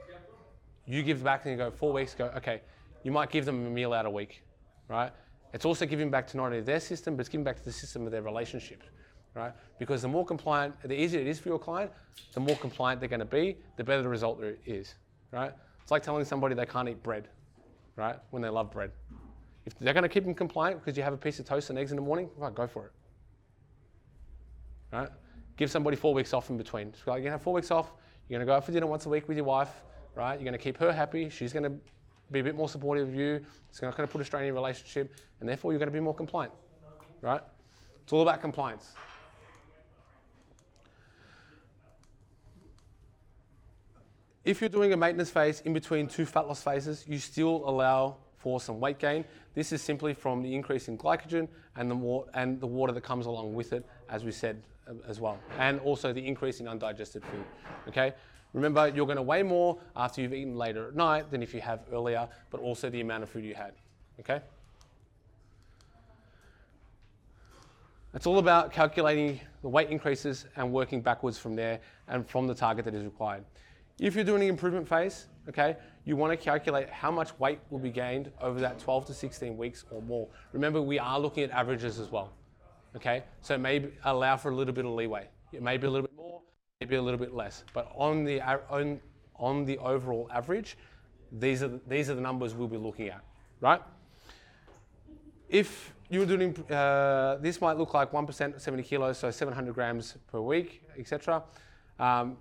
you 0.86 1.04
give 1.04 1.24
back 1.24 1.46
and 1.46 1.52
you 1.52 1.58
go 1.58 1.70
four 1.70 1.92
weeks 1.92 2.16
go 2.16 2.32
okay 2.36 2.62
you 3.04 3.12
might 3.12 3.30
give 3.30 3.44
them 3.44 3.66
a 3.66 3.70
meal 3.70 3.94
out 3.94 4.06
a 4.06 4.10
week 4.10 4.44
right? 4.88 5.12
It's 5.54 5.66
also 5.66 5.86
giving 5.86 6.10
back 6.10 6.28
to 6.28 6.38
not 6.38 6.46
only 6.46 6.62
their 6.62 6.80
system 6.80 7.16
but 7.16 7.22
it's 7.22 7.30
giving 7.30 7.44
back 7.44 7.58
to 7.58 7.66
the 7.66 7.72
system 7.72 8.06
of 8.06 8.12
their 8.12 8.22
relationship 8.22 8.84
right? 9.34 9.52
Because 9.80 10.02
the 10.02 10.08
more 10.08 10.26
compliant 10.26 10.76
the 10.82 11.00
easier 11.00 11.20
it 11.20 11.28
is 11.28 11.40
for 11.40 11.50
your 11.50 11.60
client 11.60 11.92
the 12.34 12.40
more 12.40 12.56
compliant 12.56 13.02
they're 13.02 13.10
going 13.10 13.20
to 13.20 13.26
be 13.26 13.58
the 13.76 13.84
better 13.84 14.02
the 14.02 14.10
result 14.10 14.40
there 14.40 14.56
is 14.66 14.96
right 15.32 15.54
it's 15.82 15.92
like 15.92 16.04
telling 16.04 16.24
somebody 16.26 16.56
they 16.56 16.66
can't 16.66 16.90
eat 16.90 17.02
bread 17.04 17.28
right 17.96 18.18
when 18.30 18.42
they 18.42 18.50
love 18.50 18.72
bread 18.72 18.92
if 19.66 19.78
they're 19.80 19.94
going 19.94 20.04
to 20.04 20.10
keep 20.10 20.24
them 20.24 20.34
compliant 20.34 20.80
because 20.80 20.98
you 20.98 21.04
have 21.04 21.14
a 21.14 21.18
piece 21.18 21.40
of 21.40 21.46
toast 21.46 21.70
and 21.70 21.78
eggs 21.78 21.92
in 21.92 21.96
the 21.96 22.02
morning 22.02 22.30
right 22.38 22.56
go 22.56 22.68
for 22.68 22.88
it 22.88 22.92
right? 24.92 25.10
Give 25.58 25.70
somebody 25.70 25.96
four 25.96 26.14
weeks 26.14 26.34
off 26.34 26.50
in 26.50 26.58
between. 26.58 26.88
Like, 26.88 27.06
you're 27.06 27.20
gonna 27.20 27.32
have 27.32 27.42
four 27.42 27.54
weeks 27.54 27.72
off. 27.72 27.94
You're 28.28 28.40
gonna 28.40 28.46
go 28.46 28.56
out 28.56 28.66
for 28.66 28.72
dinner 28.72 28.88
once 28.88 29.06
a 29.06 29.10
week 29.10 29.28
with 29.28 29.38
your 29.38 29.46
wife, 29.46 29.84
right? 30.16 30.40
You're 30.40 30.46
gonna 30.46 30.58
keep 30.58 30.78
her 30.78 30.92
happy. 30.92 31.30
She's 31.30 31.54
gonna 31.54 31.72
be 32.32 32.40
a 32.40 32.44
bit 32.44 32.56
more 32.56 32.70
supportive 32.70 33.10
of 33.10 33.16
you. 33.16 33.46
It's 33.70 33.82
not 33.82 33.96
gonna 33.96 34.08
put 34.08 34.22
a 34.22 34.26
strain 34.26 34.44
in 34.44 34.48
your 34.48 34.56
relationship, 34.56 35.14
and 35.40 35.48
therefore 35.48 35.72
you're 35.72 35.80
gonna 35.80 35.92
be 35.92 36.00
more 36.00 36.16
compliant, 36.16 36.54
right? 37.22 37.42
It's 38.04 38.14
all 38.14 38.22
about 38.22 38.42
compliance. 38.42 38.94
If 44.44 44.60
you're 44.60 44.70
doing 44.70 44.92
a 44.92 44.98
maintenance 44.98 45.30
phase 45.30 45.62
in 45.62 45.74
between 45.74 46.08
two 46.08 46.26
fat 46.26 46.48
loss 46.48 46.64
phases, 46.64 47.06
you 47.08 47.20
still 47.20 47.64
allow 47.66 48.18
for 48.38 48.60
some 48.60 48.80
weight 48.80 48.98
gain. 48.98 49.24
This 49.54 49.72
is 49.72 49.84
simply 49.84 50.16
from 50.16 50.42
the 50.42 50.54
increase 50.54 50.88
in 50.88 50.98
glycogen 50.98 51.48
and 51.76 51.92
the, 51.92 52.24
and 52.34 52.60
the 52.60 52.66
water 52.66 52.92
that 52.92 53.02
comes 53.02 53.28
along 53.28 53.54
with 53.54 53.72
it, 53.72 53.86
as 54.10 54.24
we 54.24 54.32
said 54.32 54.64
as 55.08 55.20
well, 55.20 55.40
and 55.60 55.80
also 55.82 56.12
the 56.12 56.26
increase 56.26 56.60
in 56.60 56.68
undigested 56.68 57.24
food. 57.24 57.46
Okay. 57.88 58.14
Remember, 58.54 58.90
you're 58.90 59.06
going 59.06 59.18
to 59.18 59.22
weigh 59.22 59.44
more 59.44 59.80
after 59.96 60.22
you've 60.22 60.34
eaten 60.34 60.58
later 60.58 60.90
at 60.90 60.96
night 60.96 61.32
than 61.32 61.42
if 61.42 61.54
you 61.54 61.62
have 61.62 61.82
earlier, 61.94 62.28
but 62.50 62.60
also 62.60 62.90
the 62.90 63.00
amount 63.00 63.24
of 63.24 63.30
food 63.30 63.46
you 63.46 63.56
had. 63.56 63.72
Okay. 64.20 64.42
It's 68.14 68.26
all 68.26 68.40
about 68.40 68.74
calculating 68.74 69.40
the 69.62 69.70
weight 69.70 69.90
increases 69.90 70.48
and 70.58 70.74
working 70.74 71.00
backwards 71.00 71.38
from 71.38 71.56
there 71.56 71.80
and 72.10 72.28
from 72.28 72.46
the 72.46 72.56
target 72.56 72.84
that 72.84 72.94
is 72.94 73.06
required. 73.06 73.46
If 74.02 74.16
you're 74.16 74.24
doing 74.24 74.42
an 74.42 74.50
improvement 74.50 74.88
phase, 74.88 75.28
okay, 75.48 75.78
you 76.06 76.16
want 76.16 76.32
to 76.32 76.38
calculate 76.38 76.90
how 76.90 77.12
much 77.12 77.38
weight 77.38 77.60
will 77.70 77.78
be 77.78 77.92
gained 77.92 78.32
over 78.42 78.60
that 78.60 78.80
12 78.80 79.06
to 79.06 79.14
16 79.14 79.56
weeks 79.56 79.86
or 79.92 80.02
more. 80.02 80.28
Remember, 80.54 80.82
we 80.82 80.98
are 80.98 81.20
looking 81.20 81.44
at 81.44 81.52
averages 81.52 82.00
as 82.00 82.10
well, 82.10 82.34
okay? 82.96 83.24
So 83.42 83.54
it 83.54 83.60
may 83.60 83.90
allow 84.04 84.38
for 84.38 84.50
a 84.50 84.56
little 84.56 84.74
bit 84.74 84.86
of 84.86 84.92
leeway. 84.92 85.28
It 85.54 85.62
may 85.62 85.78
be 85.78 85.86
a 85.86 85.90
little 85.92 86.08
bit 86.08 86.18
more, 86.18 86.42
maybe 86.80 86.96
a 86.96 87.02
little 87.02 87.20
bit 87.20 87.36
less, 87.36 87.64
but 87.76 87.92
on 87.96 88.24
the 88.24 88.42
on, 88.42 89.00
on 89.36 89.66
the 89.66 89.78
overall 89.78 90.28
average, 90.34 90.80
these 91.32 91.62
are 91.62 91.68
the, 91.68 91.80
these 91.88 92.10
are 92.10 92.16
the 92.16 92.22
numbers 92.22 92.56
we'll 92.56 92.68
be 92.68 92.78
looking 92.78 93.10
at, 93.10 93.24
right? 93.60 93.84
If 95.48 95.94
you're 96.10 96.26
doing, 96.26 96.58
uh, 96.72 97.38
this 97.40 97.62
might 97.62 97.78
look 97.78 97.94
like 97.94 98.12
1% 98.12 98.60
70 98.60 98.82
kilos, 98.82 99.20
so 99.20 99.30
700 99.30 99.76
grams 99.76 100.18
per 100.32 100.42
week, 100.42 100.82
etc. 100.98 101.44
Um, 102.00 102.38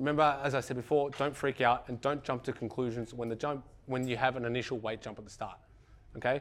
remember, 0.00 0.38
as 0.42 0.54
I 0.54 0.60
said 0.60 0.76
before, 0.76 1.10
don't 1.10 1.36
freak 1.36 1.60
out 1.60 1.84
and 1.88 2.00
don't 2.00 2.24
jump 2.24 2.42
to 2.44 2.52
conclusions 2.52 3.12
when 3.12 3.28
the 3.28 3.36
jump 3.36 3.64
when 3.86 4.08
you 4.08 4.16
have 4.16 4.36
an 4.36 4.44
initial 4.44 4.78
weight 4.78 5.02
jump 5.02 5.18
at 5.18 5.24
the 5.24 5.30
start. 5.30 5.58
Okay. 6.16 6.40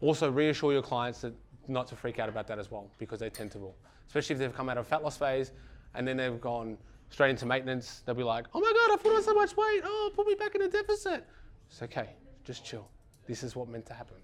Also, 0.00 0.30
reassure 0.30 0.72
your 0.72 0.82
clients 0.82 1.20
that 1.20 1.32
not 1.68 1.86
to 1.86 1.96
freak 1.96 2.18
out 2.18 2.28
about 2.28 2.46
that 2.48 2.58
as 2.58 2.70
well 2.70 2.90
because 2.98 3.20
they 3.20 3.30
tend 3.30 3.50
to 3.52 3.58
will, 3.58 3.76
especially 4.06 4.34
if 4.34 4.38
they've 4.40 4.54
come 4.54 4.68
out 4.68 4.76
of 4.76 4.84
a 4.84 4.88
fat 4.88 5.02
loss 5.02 5.16
phase 5.16 5.52
and 5.94 6.06
then 6.06 6.16
they've 6.16 6.40
gone 6.40 6.76
straight 7.10 7.30
into 7.30 7.46
maintenance. 7.46 8.02
They'll 8.04 8.14
be 8.14 8.24
like, 8.24 8.46
"Oh 8.52 8.60
my 8.60 8.72
god, 8.72 8.98
I 8.98 9.02
put 9.02 9.14
on 9.14 9.22
so 9.22 9.34
much 9.34 9.56
weight. 9.56 9.82
Oh, 9.84 10.10
put 10.14 10.26
me 10.26 10.34
back 10.34 10.54
in 10.54 10.62
a 10.62 10.68
deficit." 10.68 11.24
It's 11.70 11.82
okay. 11.82 12.10
Just 12.42 12.64
chill. 12.64 12.88
This 13.26 13.42
is 13.42 13.56
what 13.56 13.68
meant 13.68 13.86
to 13.86 13.94
happen, 13.94 14.16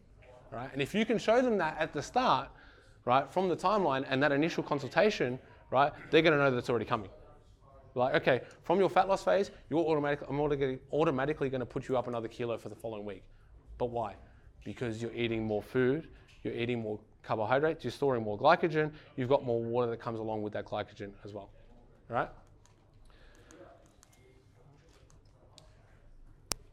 right? 0.50 0.70
And 0.72 0.82
if 0.82 0.94
you 0.94 1.06
can 1.06 1.18
show 1.18 1.40
them 1.40 1.56
that 1.58 1.76
at 1.78 1.92
the 1.92 2.02
start, 2.02 2.48
right, 3.04 3.30
from 3.32 3.48
the 3.48 3.56
timeline 3.56 4.04
and 4.08 4.22
that 4.22 4.32
initial 4.32 4.62
consultation, 4.62 5.38
right, 5.70 5.92
they're 6.10 6.20
going 6.20 6.36
to 6.36 6.38
know 6.38 6.50
that 6.50 6.58
it's 6.58 6.68
already 6.68 6.84
coming. 6.84 7.08
Like, 7.94 8.14
okay, 8.14 8.40
from 8.62 8.78
your 8.78 8.88
fat 8.88 9.08
loss 9.08 9.24
phase, 9.24 9.50
you're 9.68 9.84
automatic, 9.84 10.20
I'm 10.28 10.40
automatically, 10.40 10.78
automatically 10.92 11.50
going 11.50 11.60
to 11.60 11.66
put 11.66 11.88
you 11.88 11.96
up 11.96 12.06
another 12.08 12.28
kilo 12.28 12.56
for 12.56 12.68
the 12.68 12.74
following 12.74 13.04
week. 13.04 13.22
But 13.78 13.86
why? 13.86 14.14
Because 14.64 15.02
you're 15.02 15.14
eating 15.14 15.44
more 15.44 15.62
food, 15.62 16.08
you're 16.42 16.54
eating 16.54 16.80
more 16.80 16.98
carbohydrates, 17.22 17.84
you're 17.84 17.90
storing 17.90 18.22
more 18.22 18.38
glycogen, 18.38 18.92
you've 19.16 19.28
got 19.28 19.44
more 19.44 19.62
water 19.62 19.90
that 19.90 20.00
comes 20.00 20.18
along 20.18 20.42
with 20.42 20.52
that 20.52 20.64
glycogen 20.64 21.10
as 21.24 21.32
well. 21.32 21.50
All 22.08 22.16
right? 22.16 22.28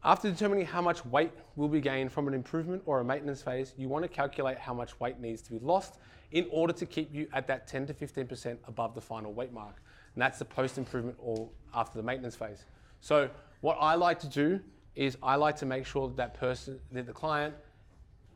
After 0.04 0.30
determining 0.30 0.64
how 0.64 0.80
much 0.80 1.04
weight 1.04 1.32
will 1.56 1.68
be 1.68 1.80
gained 1.80 2.12
from 2.12 2.28
an 2.28 2.34
improvement 2.34 2.82
or 2.86 3.00
a 3.00 3.04
maintenance 3.04 3.42
phase, 3.42 3.74
you 3.76 3.88
want 3.88 4.04
to 4.04 4.08
calculate 4.08 4.58
how 4.58 4.72
much 4.72 4.98
weight 5.00 5.18
needs 5.18 5.42
to 5.42 5.50
be 5.50 5.58
lost 5.58 5.98
in 6.30 6.46
order 6.50 6.72
to 6.72 6.86
keep 6.86 7.12
you 7.12 7.28
at 7.32 7.46
that 7.48 7.66
10 7.66 7.86
to 7.88 7.94
15% 7.94 8.58
above 8.68 8.94
the 8.94 9.00
final 9.00 9.32
weight 9.32 9.52
mark. 9.52 9.82
And 10.18 10.22
that's 10.24 10.40
the 10.40 10.44
post 10.44 10.78
improvement 10.78 11.16
or 11.20 11.48
after 11.72 11.96
the 11.96 12.02
maintenance 12.02 12.34
phase. 12.34 12.64
So, 13.00 13.30
what 13.60 13.78
I 13.80 13.94
like 13.94 14.18
to 14.18 14.26
do 14.26 14.58
is 14.96 15.16
I 15.22 15.36
like 15.36 15.54
to 15.58 15.66
make 15.66 15.86
sure 15.86 16.08
that, 16.08 16.16
that 16.16 16.34
person, 16.34 16.80
that 16.90 17.06
the 17.06 17.12
client 17.12 17.54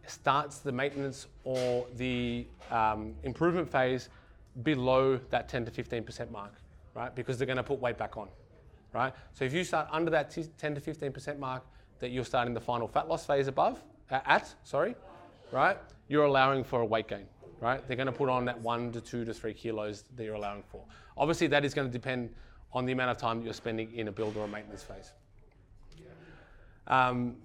starts 0.06 0.60
the 0.60 0.70
maintenance 0.70 1.26
or 1.42 1.88
the 1.96 2.46
um, 2.70 3.16
improvement 3.24 3.68
phase 3.68 4.10
below 4.62 5.18
that 5.30 5.48
10 5.48 5.64
to 5.64 5.72
15% 5.72 6.30
mark, 6.30 6.52
right? 6.94 7.12
Because 7.16 7.36
they're 7.36 7.48
going 7.48 7.56
to 7.56 7.64
put 7.64 7.80
weight 7.80 7.98
back 7.98 8.16
on, 8.16 8.28
right? 8.94 9.12
So 9.32 9.44
if 9.44 9.52
you 9.52 9.64
start 9.64 9.88
under 9.90 10.12
that 10.12 10.30
10 10.30 10.76
to 10.76 10.80
15% 10.80 11.40
mark, 11.40 11.64
that 11.98 12.12
you're 12.12 12.24
starting 12.24 12.54
the 12.54 12.60
final 12.60 12.86
fat 12.86 13.08
loss 13.08 13.26
phase 13.26 13.48
above, 13.48 13.82
uh, 14.08 14.20
at, 14.24 14.54
sorry, 14.62 14.94
right? 15.50 15.78
You're 16.06 16.26
allowing 16.26 16.62
for 16.62 16.80
a 16.80 16.86
weight 16.86 17.08
gain, 17.08 17.26
right? 17.62 17.86
They're 17.86 17.96
going 17.96 18.06
to 18.06 18.12
put 18.12 18.28
on 18.28 18.44
that 18.46 18.60
one 18.60 18.90
to 18.92 19.00
two 19.00 19.24
to 19.24 19.32
three 19.32 19.54
kilos 19.54 20.04
that 20.16 20.24
you're 20.24 20.34
allowing 20.34 20.64
for. 20.64 20.84
Obviously, 21.16 21.46
that 21.46 21.64
is 21.64 21.72
going 21.72 21.86
to 21.86 21.92
depend 21.92 22.34
on 22.72 22.84
the 22.84 22.92
amount 22.92 23.10
of 23.10 23.18
time 23.18 23.38
that 23.38 23.44
you're 23.44 23.54
spending 23.54 23.94
in 23.94 24.08
a 24.08 24.12
build 24.12 24.36
or 24.36 24.44
a 24.44 24.48
maintenance 24.48 24.82
phase. 24.82 25.12
Um, 26.88 27.36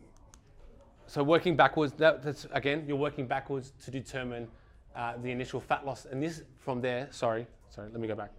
so 1.06 1.24
working 1.24 1.56
backwards, 1.56 1.94
that, 1.94 2.24
that's 2.24 2.48
again, 2.52 2.84
you're 2.88 2.98
working 2.98 3.28
backwards 3.28 3.74
to 3.86 3.92
determine 3.92 4.48
uh, 4.96 5.14
the 5.22 5.30
initial 5.30 5.62
fat 5.62 5.86
loss. 5.86 6.06
And 6.06 6.22
this 6.22 6.42
from 6.58 6.82
there, 6.82 7.08
sorry, 7.12 7.46
sorry, 7.70 7.90
let 7.92 8.02
me 8.02 8.08
go 8.08 8.16
back. 8.16 8.32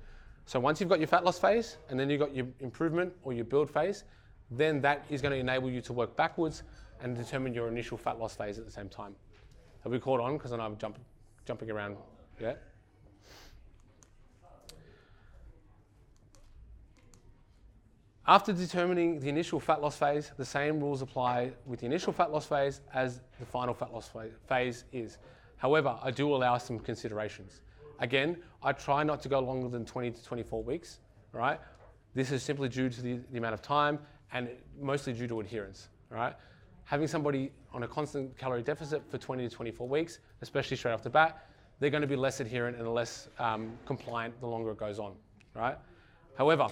So 0.47 0.59
once 0.59 0.81
you've 0.81 0.89
got 0.89 0.99
your 0.99 1.07
fat 1.07 1.24
loss 1.24 1.39
phase 1.39 1.76
and 1.89 2.01
then 2.01 2.11
you've 2.11 2.20
got 2.20 2.35
your 2.35 2.47
improvement 2.61 3.12
or 3.22 3.33
your 3.33 3.45
build 3.45 3.70
phase, 3.70 4.05
then 4.51 4.81
that 4.81 5.05
is 5.09 5.22
going 5.22 5.33
to 5.33 5.39
enable 5.39 5.70
you 5.70 5.81
to 5.83 5.93
work 5.93 6.16
backwards 6.16 6.64
and 7.01 7.14
determine 7.14 7.55
your 7.55 7.68
initial 7.68 7.97
fat 7.97 8.18
loss 8.18 8.35
phase 8.35 8.59
at 8.59 8.64
the 8.64 8.72
same 8.72 8.89
time. 8.89 9.14
Have 9.85 9.93
we 9.93 10.01
caught 10.01 10.20
on? 10.20 10.37
Because 10.37 10.53
I 10.53 10.57
know 10.57 10.64
I'm 10.64 10.76
jump, 10.76 10.99
jumping 11.49 11.71
around. 11.71 11.97
Yeah? 12.39 12.53
After 18.27 18.53
determining 18.53 19.19
the 19.19 19.31
initial 19.31 19.59
fat 19.59 19.81
loss 19.81 19.97
phase, 19.97 20.31
the 20.37 20.45
same 20.45 20.79
rules 20.79 21.01
apply 21.01 21.53
with 21.65 21.81
the 21.81 21.87
initial 21.87 22.13
fat 22.13 22.31
loss 22.31 22.45
phase 22.45 22.83
as 22.93 23.23
the 23.41 23.47
final 23.47 23.73
fat 23.73 23.95
loss 23.95 24.11
phase 24.47 24.85
is. 24.93 25.17
However, 25.57 25.99
I 26.03 26.11
do 26.11 26.35
allow 26.35 26.59
some 26.59 26.79
considerations. 26.79 27.63
Again, 27.99 28.37
I 28.63 28.73
try 28.73 29.03
not 29.03 29.23
to 29.23 29.31
go 29.31 29.41
longer 29.41 29.71
than 29.71 29.87
20 29.87 30.11
to 30.11 30.23
24 30.23 30.63
weeks, 30.63 30.99
right? 31.33 31.59
This 32.13 32.31
is 32.31 32.43
simply 32.43 32.69
due 32.69 32.91
to 32.91 33.01
the, 33.01 33.21
the 33.33 33.39
amount 33.39 33.55
of 33.55 33.63
time 33.63 33.99
and 34.35 34.51
mostly 34.79 35.15
due 35.15 35.27
to 35.29 35.41
adherence, 35.41 35.89
right? 36.11 36.35
Having 36.85 37.09
somebody 37.09 37.53
on 37.73 37.83
a 37.83 37.89
constant 37.89 38.37
calorie 38.39 38.62
deficit 38.62 39.03
for 39.11 39.19
20 39.19 39.49
to 39.49 39.55
24 39.55 39.89
weeks, 39.89 40.19
especially 40.43 40.77
straight 40.77 40.93
off 40.93 41.03
the 41.03 41.11
bat, 41.11 41.47
they're 41.81 41.91
going 41.91 42.03
to 42.03 42.09
be 42.09 42.16
less 42.16 42.41
adherent 42.41 42.77
and 42.77 42.93
less 42.93 43.29
um, 43.39 43.73
compliant 43.87 44.39
the 44.41 44.47
longer 44.47 44.71
it 44.71 44.79
goes 44.79 44.99
on, 44.99 45.14
right? 45.55 45.77
However, 46.37 46.69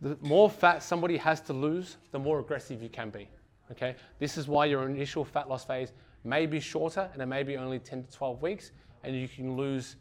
the 0.00 0.16
more 0.20 0.50
fat 0.50 0.82
somebody 0.82 1.16
has 1.16 1.40
to 1.42 1.52
lose, 1.52 1.96
the 2.10 2.18
more 2.18 2.40
aggressive 2.40 2.82
you 2.82 2.88
can 2.88 3.10
be. 3.10 3.28
Okay, 3.70 3.94
this 4.18 4.36
is 4.36 4.48
why 4.48 4.66
your 4.66 4.88
initial 4.88 5.24
fat 5.24 5.48
loss 5.48 5.64
phase 5.64 5.92
may 6.24 6.46
be 6.46 6.60
shorter 6.60 7.08
and 7.12 7.22
it 7.22 7.26
may 7.26 7.42
be 7.42 7.56
only 7.56 7.78
10 7.78 8.04
to 8.04 8.12
12 8.12 8.42
weeks, 8.42 8.72
and 9.02 9.16
you 9.16 9.28
can 9.28 9.56
lose, 9.56 9.96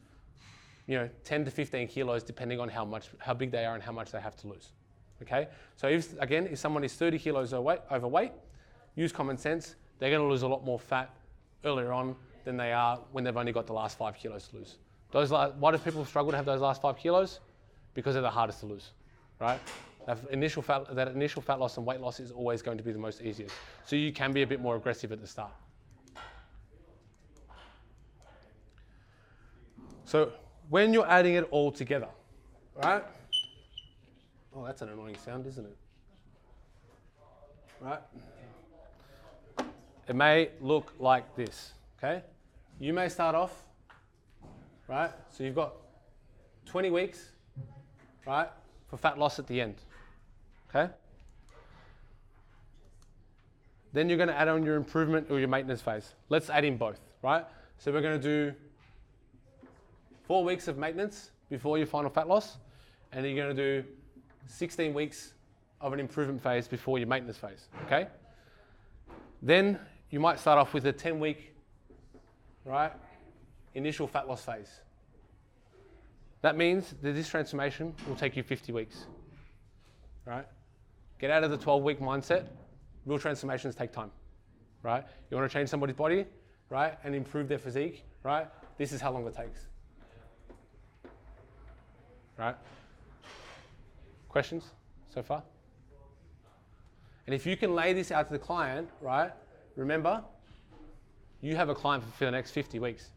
you 0.87 0.97
know, 0.97 1.09
10 1.23 1.45
to 1.45 1.51
15 1.51 1.87
kilos 1.87 2.23
depending 2.23 2.59
on 2.59 2.67
how 2.67 2.83
much, 2.83 3.09
how 3.19 3.33
big 3.33 3.51
they 3.51 3.65
are 3.65 3.75
and 3.75 3.83
how 3.83 3.91
much 3.91 4.11
they 4.11 4.19
have 4.19 4.35
to 4.37 4.47
lose. 4.47 4.71
Okay, 5.21 5.47
so 5.75 5.87
if 5.87 6.19
again, 6.19 6.47
if 6.51 6.57
someone 6.57 6.83
is 6.83 6.93
30 6.95 7.19
kilos 7.19 7.53
overweight, 7.53 7.79
overweight 7.91 8.31
use 8.95 9.11
common 9.11 9.37
sense. 9.37 9.75
They're 9.99 10.09
going 10.09 10.21
to 10.21 10.27
lose 10.27 10.41
a 10.41 10.47
lot 10.47 10.65
more 10.65 10.79
fat 10.79 11.13
earlier 11.63 11.91
on 11.91 12.15
than 12.43 12.57
they 12.57 12.73
are 12.73 12.99
when 13.11 13.23
they've 13.23 13.37
only 13.37 13.51
got 13.51 13.67
the 13.67 13.73
last 13.73 13.97
five 13.97 14.15
kilos 14.15 14.47
to 14.47 14.57
lose. 14.57 14.77
Those, 15.11 15.31
why 15.31 15.71
do 15.71 15.77
people 15.77 16.05
struggle 16.05 16.31
to 16.31 16.37
have 16.37 16.45
those 16.45 16.61
last 16.61 16.81
five 16.81 16.97
kilos? 16.97 17.39
Because 17.93 18.15
they're 18.15 18.21
the 18.21 18.29
hardest 18.29 18.61
to 18.61 18.65
lose, 18.65 18.91
right? 19.39 19.59
That 20.07 20.17
initial 20.31 20.61
fat, 20.61 20.95
that 20.95 21.09
initial 21.09 21.41
fat 21.41 21.59
loss 21.59 21.77
and 21.77 21.85
weight 21.85 21.99
loss 21.99 22.19
is 22.19 22.31
always 22.31 22.61
going 22.61 22.77
to 22.77 22.83
be 22.83 22.91
the 22.91 22.99
most 22.99 23.21
easiest. 23.21 23.53
So 23.85 23.95
you 23.95 24.11
can 24.11 24.31
be 24.31 24.41
a 24.41 24.47
bit 24.47 24.59
more 24.59 24.75
aggressive 24.75 25.11
at 25.11 25.21
the 25.21 25.27
start. 25.27 25.51
So 30.05 30.31
when 30.69 30.93
you're 30.93 31.07
adding 31.07 31.35
it 31.35 31.47
all 31.51 31.71
together, 31.71 32.09
right? 32.83 33.03
Oh, 34.55 34.65
that's 34.65 34.81
an 34.81 34.89
annoying 34.89 35.17
sound, 35.23 35.45
isn't 35.47 35.65
it? 35.65 35.77
Right? 37.79 37.99
It 40.11 40.15
may 40.15 40.49
look 40.59 40.93
like 40.99 41.37
this, 41.37 41.71
okay? 41.97 42.21
You 42.81 42.91
may 42.91 43.07
start 43.07 43.33
off, 43.33 43.63
right? 44.89 45.09
So 45.29 45.45
you've 45.45 45.55
got 45.55 45.71
20 46.65 46.89
weeks, 46.89 47.31
right, 48.27 48.49
for 48.89 48.97
fat 48.97 49.17
loss 49.17 49.39
at 49.39 49.47
the 49.47 49.61
end, 49.61 49.75
okay? 50.69 50.91
Then 53.93 54.09
you're 54.09 54.17
going 54.17 54.27
to 54.27 54.37
add 54.37 54.49
on 54.49 54.63
your 54.63 54.75
improvement 54.75 55.27
or 55.29 55.39
your 55.39 55.47
maintenance 55.47 55.79
phase. 55.79 56.13
Let's 56.27 56.49
add 56.49 56.65
in 56.65 56.75
both, 56.75 56.99
right? 57.21 57.45
So 57.77 57.93
we're 57.93 58.01
going 58.01 58.19
to 58.19 58.51
do 58.51 58.53
four 60.23 60.43
weeks 60.43 60.67
of 60.67 60.77
maintenance 60.77 61.31
before 61.49 61.77
your 61.77 61.87
final 61.87 62.09
fat 62.09 62.27
loss, 62.27 62.57
and 63.13 63.25
you're 63.25 63.45
going 63.45 63.55
to 63.55 63.81
do 63.81 63.87
16 64.47 64.93
weeks 64.93 65.35
of 65.79 65.93
an 65.93 66.01
improvement 66.01 66.43
phase 66.43 66.67
before 66.67 66.99
your 66.99 67.07
maintenance 67.07 67.37
phase, 67.37 67.69
okay? 67.85 68.07
Then 69.41 69.79
you 70.11 70.19
might 70.19 70.39
start 70.39 70.59
off 70.59 70.73
with 70.73 70.85
a 70.85 70.91
10 70.91 71.19
week, 71.19 71.53
right, 72.65 72.91
initial 73.73 74.07
fat 74.07 74.27
loss 74.27 74.43
phase. 74.43 74.81
That 76.41 76.57
means 76.57 76.93
that 77.01 77.13
this 77.13 77.29
transformation 77.29 77.95
will 78.07 78.15
take 78.15 78.35
you 78.35 78.43
50 78.43 78.73
weeks, 78.73 79.05
right? 80.25 80.45
Get 81.17 81.31
out 81.31 81.43
of 81.43 81.51
the 81.51 81.57
12 81.57 81.83
week 81.83 81.99
mindset. 81.99 82.47
Real 83.05 83.19
transformations 83.19 83.73
take 83.73 83.91
time, 83.91 84.11
right? 84.83 85.03
You 85.29 85.37
want 85.37 85.49
to 85.49 85.53
change 85.53 85.69
somebody's 85.69 85.95
body, 85.95 86.25
right, 86.69 86.97
and 87.03 87.15
improve 87.15 87.47
their 87.47 87.59
physique, 87.59 88.03
right? 88.23 88.47
This 88.77 88.91
is 88.91 88.99
how 88.99 89.11
long 89.11 89.25
it 89.25 89.35
takes, 89.35 89.67
right? 92.37 92.55
Questions 94.27 94.65
so 95.13 95.23
far? 95.23 95.43
And 97.27 97.35
if 97.35 97.45
you 97.45 97.55
can 97.55 97.75
lay 97.75 97.93
this 97.93 98.11
out 98.11 98.27
to 98.27 98.33
the 98.33 98.39
client, 98.39 98.89
right, 98.99 99.31
remember, 99.75 100.23
you 101.41 101.55
have 101.55 101.69
a 101.69 101.75
client 101.75 102.03
for 102.17 102.25
the 102.25 102.31
next 102.31 102.51
50 102.51 102.79
weeks. 102.79 103.11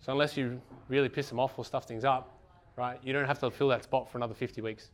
So 0.00 0.12
unless 0.12 0.36
you 0.36 0.60
really 0.88 1.08
piss 1.08 1.28
them 1.28 1.40
off 1.40 1.58
or 1.58 1.64
stuff 1.64 1.86
things 1.86 2.04
up, 2.04 2.38
right, 2.76 2.98
you 3.02 3.12
don't 3.12 3.26
have 3.26 3.38
to 3.40 3.50
fill 3.50 3.68
that 3.68 3.84
spot 3.84 4.10
for 4.10 4.18
another 4.18 4.34
50 4.34 4.60
weeks. 4.62 4.90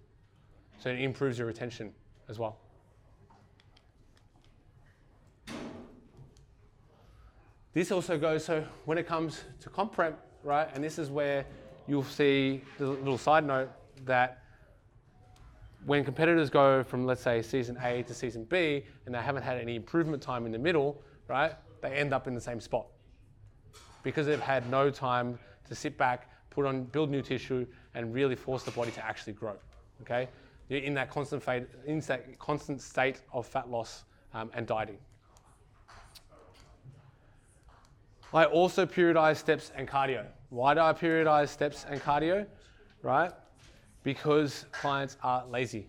So 0.79 0.91
it 0.91 1.01
improves 1.01 1.39
your 1.39 1.47
retention 1.47 1.93
as 2.29 2.39
well. 2.39 2.59
This 7.73 7.91
also 7.91 8.17
goes, 8.17 8.45
so 8.45 8.65
when 8.85 8.99
it 8.99 9.07
comes 9.07 9.43
to 9.61 9.69
comp 9.69 9.93
prep, 9.93 10.25
right, 10.45 10.69
and 10.75 10.85
this 10.85 10.97
is 10.99 11.11
where 11.11 11.45
you'll 11.89 12.05
see 12.05 12.63
the 12.79 12.87
little 12.87 13.19
side 13.19 13.45
note 13.45 13.69
that 14.05 14.44
when 15.87 16.05
competitors 16.05 16.51
go 16.51 16.83
from, 16.83 17.05
let's 17.05 17.21
say, 17.21 17.43
season 17.43 17.79
A 17.83 18.03
to 18.05 18.15
season 18.15 18.45
B 18.45 18.85
and 19.07 19.15
they 19.15 19.21
haven't 19.21 19.43
had 19.43 19.59
any 19.59 19.77
improvement 19.77 20.23
time 20.23 20.47
in 20.47 20.53
the 20.53 20.59
middle, 20.59 21.03
right, 21.29 21.53
they 21.83 21.91
end 21.91 22.15
up 22.15 22.27
in 22.27 22.35
the 22.35 22.41
same 22.41 22.61
spot 22.61 22.87
because 24.03 24.27
they've 24.27 24.41
had 24.41 24.69
no 24.71 24.91
time 24.91 25.39
to 25.69 25.75
sit 25.75 25.97
back, 25.99 26.31
put 26.51 26.67
on, 26.67 26.85
build 26.85 27.11
new 27.11 27.23
tissue, 27.23 27.67
and 27.95 28.15
really 28.15 28.35
force 28.35 28.63
the 28.63 28.71
body 28.71 28.91
to 28.93 29.05
actually 29.05 29.33
grow. 29.33 29.57
Okay, 30.03 30.29
you're 30.69 30.81
in 30.81 30.95
that 30.95 31.11
constant, 31.11 31.43
fate, 31.43 31.67
in 31.87 32.01
that 32.01 32.39
constant 32.39 32.81
state 32.81 33.21
of 33.33 33.47
fat 33.47 33.71
loss 33.71 34.05
um, 34.33 34.51
and 34.55 34.67
dieting. 34.67 34.99
I 38.33 38.47
also 38.47 38.85
periodize 38.85 39.37
steps 39.37 39.71
and 39.77 39.89
cardio. 39.89 40.27
Why 40.49 40.75
do 40.75 40.81
I 40.81 40.93
periodize 40.93 41.51
steps 41.51 41.87
and 41.89 42.01
cardio? 42.01 42.47
Right? 43.03 43.31
Because 44.05 44.67
clients 44.71 45.17
are 45.23 45.45
lazy. 45.51 45.87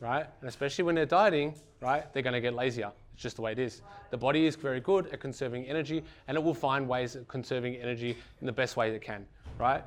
Right? 0.00 0.26
And 0.40 0.48
especially 0.48 0.84
when 0.84 0.94
they're 0.94 1.06
dieting, 1.06 1.54
right, 1.80 2.12
they're 2.12 2.22
going 2.22 2.34
to 2.34 2.40
get 2.40 2.54
lazier. 2.54 2.92
It's 3.14 3.22
just 3.22 3.36
the 3.36 3.42
way 3.42 3.52
it 3.52 3.58
is. 3.58 3.80
The 4.10 4.16
body 4.18 4.46
is 4.46 4.56
very 4.56 4.80
good 4.80 5.06
at 5.12 5.20
conserving 5.20 5.64
energy 5.64 6.02
and 6.28 6.36
it 6.36 6.42
will 6.42 6.54
find 6.54 6.88
ways 6.88 7.16
of 7.16 7.26
conserving 7.28 7.76
energy 7.76 8.16
in 8.40 8.46
the 8.46 8.52
best 8.52 8.76
way 8.76 8.90
it 8.90 9.02
can. 9.02 9.26
Right? 9.58 9.82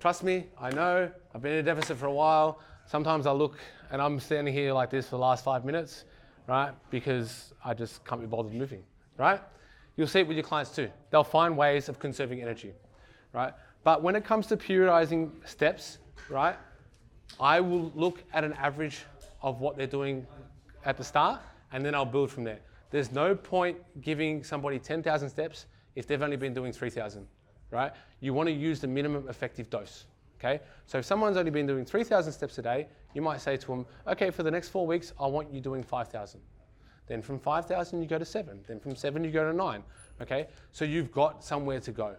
Trust 0.00 0.24
me, 0.24 0.46
I 0.60 0.70
know, 0.70 1.08
I've 1.32 1.42
been 1.42 1.52
in 1.52 1.58
a 1.58 1.62
deficit 1.62 1.96
for 1.96 2.06
a 2.06 2.12
while. 2.12 2.58
Sometimes 2.86 3.26
I 3.26 3.32
look 3.32 3.58
and 3.92 4.02
I'm 4.02 4.18
standing 4.18 4.52
here 4.52 4.72
like 4.72 4.90
this 4.90 5.06
for 5.06 5.16
the 5.16 5.22
last 5.22 5.44
five 5.44 5.64
minutes, 5.64 6.04
right? 6.48 6.72
Because 6.90 7.52
I 7.64 7.74
just 7.74 8.04
can't 8.04 8.20
be 8.20 8.26
bothered 8.26 8.52
moving, 8.52 8.82
right? 9.16 9.40
You'll 9.96 10.08
see 10.08 10.20
it 10.20 10.26
with 10.26 10.36
your 10.36 10.44
clients 10.44 10.74
too. 10.74 10.90
They'll 11.10 11.22
find 11.22 11.56
ways 11.56 11.88
of 11.88 11.98
conserving 11.98 12.42
energy, 12.42 12.72
right? 13.32 13.52
But 13.84 14.02
when 14.02 14.16
it 14.16 14.24
comes 14.24 14.46
to 14.48 14.56
periodizing 14.56 15.30
steps, 15.46 15.98
right, 16.28 16.56
I 17.40 17.60
will 17.60 17.92
look 17.94 18.22
at 18.32 18.44
an 18.44 18.52
average 18.54 19.04
of 19.42 19.60
what 19.60 19.76
they're 19.76 19.86
doing 19.86 20.26
at 20.84 20.96
the 20.96 21.04
start 21.04 21.40
and 21.72 21.84
then 21.84 21.94
I'll 21.94 22.04
build 22.04 22.30
from 22.30 22.44
there. 22.44 22.60
There's 22.90 23.10
no 23.10 23.34
point 23.34 23.78
giving 24.02 24.44
somebody 24.44 24.78
10,000 24.78 25.28
steps 25.28 25.66
if 25.96 26.06
they've 26.06 26.22
only 26.22 26.36
been 26.36 26.54
doing 26.54 26.72
3,000, 26.72 27.26
right? 27.70 27.92
You 28.20 28.34
want 28.34 28.48
to 28.48 28.52
use 28.52 28.80
the 28.80 28.86
minimum 28.86 29.28
effective 29.28 29.70
dose, 29.70 30.04
okay? 30.38 30.60
So 30.86 30.98
if 30.98 31.04
someone's 31.04 31.36
only 31.36 31.50
been 31.50 31.66
doing 31.66 31.84
3,000 31.84 32.32
steps 32.32 32.58
a 32.58 32.62
day, 32.62 32.86
you 33.14 33.22
might 33.22 33.40
say 33.40 33.56
to 33.56 33.66
them, 33.66 33.86
okay, 34.06 34.30
for 34.30 34.42
the 34.42 34.50
next 34.50 34.68
four 34.68 34.86
weeks, 34.86 35.12
I 35.18 35.26
want 35.26 35.52
you 35.52 35.60
doing 35.60 35.82
5,000. 35.82 36.40
Then 37.06 37.22
from 37.22 37.38
5,000, 37.38 38.00
you 38.00 38.08
go 38.08 38.18
to 38.18 38.24
seven. 38.24 38.60
Then 38.66 38.78
from 38.78 38.94
seven, 38.94 39.24
you 39.24 39.30
go 39.30 39.50
to 39.50 39.56
nine. 39.56 39.82
Okay? 40.20 40.46
So 40.70 40.84
you've 40.84 41.10
got 41.10 41.44
somewhere 41.44 41.80
to 41.80 41.90
go. 41.90 42.14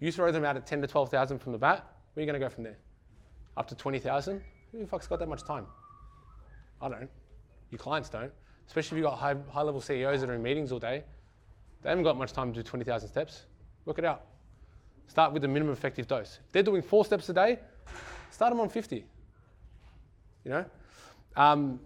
You 0.00 0.10
throw 0.10 0.32
them 0.32 0.44
out 0.44 0.56
at 0.56 0.66
10 0.66 0.80
to 0.82 0.86
12,000 0.86 1.38
from 1.38 1.52
the 1.52 1.58
bat, 1.58 1.84
where 2.14 2.22
are 2.22 2.26
you 2.26 2.30
going 2.30 2.40
to 2.40 2.44
go 2.44 2.52
from 2.52 2.64
there? 2.64 2.78
Up 3.56 3.68
to 3.68 3.74
20,000? 3.74 4.42
Who 4.72 4.78
the 4.78 4.86
fuck's 4.86 5.06
got 5.06 5.18
that 5.20 5.28
much 5.28 5.44
time? 5.44 5.66
I 6.80 6.88
don't. 6.88 7.10
Your 7.70 7.78
clients 7.78 8.08
don't. 8.08 8.32
Especially 8.66 8.98
if 8.98 9.02
you've 9.02 9.10
got 9.10 9.18
high, 9.18 9.36
high 9.50 9.62
level 9.62 9.80
CEOs 9.80 10.20
that 10.20 10.30
are 10.30 10.34
in 10.34 10.42
meetings 10.42 10.72
all 10.72 10.78
day. 10.78 11.04
They 11.82 11.88
haven't 11.90 12.04
got 12.04 12.16
much 12.16 12.32
time 12.32 12.52
to 12.52 12.62
do 12.62 12.62
20,000 12.62 13.08
steps. 13.08 13.44
Work 13.84 13.98
it 13.98 14.04
out. 14.04 14.24
Start 15.06 15.32
with 15.32 15.42
the 15.42 15.48
minimum 15.48 15.72
effective 15.72 16.06
dose. 16.06 16.38
If 16.46 16.52
they're 16.52 16.62
doing 16.62 16.82
four 16.82 17.04
steps 17.04 17.28
a 17.28 17.34
day, 17.34 17.58
start 18.30 18.50
them 18.52 18.60
on 18.60 18.68
50. 18.68 19.04
You 20.44 20.50
know? 20.50 20.64
Um, 21.36 21.80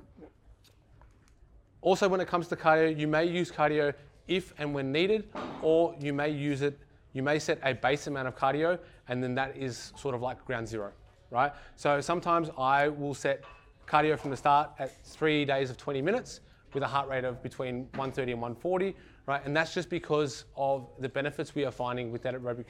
also, 1.80 2.08
when 2.08 2.20
it 2.20 2.28
comes 2.28 2.48
to 2.48 2.56
cardio, 2.56 2.96
you 2.96 3.08
may 3.08 3.24
use 3.24 3.50
cardio 3.50 3.92
if 4.26 4.52
and 4.58 4.74
when 4.74 4.92
needed, 4.92 5.28
or 5.62 5.94
you 5.98 6.12
may 6.12 6.28
use 6.28 6.62
it, 6.62 6.78
you 7.12 7.22
may 7.22 7.38
set 7.38 7.58
a 7.62 7.72
base 7.72 8.06
amount 8.06 8.28
of 8.28 8.36
cardio, 8.36 8.78
and 9.08 9.22
then 9.22 9.34
that 9.34 9.56
is 9.56 9.92
sort 9.96 10.14
of 10.14 10.20
like 10.20 10.44
ground 10.44 10.68
zero, 10.68 10.92
right? 11.30 11.52
So 11.76 12.00
sometimes 12.00 12.50
I 12.58 12.88
will 12.88 13.14
set 13.14 13.44
cardio 13.86 14.18
from 14.18 14.30
the 14.30 14.36
start 14.36 14.70
at 14.78 15.04
three 15.04 15.44
days 15.44 15.70
of 15.70 15.76
20 15.76 16.02
minutes 16.02 16.40
with 16.74 16.82
a 16.82 16.86
heart 16.86 17.08
rate 17.08 17.24
of 17.24 17.42
between 17.42 17.84
130 17.92 18.32
and 18.32 18.40
140, 18.40 18.94
right? 19.26 19.44
And 19.44 19.56
that's 19.56 19.72
just 19.72 19.88
because 19.88 20.44
of 20.56 20.88
the 20.98 21.08
benefits 21.08 21.54
we 21.54 21.64
are 21.64 21.70
finding 21.70 22.12
with 22.12 22.22
that 22.22 22.34
aerobic, 22.34 22.66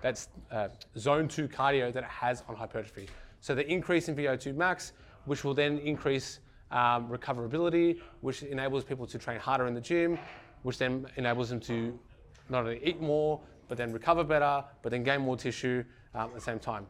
that's 0.00 0.28
uh, 0.50 0.68
zone 0.98 1.28
two 1.28 1.48
cardio 1.48 1.92
that 1.92 2.02
it 2.02 2.10
has 2.10 2.42
on 2.48 2.56
hypertrophy. 2.56 3.08
So 3.40 3.54
the 3.54 3.66
increase 3.70 4.08
in 4.08 4.16
VO2 4.16 4.54
max, 4.54 4.92
which 5.24 5.44
will 5.44 5.54
then 5.54 5.78
increase 5.78 6.40
um, 6.72 7.08
recoverability, 7.08 8.00
which 8.20 8.42
enables 8.42 8.84
people 8.84 9.06
to 9.06 9.18
train 9.18 9.38
harder 9.38 9.66
in 9.66 9.74
the 9.74 9.80
gym, 9.80 10.18
which 10.62 10.78
then 10.78 11.06
enables 11.16 11.48
them 11.50 11.60
to 11.60 11.98
not 12.48 12.64
only 12.64 12.80
eat 12.84 13.00
more, 13.00 13.40
but 13.68 13.78
then 13.78 13.92
recover 13.92 14.24
better, 14.24 14.64
but 14.82 14.90
then 14.90 15.02
gain 15.02 15.20
more 15.20 15.36
tissue 15.36 15.84
um, 16.14 16.28
at 16.30 16.34
the 16.34 16.40
same 16.40 16.58
time. 16.58 16.86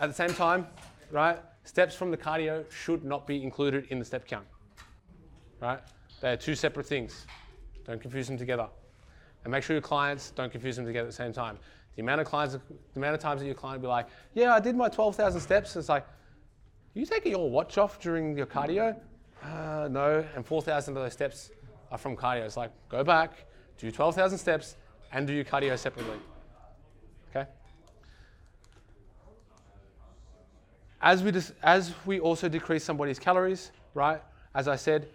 At 0.00 0.08
the 0.08 0.14
same 0.14 0.32
time, 0.32 0.66
right, 1.10 1.38
steps 1.64 1.94
from 1.94 2.10
the 2.10 2.16
cardio 2.16 2.64
should 2.72 3.04
not 3.04 3.26
be 3.26 3.42
included 3.42 3.86
in 3.90 3.98
the 3.98 4.04
step 4.04 4.26
count, 4.26 4.46
right? 5.60 5.78
They 6.22 6.32
are 6.32 6.36
two 6.38 6.54
separate 6.54 6.86
things. 6.86 7.26
Don't 7.84 8.00
confuse 8.00 8.26
them 8.26 8.38
together. 8.38 8.66
And 9.44 9.52
make 9.52 9.62
sure 9.62 9.74
your 9.74 9.82
clients 9.82 10.30
don't 10.30 10.50
confuse 10.50 10.76
them 10.76 10.86
together 10.86 11.08
at 11.08 11.10
the 11.10 11.16
same 11.16 11.34
time. 11.34 11.58
The 11.96 12.02
amount 12.02 12.22
of 12.22 12.26
clients, 12.26 12.54
the 12.54 13.00
amount 13.00 13.14
of 13.14 13.20
times 13.20 13.40
that 13.42 13.46
your 13.46 13.54
client 13.54 13.82
will 13.82 13.88
be 13.88 13.90
like, 13.90 14.06
yeah, 14.32 14.54
I 14.54 14.60
did 14.60 14.74
my 14.74 14.88
12,000 14.88 15.38
steps. 15.38 15.76
It's 15.76 15.90
like, 15.90 16.06
you 16.94 17.04
taking 17.04 17.32
your 17.32 17.50
watch 17.50 17.76
off 17.76 18.00
during 18.00 18.36
your 18.36 18.46
cardio? 18.46 18.96
Uh, 19.42 19.88
no, 19.90 20.24
and 20.34 20.46
4,000 20.46 20.96
of 20.96 21.02
those 21.02 21.12
steps 21.12 21.50
are 21.90 21.98
from 21.98 22.16
cardio. 22.16 22.46
It's 22.46 22.56
like, 22.56 22.70
go 22.88 23.04
back, 23.04 23.44
do 23.76 23.90
12,000 23.90 24.38
steps, 24.38 24.76
and 25.12 25.26
do 25.26 25.34
your 25.34 25.44
cardio 25.44 25.78
separately. 25.78 26.18
Okay? 27.30 27.48
As 31.00 31.22
we 31.22 31.30
dis- 31.30 31.52
as 31.62 31.94
we 32.04 32.20
also 32.20 32.48
decrease 32.48 32.84
somebody's 32.84 33.18
calories, 33.18 33.70
right? 33.94 34.22
As 34.54 34.68
I 34.68 34.76
said, 34.76 35.08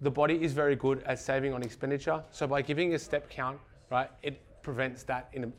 the 0.00 0.10
body 0.10 0.42
is 0.42 0.52
very 0.52 0.76
good 0.76 1.02
at 1.04 1.18
saving 1.18 1.52
on 1.52 1.62
expenditure. 1.62 2.22
So 2.30 2.46
by 2.46 2.62
giving 2.62 2.94
a 2.94 2.98
step 2.98 3.28
count, 3.30 3.58
right, 3.90 4.10
it 4.22 4.40
prevents 4.62 5.02
that 5.04 5.28
in 5.32 5.44
a, 5.44 5.52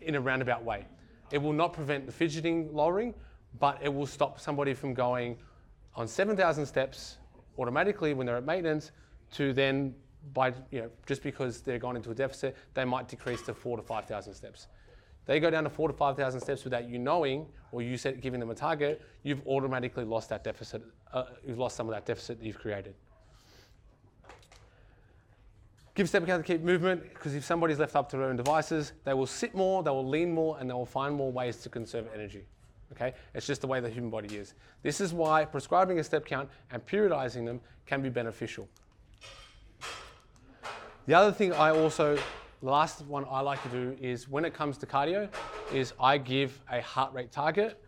in 0.00 0.14
a 0.14 0.20
roundabout 0.20 0.64
way. 0.64 0.86
It 1.30 1.38
will 1.38 1.52
not 1.52 1.72
prevent 1.72 2.06
the 2.06 2.12
fidgeting 2.12 2.72
lowering, 2.72 3.14
but 3.58 3.78
it 3.82 3.92
will 3.92 4.06
stop 4.06 4.40
somebody 4.40 4.74
from 4.74 4.94
going 4.94 5.36
on 5.94 6.06
7,000 6.06 6.64
steps 6.64 7.18
automatically 7.58 8.14
when 8.14 8.26
they're 8.26 8.36
at 8.36 8.46
maintenance 8.46 8.92
to 9.32 9.52
then 9.52 9.94
by 10.32 10.52
you 10.70 10.80
know 10.80 10.90
just 11.06 11.22
because 11.22 11.60
they're 11.60 11.78
gone 11.78 11.96
into 11.96 12.10
a 12.10 12.14
deficit, 12.14 12.56
they 12.74 12.84
might 12.84 13.08
decrease 13.08 13.42
to 13.42 13.54
four 13.54 13.76
to 13.76 13.82
5,000 13.82 14.34
steps. 14.34 14.68
They 15.28 15.40
go 15.40 15.50
down 15.50 15.64
to 15.64 15.70
four 15.70 15.88
to 15.88 15.94
5,000 15.94 16.40
steps 16.40 16.64
without 16.64 16.88
you 16.88 16.98
knowing, 16.98 17.44
or 17.70 17.82
you 17.82 17.98
set, 17.98 18.22
giving 18.22 18.40
them 18.40 18.48
a 18.48 18.54
target, 18.54 19.02
you've 19.22 19.46
automatically 19.46 20.04
lost 20.04 20.30
that 20.30 20.42
deficit, 20.42 20.82
uh, 21.12 21.24
you've 21.46 21.58
lost 21.58 21.76
some 21.76 21.86
of 21.86 21.94
that 21.94 22.06
deficit 22.06 22.38
that 22.38 22.46
you've 22.46 22.58
created. 22.58 22.94
Give 25.94 26.08
step 26.08 26.24
count 26.24 26.46
to 26.46 26.50
keep 26.50 26.62
movement, 26.62 27.02
because 27.12 27.34
if 27.34 27.44
somebody's 27.44 27.78
left 27.78 27.94
up 27.94 28.08
to 28.08 28.16
their 28.16 28.24
own 28.24 28.36
devices, 28.36 28.94
they 29.04 29.12
will 29.12 29.26
sit 29.26 29.54
more, 29.54 29.82
they 29.82 29.90
will 29.90 30.08
lean 30.08 30.32
more, 30.32 30.56
and 30.58 30.70
they 30.70 30.72
will 30.72 30.86
find 30.86 31.14
more 31.14 31.30
ways 31.30 31.58
to 31.58 31.68
conserve 31.68 32.06
energy. 32.14 32.46
Okay? 32.92 33.12
It's 33.34 33.46
just 33.46 33.60
the 33.60 33.66
way 33.66 33.80
the 33.80 33.90
human 33.90 34.08
body 34.08 34.34
is. 34.34 34.54
This 34.82 34.98
is 34.98 35.12
why 35.12 35.44
prescribing 35.44 35.98
a 35.98 36.04
step 36.04 36.24
count 36.24 36.48
and 36.70 36.84
periodizing 36.86 37.44
them 37.44 37.60
can 37.84 38.00
be 38.00 38.08
beneficial. 38.08 38.66
The 41.06 41.12
other 41.12 41.32
thing 41.32 41.52
I 41.52 41.70
also, 41.70 42.18
the 42.62 42.70
last 42.70 43.02
one 43.06 43.24
I 43.30 43.40
like 43.40 43.62
to 43.62 43.68
do 43.68 43.96
is 44.00 44.28
when 44.28 44.44
it 44.44 44.52
comes 44.52 44.78
to 44.78 44.86
cardio, 44.86 45.28
is 45.72 45.92
I 46.00 46.18
give 46.18 46.60
a 46.70 46.80
heart 46.80 47.12
rate 47.12 47.30
target 47.30 47.82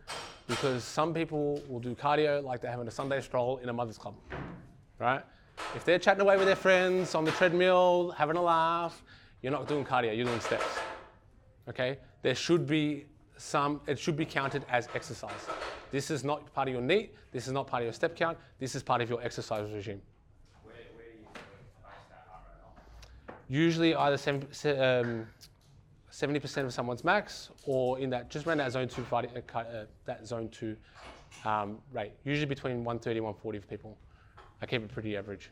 because 0.46 0.84
some 0.84 1.12
people 1.12 1.62
will 1.68 1.80
do 1.80 1.94
cardio 1.94 2.42
like 2.42 2.60
they're 2.60 2.70
having 2.70 2.86
a 2.86 2.90
Sunday 2.90 3.20
stroll 3.20 3.58
in 3.58 3.68
a 3.68 3.72
mother's 3.72 3.98
club, 3.98 4.14
right? 4.98 5.22
If 5.74 5.84
they're 5.84 5.98
chatting 5.98 6.20
away 6.20 6.36
with 6.36 6.46
their 6.46 6.56
friends 6.56 7.14
on 7.14 7.24
the 7.24 7.32
treadmill, 7.32 8.14
having 8.16 8.36
a 8.36 8.42
laugh, 8.42 9.02
you're 9.42 9.52
not 9.52 9.66
doing 9.66 9.84
cardio, 9.84 10.16
you're 10.16 10.26
doing 10.26 10.40
steps. 10.40 10.78
Okay? 11.68 11.98
There 12.22 12.34
should 12.34 12.66
be 12.66 13.06
some, 13.36 13.80
it 13.86 13.98
should 13.98 14.16
be 14.16 14.24
counted 14.24 14.64
as 14.70 14.88
exercise. 14.94 15.46
This 15.90 16.10
is 16.10 16.24
not 16.24 16.52
part 16.54 16.68
of 16.68 16.74
your 16.74 16.82
NEAT, 16.82 17.14
this 17.32 17.46
is 17.46 17.52
not 17.52 17.66
part 17.66 17.82
of 17.82 17.86
your 17.86 17.92
step 17.92 18.14
count, 18.14 18.38
this 18.58 18.74
is 18.74 18.82
part 18.82 19.00
of 19.00 19.10
your 19.10 19.22
exercise 19.22 19.70
regime. 19.72 20.00
Usually 23.50 23.96
either 23.96 24.16
70, 24.16 24.46
um, 24.78 25.26
percent 26.08 26.66
of 26.66 26.72
someone's 26.72 27.02
max 27.02 27.50
or 27.64 27.98
in 27.98 28.08
that, 28.10 28.30
just 28.30 28.46
around 28.46 28.58
that 28.58 28.70
zone 28.70 28.86
two, 28.86 29.04
uh, 29.10 29.16
uh, 29.58 29.86
that 30.04 30.24
zone 30.24 30.48
two 30.50 30.76
um, 31.44 31.78
rate. 31.92 32.12
Usually 32.24 32.46
between 32.46 32.84
130 32.84 33.18
and 33.18 33.24
140 33.24 33.58
for 33.58 33.66
people. 33.66 33.98
I 34.62 34.66
keep 34.66 34.84
it 34.84 34.92
pretty 34.92 35.16
average. 35.16 35.50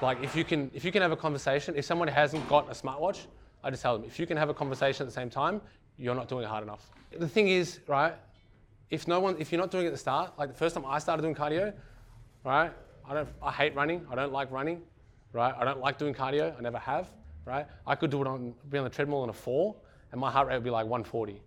Like 0.00 0.22
if 0.22 0.34
you 0.34 0.42
can, 0.42 0.70
if 0.72 0.86
you 0.86 0.90
can 0.90 1.02
have 1.02 1.12
a 1.12 1.16
conversation, 1.16 1.74
if 1.76 1.84
someone 1.84 2.08
hasn't 2.08 2.48
got 2.48 2.66
a 2.70 2.74
smartwatch, 2.74 3.26
I 3.62 3.68
just 3.68 3.82
tell 3.82 3.98
them, 3.98 4.06
if 4.06 4.18
you 4.18 4.26
can 4.26 4.38
have 4.38 4.48
a 4.48 4.54
conversation 4.54 5.02
at 5.02 5.08
the 5.08 5.14
same 5.14 5.28
time, 5.28 5.60
you're 5.98 6.14
not 6.14 6.28
doing 6.28 6.44
it 6.44 6.48
hard 6.48 6.62
enough. 6.62 6.92
The 7.18 7.28
thing 7.28 7.48
is, 7.48 7.80
right, 7.88 8.14
if 8.88 9.06
no 9.06 9.20
one, 9.20 9.36
if 9.38 9.52
you're 9.52 9.60
not 9.60 9.70
doing 9.70 9.84
it 9.84 9.88
at 9.88 9.92
the 9.92 9.98
start, 9.98 10.32
like 10.38 10.48
the 10.48 10.54
first 10.54 10.74
time 10.74 10.86
I 10.86 10.98
started 10.98 11.20
doing 11.20 11.34
cardio, 11.34 11.74
right, 12.42 12.72
I 13.06 13.12
don't, 13.12 13.28
I 13.42 13.52
hate 13.52 13.74
running, 13.74 14.06
I 14.10 14.14
don't 14.14 14.32
like 14.32 14.50
running, 14.50 14.80
right, 15.36 15.54
I 15.56 15.64
don't 15.64 15.80
like 15.80 15.98
doing 15.98 16.14
cardio, 16.14 16.56
I 16.56 16.60
never 16.60 16.78
have, 16.78 17.10
right. 17.44 17.66
I 17.86 17.94
could 17.94 18.10
do 18.10 18.20
it 18.22 18.26
on, 18.26 18.54
be 18.70 18.78
on 18.78 18.84
the 18.84 18.90
treadmill 18.90 19.20
on 19.20 19.28
a 19.28 19.32
four, 19.32 19.76
and 20.12 20.20
my 20.20 20.30
heart 20.30 20.48
rate 20.48 20.54
would 20.54 20.64
be 20.64 20.70
like 20.70 20.86
140. 20.86 21.40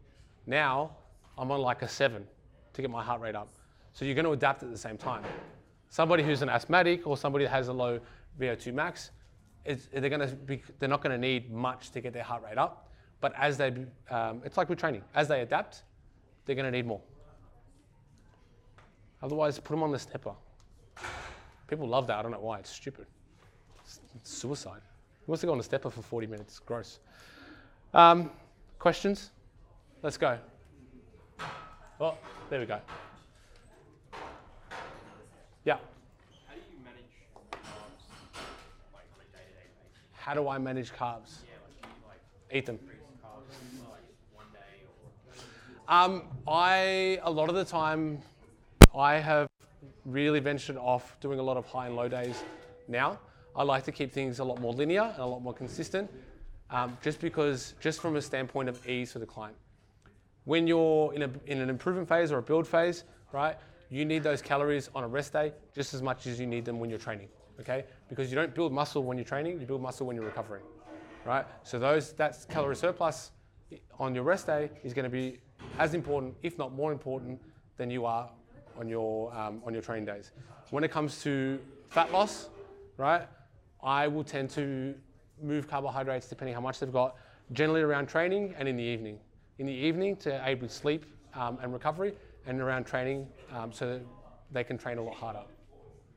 Now, 0.46 0.92
I'm 1.38 1.52
on 1.52 1.62
like 1.62 1.82
a 1.82 1.88
seven 1.88 2.26
to 2.74 2.82
get 2.82 2.92
my 2.92 3.04
heart 3.04 3.22
rate 3.22 3.36
up. 3.36 3.50
So 3.94 4.06
you're 4.06 4.16
going 4.16 4.26
to 4.26 4.32
adapt 4.32 4.64
at 4.64 4.72
the 4.72 4.78
same 4.78 4.98
time. 4.98 5.24
Somebody 5.90 6.24
who's 6.24 6.42
an 6.42 6.50
asthmatic 6.50 7.08
or 7.08 7.18
somebody 7.18 7.46
that 7.46 7.52
has 7.52 7.68
a 7.68 7.74
low 7.74 8.00
VO2 8.40 8.74
max, 8.74 9.12
they're 9.66 10.10
going 10.10 10.22
to 10.22 10.36
be, 10.36 10.62
they're 10.78 10.90
not 10.90 11.02
going 11.02 11.12
to 11.12 11.18
need 11.18 11.52
much 11.52 11.92
to 11.92 12.02
get 12.02 12.14
their 12.14 12.24
heart 12.24 12.44
rate 12.44 12.58
up. 12.58 12.92
But 13.22 13.34
as 13.38 13.58
they, 13.58 13.74
um, 14.10 14.42
it's 14.46 14.56
like 14.56 14.70
with 14.70 14.80
training. 14.80 15.04
As 15.16 15.28
they 15.28 15.42
adapt, 15.42 15.84
they're 16.46 16.56
going 16.56 16.72
to 16.72 16.72
need 16.72 16.86
more. 16.86 17.02
Otherwise, 19.22 19.60
put 19.60 19.74
them 19.74 19.84
on 19.84 19.92
the 19.92 20.00
stepper. 20.00 20.34
People 21.68 21.88
love 21.88 22.08
that. 22.08 22.18
I 22.18 22.22
don't 22.22 22.32
know 22.32 22.40
why. 22.40 22.60
It's 22.60 22.70
stupid. 22.70 23.06
It's, 24.16 24.30
suicide. 24.30 24.82
Who 25.26 25.32
wants 25.32 25.42
to 25.42 25.48
go 25.48 25.54
on 25.54 25.60
a 25.60 25.64
stepper 25.64 25.90
for 25.90 26.02
40 26.02 26.28
minutes? 26.28 26.54
It's 26.54 26.60
gross. 26.60 27.00
Um, 27.94 28.30
questions? 28.78 29.32
Let's 30.04 30.18
go. 30.18 30.38
Oh, 32.00 32.16
there 32.50 32.60
we 32.60 32.66
go. 32.66 32.80
Yeah. 35.66 35.78
How 36.48 36.54
do 36.54 36.62
you 36.72 36.78
manage 36.84 37.04
carbs 37.52 38.06
like 38.94 39.04
on 39.14 39.20
a 39.20 39.32
day-to-day 39.32 39.68
basis? 39.82 40.02
How 40.14 40.34
do 40.34 40.48
I 40.48 40.58
manage 40.58 40.92
carbs? 40.94 41.40
Yeah, 41.44 41.56
like 41.66 41.84
you 41.84 41.90
like 42.08 42.20
Eat 42.58 42.66
them. 42.66 42.80
increase 42.82 43.00
carbs 43.24 43.54
for 43.84 43.92
like 43.92 44.04
one 44.34 44.46
day 44.54 44.86
or 45.90 45.94
Um, 45.94 46.24
I 46.48 47.20
a 47.24 47.32
lot 47.32 47.50
of 47.50 47.56
the 47.56 47.66
time, 47.66 48.22
I 48.96 49.16
have 49.16 49.50
really 50.06 50.40
ventured 50.40 50.78
off 50.78 51.20
doing 51.20 51.40
a 51.40 51.44
lot 51.44 51.58
of 51.58 51.66
high 51.66 51.88
and 51.88 51.96
low 51.96 52.08
days. 52.08 52.44
Now, 52.88 53.20
I 53.56 53.64
like 53.64 53.84
to 53.86 53.92
keep 53.92 54.12
things 54.12 54.40
a 54.40 54.44
lot 54.44 54.60
more 54.60 54.74
linear 54.74 55.04
and 55.04 55.20
a 55.20 55.26
lot 55.26 55.42
more 55.42 55.54
consistent, 55.54 56.10
um, 56.70 56.98
just 57.02 57.20
because, 57.20 57.74
just 57.80 58.02
from 58.02 58.16
a 58.16 58.22
standpoint 58.22 58.70
of 58.70 58.88
ease 58.88 59.12
for 59.14 59.20
the 59.20 59.26
client. 59.26 59.56
When 60.46 60.68
you're 60.68 61.14
in, 61.14 61.24
a, 61.24 61.30
in 61.46 61.60
an 61.60 61.70
improvement 61.70 62.08
phase 62.08 62.32
or 62.32 62.38
a 62.38 62.42
build 62.42 62.68
phase, 62.68 63.04
right, 63.32 63.58
you 63.90 64.06
need 64.06 64.24
those 64.24 64.42
calories 64.42 64.90
on 64.96 65.04
a 65.04 65.08
rest 65.08 65.34
day 65.34 65.54
just 65.74 65.94
as 65.94 66.02
much 66.02 66.28
as 66.28 66.40
you 66.40 66.48
need 66.48 66.66
them 66.66 66.80
when 66.80 66.90
you're 66.90 67.00
training. 67.00 67.28
Okay, 67.60 67.84
because 68.08 68.32
you 68.32 68.36
don't 68.36 68.56
build 68.56 68.72
muscle 68.72 69.04
when 69.04 69.18
you're 69.18 69.26
training, 69.26 69.60
you 69.60 69.66
build 69.66 69.82
muscle 69.82 70.08
when 70.08 70.16
you're 70.16 70.26
recovering, 70.26 70.64
right? 71.26 71.46
So 71.64 71.78
those 71.78 72.14
that's 72.14 72.46
calorie 72.46 72.76
surplus 72.76 73.32
on 74.00 74.16
your 74.16 74.24
rest 74.24 74.48
day 74.48 74.70
is 74.82 74.94
going 74.94 75.04
to 75.04 75.10
be 75.10 75.40
as 75.78 75.94
important, 75.94 76.36
if 76.42 76.58
not 76.58 76.74
more 76.74 76.94
important, 76.94 77.42
than 77.76 77.90
you 77.92 78.06
are 78.06 78.30
on 78.78 78.88
your 78.88 79.36
um, 79.36 79.62
on 79.66 79.74
your 79.74 79.82
training 79.82 80.06
days. 80.06 80.32
When 80.70 80.86
it 80.86 80.92
comes 80.92 81.22
to 81.24 81.60
fat 81.90 82.14
loss, 82.14 82.48
right, 82.96 83.28
I 83.84 84.08
will 84.08 84.24
tend 84.24 84.50
to 84.52 84.96
move 85.42 85.68
carbohydrates 85.68 86.28
depending 86.28 86.54
how 86.54 86.62
much 86.62 86.80
they've 86.80 86.92
got, 86.92 87.16
generally 87.54 87.82
around 87.82 88.08
training 88.08 88.54
and 88.58 88.68
in 88.68 88.76
the 88.76 88.84
evening. 88.84 89.20
In 89.58 89.66
the 89.66 89.74
evening 89.74 90.16
to 90.18 90.48
aid 90.48 90.62
with 90.62 90.72
sleep 90.72 91.06
um, 91.34 91.58
and 91.62 91.74
recovery, 91.74 92.14
and 92.46 92.60
around 92.62 92.86
training 92.86 93.28
um, 93.54 93.72
so 93.72 93.88
that 93.88 94.02
they 94.52 94.64
can 94.64 94.78
train 94.78 94.98
a 94.98 95.02
lot 95.02 95.14
harder. 95.14 95.44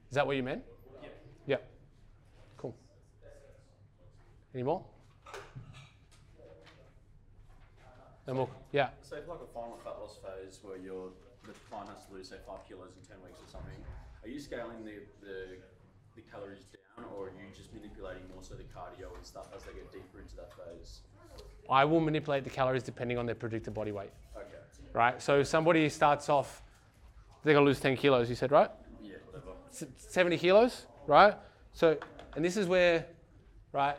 Is 0.08 0.14
that 0.14 0.26
what 0.26 0.36
you 0.36 0.42
meant? 0.42 0.62
Yep. 1.02 1.22
Yep. 1.46 1.70
Cool. 2.56 2.74
Any 4.54 4.62
more? 4.62 4.84
Then 8.24 8.36
we'll, 8.36 8.50
yeah. 8.72 8.90
So 9.02 9.16
if 9.16 9.28
like 9.28 9.40
a 9.42 9.52
final 9.52 9.78
fat 9.84 9.98
loss 10.00 10.18
phase 10.22 10.60
where 10.62 10.76
you're 10.78 11.10
the 11.44 11.52
client 11.68 11.90
has 11.90 12.06
to 12.06 12.14
lose 12.14 12.28
say 12.28 12.36
five 12.46 12.66
kilos 12.68 12.94
in 12.94 13.06
ten 13.06 13.18
weeks 13.24 13.40
or 13.40 13.50
something, 13.50 13.74
are 14.22 14.28
you 14.28 14.38
scaling 14.38 14.84
the, 14.84 15.02
the 15.20 15.58
the 16.16 16.22
calories 16.22 16.64
down 16.72 17.06
or 17.16 17.26
are 17.26 17.30
you 17.30 17.54
just 17.56 17.72
manipulating 17.72 18.22
more 18.34 18.42
so 18.42 18.54
the 18.54 18.64
cardio 18.64 19.14
and 19.16 19.24
stuff 19.24 19.46
as 19.56 19.62
they 19.62 19.72
get 19.72 19.90
deeper 19.92 20.20
into 20.20 20.36
that 20.36 20.50
phase? 20.52 21.00
I 21.70 21.84
will 21.84 22.00
manipulate 22.00 22.44
the 22.44 22.50
calories 22.50 22.82
depending 22.82 23.18
on 23.18 23.26
their 23.26 23.34
predicted 23.34 23.72
body 23.74 23.92
weight, 23.92 24.10
Okay. 24.36 24.44
right? 24.92 25.22
So 25.22 25.40
if 25.40 25.46
somebody 25.46 25.88
starts 25.88 26.28
off, 26.28 26.62
they're 27.42 27.54
gonna 27.54 27.66
lose 27.66 27.80
10 27.80 27.96
kilos, 27.96 28.28
you 28.28 28.36
said, 28.36 28.52
right? 28.52 28.70
Yeah, 29.00 29.14
whatever. 29.26 29.52
70 29.96 30.38
kilos, 30.38 30.86
right? 31.06 31.34
So, 31.72 31.96
and 32.36 32.44
this 32.44 32.56
is 32.56 32.66
where, 32.66 33.06
right? 33.72 33.96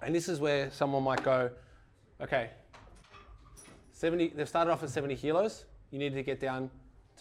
And 0.00 0.14
this 0.14 0.28
is 0.28 0.40
where 0.40 0.70
someone 0.70 1.04
might 1.04 1.22
go, 1.22 1.50
okay, 2.20 2.50
70, 3.92 4.28
they've 4.34 4.48
started 4.48 4.72
off 4.72 4.82
at 4.82 4.90
70 4.90 5.16
kilos, 5.16 5.64
you 5.90 5.98
need 5.98 6.12
to 6.14 6.22
get 6.24 6.40
down 6.40 6.70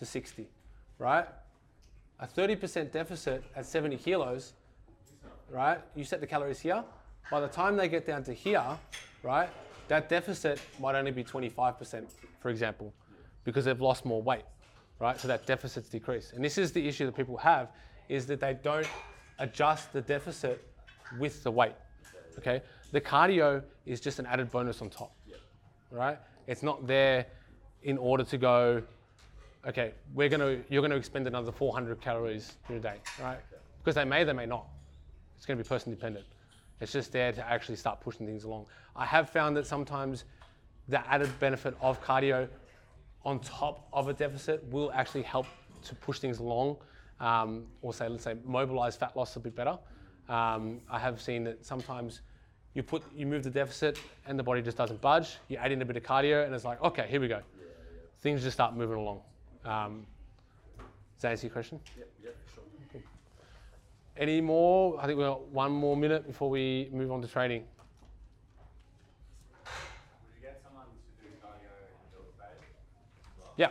to 0.02 0.06
60, 0.08 0.48
right? 0.98 1.28
A 2.20 2.26
30% 2.26 2.92
deficit 2.92 3.44
at 3.56 3.68
70 3.68 3.98
kilos, 3.98 4.54
right? 5.48 5.80
You 5.96 6.04
set 6.04 6.22
the 6.22 6.26
calories 6.26 6.60
here. 6.60 6.84
By 7.30 7.40
the 7.40 7.48
time 7.48 7.78
they 7.78 7.88
get 7.88 8.08
down 8.08 8.24
to 8.24 8.34
here, 8.34 8.66
right, 9.22 9.48
that 9.90 10.10
deficit 10.10 10.60
might 10.80 10.96
only 10.96 11.12
be 11.12 11.24
25%, 11.24 12.06
for 12.40 12.50
example, 12.50 12.92
because 13.44 13.66
they've 13.66 13.80
lost 13.80 14.04
more 14.04 14.24
weight, 14.24 14.42
right? 15.00 15.20
So 15.20 15.28
that 15.28 15.46
deficit's 15.46 15.88
decreased. 15.90 16.34
And 16.34 16.44
this 16.44 16.58
is 16.58 16.72
the 16.72 16.88
issue 16.88 17.06
that 17.06 17.16
people 17.16 17.38
have, 17.38 17.70
is 18.10 18.26
that 18.26 18.40
they 18.40 18.56
don't 18.56 18.88
adjust 19.38 19.94
the 19.94 20.02
deficit 20.02 20.68
with 21.20 21.44
the 21.44 21.52
weight, 21.52 21.76
okay? 22.40 22.64
The 22.92 23.02
cardio 23.02 23.62
is 23.86 24.02
just 24.02 24.18
an 24.18 24.26
added 24.26 24.50
bonus 24.50 24.82
on 24.82 24.90
top, 24.90 25.16
right? 25.92 26.18
It's 26.48 26.64
not 26.64 26.88
there 26.88 27.28
in 27.84 28.00
order 28.00 28.24
to 28.24 28.38
go, 28.40 28.82
okay, 29.68 29.94
we're 30.14 30.30
gonna, 30.30 30.60
you're 30.70 30.82
gonna 30.82 30.96
expend 30.96 31.28
another 31.28 31.52
400 31.52 32.02
calories 32.02 32.54
in 32.70 32.76
a 32.76 32.80
day, 32.80 32.96
right? 33.22 33.40
Because 33.80 33.96
they 33.96 34.06
may, 34.06 34.24
they 34.24 34.34
may 34.34 34.46
not. 34.46 34.68
It's 35.38 35.46
gonna 35.46 35.58
be 35.58 35.68
person 35.68 35.92
dependent. 35.92 36.26
It's 36.80 36.92
just 36.92 37.12
there 37.12 37.32
to 37.32 37.48
actually 37.48 37.76
start 37.76 38.02
pushing 38.02 38.26
things 38.26 38.44
along. 38.44 38.66
I 38.96 39.06
have 39.06 39.30
found 39.30 39.56
that 39.58 39.68
sometimes 39.68 40.26
the 40.88 41.08
added 41.08 41.30
benefit 41.40 41.76
of 41.80 42.04
cardio 42.04 42.48
on 43.24 43.40
top 43.40 43.88
of 43.94 44.08
a 44.08 44.14
deficit 44.14 44.64
will 44.72 44.92
actually 44.94 45.22
help 45.22 45.46
to 45.84 45.96
push 45.96 46.20
things 46.20 46.40
along, 46.40 46.78
um, 47.20 47.66
or 47.82 47.94
say, 47.94 48.08
let's 48.08 48.24
say, 48.24 48.36
mobilize 48.44 48.96
fat 48.96 49.16
loss 49.16 49.36
a 49.36 49.40
bit 49.40 49.56
better. 49.56 49.78
Um, 50.28 50.82
I 50.90 50.98
have 50.98 51.22
seen 51.22 51.44
that 51.44 51.66
sometimes 51.66 52.22
you 52.74 52.84
put, 52.84 53.04
you 53.16 53.26
move 53.26 53.44
the 53.44 53.50
deficit 53.50 54.00
and 54.26 54.40
the 54.40 54.44
body 54.44 54.62
just 54.62 54.78
doesn't 54.78 55.02
budge. 55.02 55.38
You 55.50 55.58
add 55.58 55.72
in 55.72 55.82
a 55.82 55.86
bit 55.86 55.98
of 55.98 56.04
cardio 56.04 56.46
and 56.46 56.54
it's 56.56 56.66
like, 56.66 56.82
okay, 56.82 57.06
here 57.08 57.22
we 57.22 57.28
go. 57.28 57.42
Things 58.22 58.42
just 58.42 58.56
start 58.56 58.76
moving 58.76 58.98
along. 58.98 59.22
Um, 59.66 60.06
does 60.78 61.22
that 61.22 61.32
answer 61.32 61.48
your 61.48 61.54
question? 61.54 61.80
Yep, 61.98 62.10
yep, 62.24 62.38
sure. 62.54 62.64
Any 64.18 64.42
more? 64.42 65.00
I 65.00 65.06
think 65.08 65.18
we've 65.18 65.28
got 65.28 65.48
one 65.48 65.72
more 65.72 65.96
minute 65.96 66.28
before 66.28 66.50
we 66.50 66.90
move 66.92 67.12
on 67.12 67.22
to 67.22 67.28
training. 67.28 67.64
Would 69.64 69.72
you 70.36 70.42
get 70.42 70.62
someone 70.64 70.86
to 70.86 71.24
do 71.24 71.30
cardio 71.42 71.72
in 71.88 71.98
the 72.04 72.18
build 72.18 72.34
phase? 72.38 72.68
Yeah, 73.58 73.70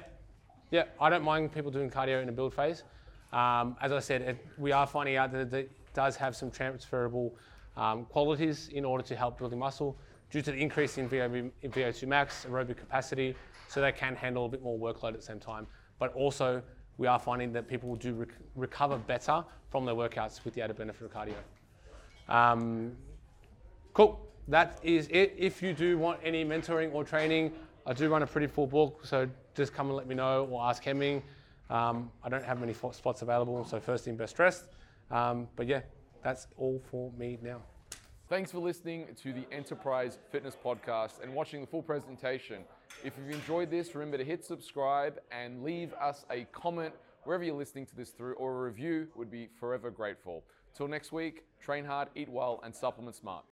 yeah. 0.70 0.84
I 1.00 1.10
don't 1.10 1.22
mind 1.22 1.52
people 1.52 1.70
doing 1.70 1.90
cardio 1.90 2.22
in 2.22 2.28
a 2.28 2.32
build 2.32 2.54
phase. 2.54 2.84
Um, 3.32 3.76
as 3.82 3.92
I 3.92 4.00
said, 4.00 4.22
it, 4.22 4.46
we 4.58 4.72
are 4.72 4.86
finding 4.86 5.16
out 5.16 5.30
that 5.32 5.52
it 5.52 5.70
does 5.92 6.16
have 6.16 6.34
some 6.34 6.50
transferable 6.50 7.34
um, 7.76 8.06
qualities 8.06 8.70
in 8.72 8.84
order 8.84 9.04
to 9.04 9.14
help 9.14 9.38
building 9.38 9.58
muscle 9.58 9.96
due 10.30 10.42
to 10.42 10.52
the 10.52 10.58
increase 10.58 10.96
in 10.96 11.08
VO, 11.08 11.50
in 11.62 11.70
VO2 11.70 12.08
max, 12.08 12.46
aerobic 12.48 12.76
capacity, 12.76 13.36
so 13.68 13.80
they 13.80 13.92
can 13.92 14.16
handle 14.16 14.46
a 14.46 14.48
bit 14.48 14.62
more 14.62 14.78
workload 14.78 15.10
at 15.10 15.16
the 15.16 15.22
same 15.22 15.38
time. 15.38 15.66
But 16.00 16.12
also, 16.14 16.60
we 16.98 17.06
are 17.06 17.20
finding 17.20 17.52
that 17.52 17.68
people 17.68 17.94
do 17.94 18.14
rec- 18.14 18.28
recover 18.56 18.96
better 18.96 19.44
from 19.70 19.84
their 19.84 19.94
workouts 19.94 20.44
with 20.44 20.54
the 20.54 20.62
added 20.62 20.76
benefit 20.76 21.04
of 21.04 21.12
cardio. 21.12 21.34
Um, 22.28 22.96
Cool. 23.92 24.20
That 24.48 24.78
is 24.82 25.08
it. 25.08 25.34
If 25.36 25.62
you 25.62 25.72
do 25.72 25.98
want 25.98 26.20
any 26.24 26.44
mentoring 26.44 26.92
or 26.94 27.04
training, 27.04 27.52
I 27.86 27.92
do 27.92 28.08
run 28.08 28.22
a 28.22 28.26
pretty 28.26 28.46
full 28.46 28.66
book, 28.66 29.00
so 29.04 29.28
just 29.54 29.74
come 29.74 29.88
and 29.88 29.96
let 29.96 30.06
me 30.06 30.14
know 30.14 30.46
or 30.50 30.62
ask 30.62 30.82
Hemming. 30.82 31.22
Um, 31.68 32.10
I 32.22 32.28
don't 32.28 32.44
have 32.44 32.58
many 32.58 32.72
spots 32.72 33.22
available, 33.22 33.64
so 33.64 33.78
first 33.78 34.08
in, 34.08 34.16
best 34.16 34.36
dressed. 34.36 34.64
Um, 35.10 35.48
but 35.56 35.66
yeah, 35.66 35.82
that's 36.22 36.48
all 36.56 36.80
for 36.90 37.12
me 37.12 37.38
now. 37.42 37.62
Thanks 38.30 38.52
for 38.52 38.60
listening 38.60 39.08
to 39.24 39.32
the 39.32 39.44
Enterprise 39.50 40.20
Fitness 40.30 40.56
Podcast 40.64 41.20
and 41.20 41.34
watching 41.34 41.62
the 41.62 41.66
full 41.66 41.82
presentation. 41.82 42.62
If 43.02 43.14
you've 43.18 43.34
enjoyed 43.34 43.72
this, 43.72 43.92
remember 43.96 44.18
to 44.18 44.24
hit 44.24 44.44
subscribe 44.44 45.18
and 45.32 45.64
leave 45.64 45.92
us 45.94 46.24
a 46.30 46.44
comment 46.52 46.94
wherever 47.24 47.42
you're 47.42 47.56
listening 47.56 47.86
to 47.86 47.96
this 47.96 48.10
through, 48.10 48.34
or 48.34 48.56
a 48.56 48.62
review 48.62 49.08
would 49.16 49.32
be 49.32 49.48
forever 49.58 49.90
grateful. 49.90 50.44
Till 50.76 50.86
next 50.86 51.10
week, 51.10 51.42
train 51.60 51.84
hard, 51.84 52.06
eat 52.14 52.28
well, 52.28 52.60
and 52.62 52.72
supplement 52.72 53.16
smart. 53.16 53.44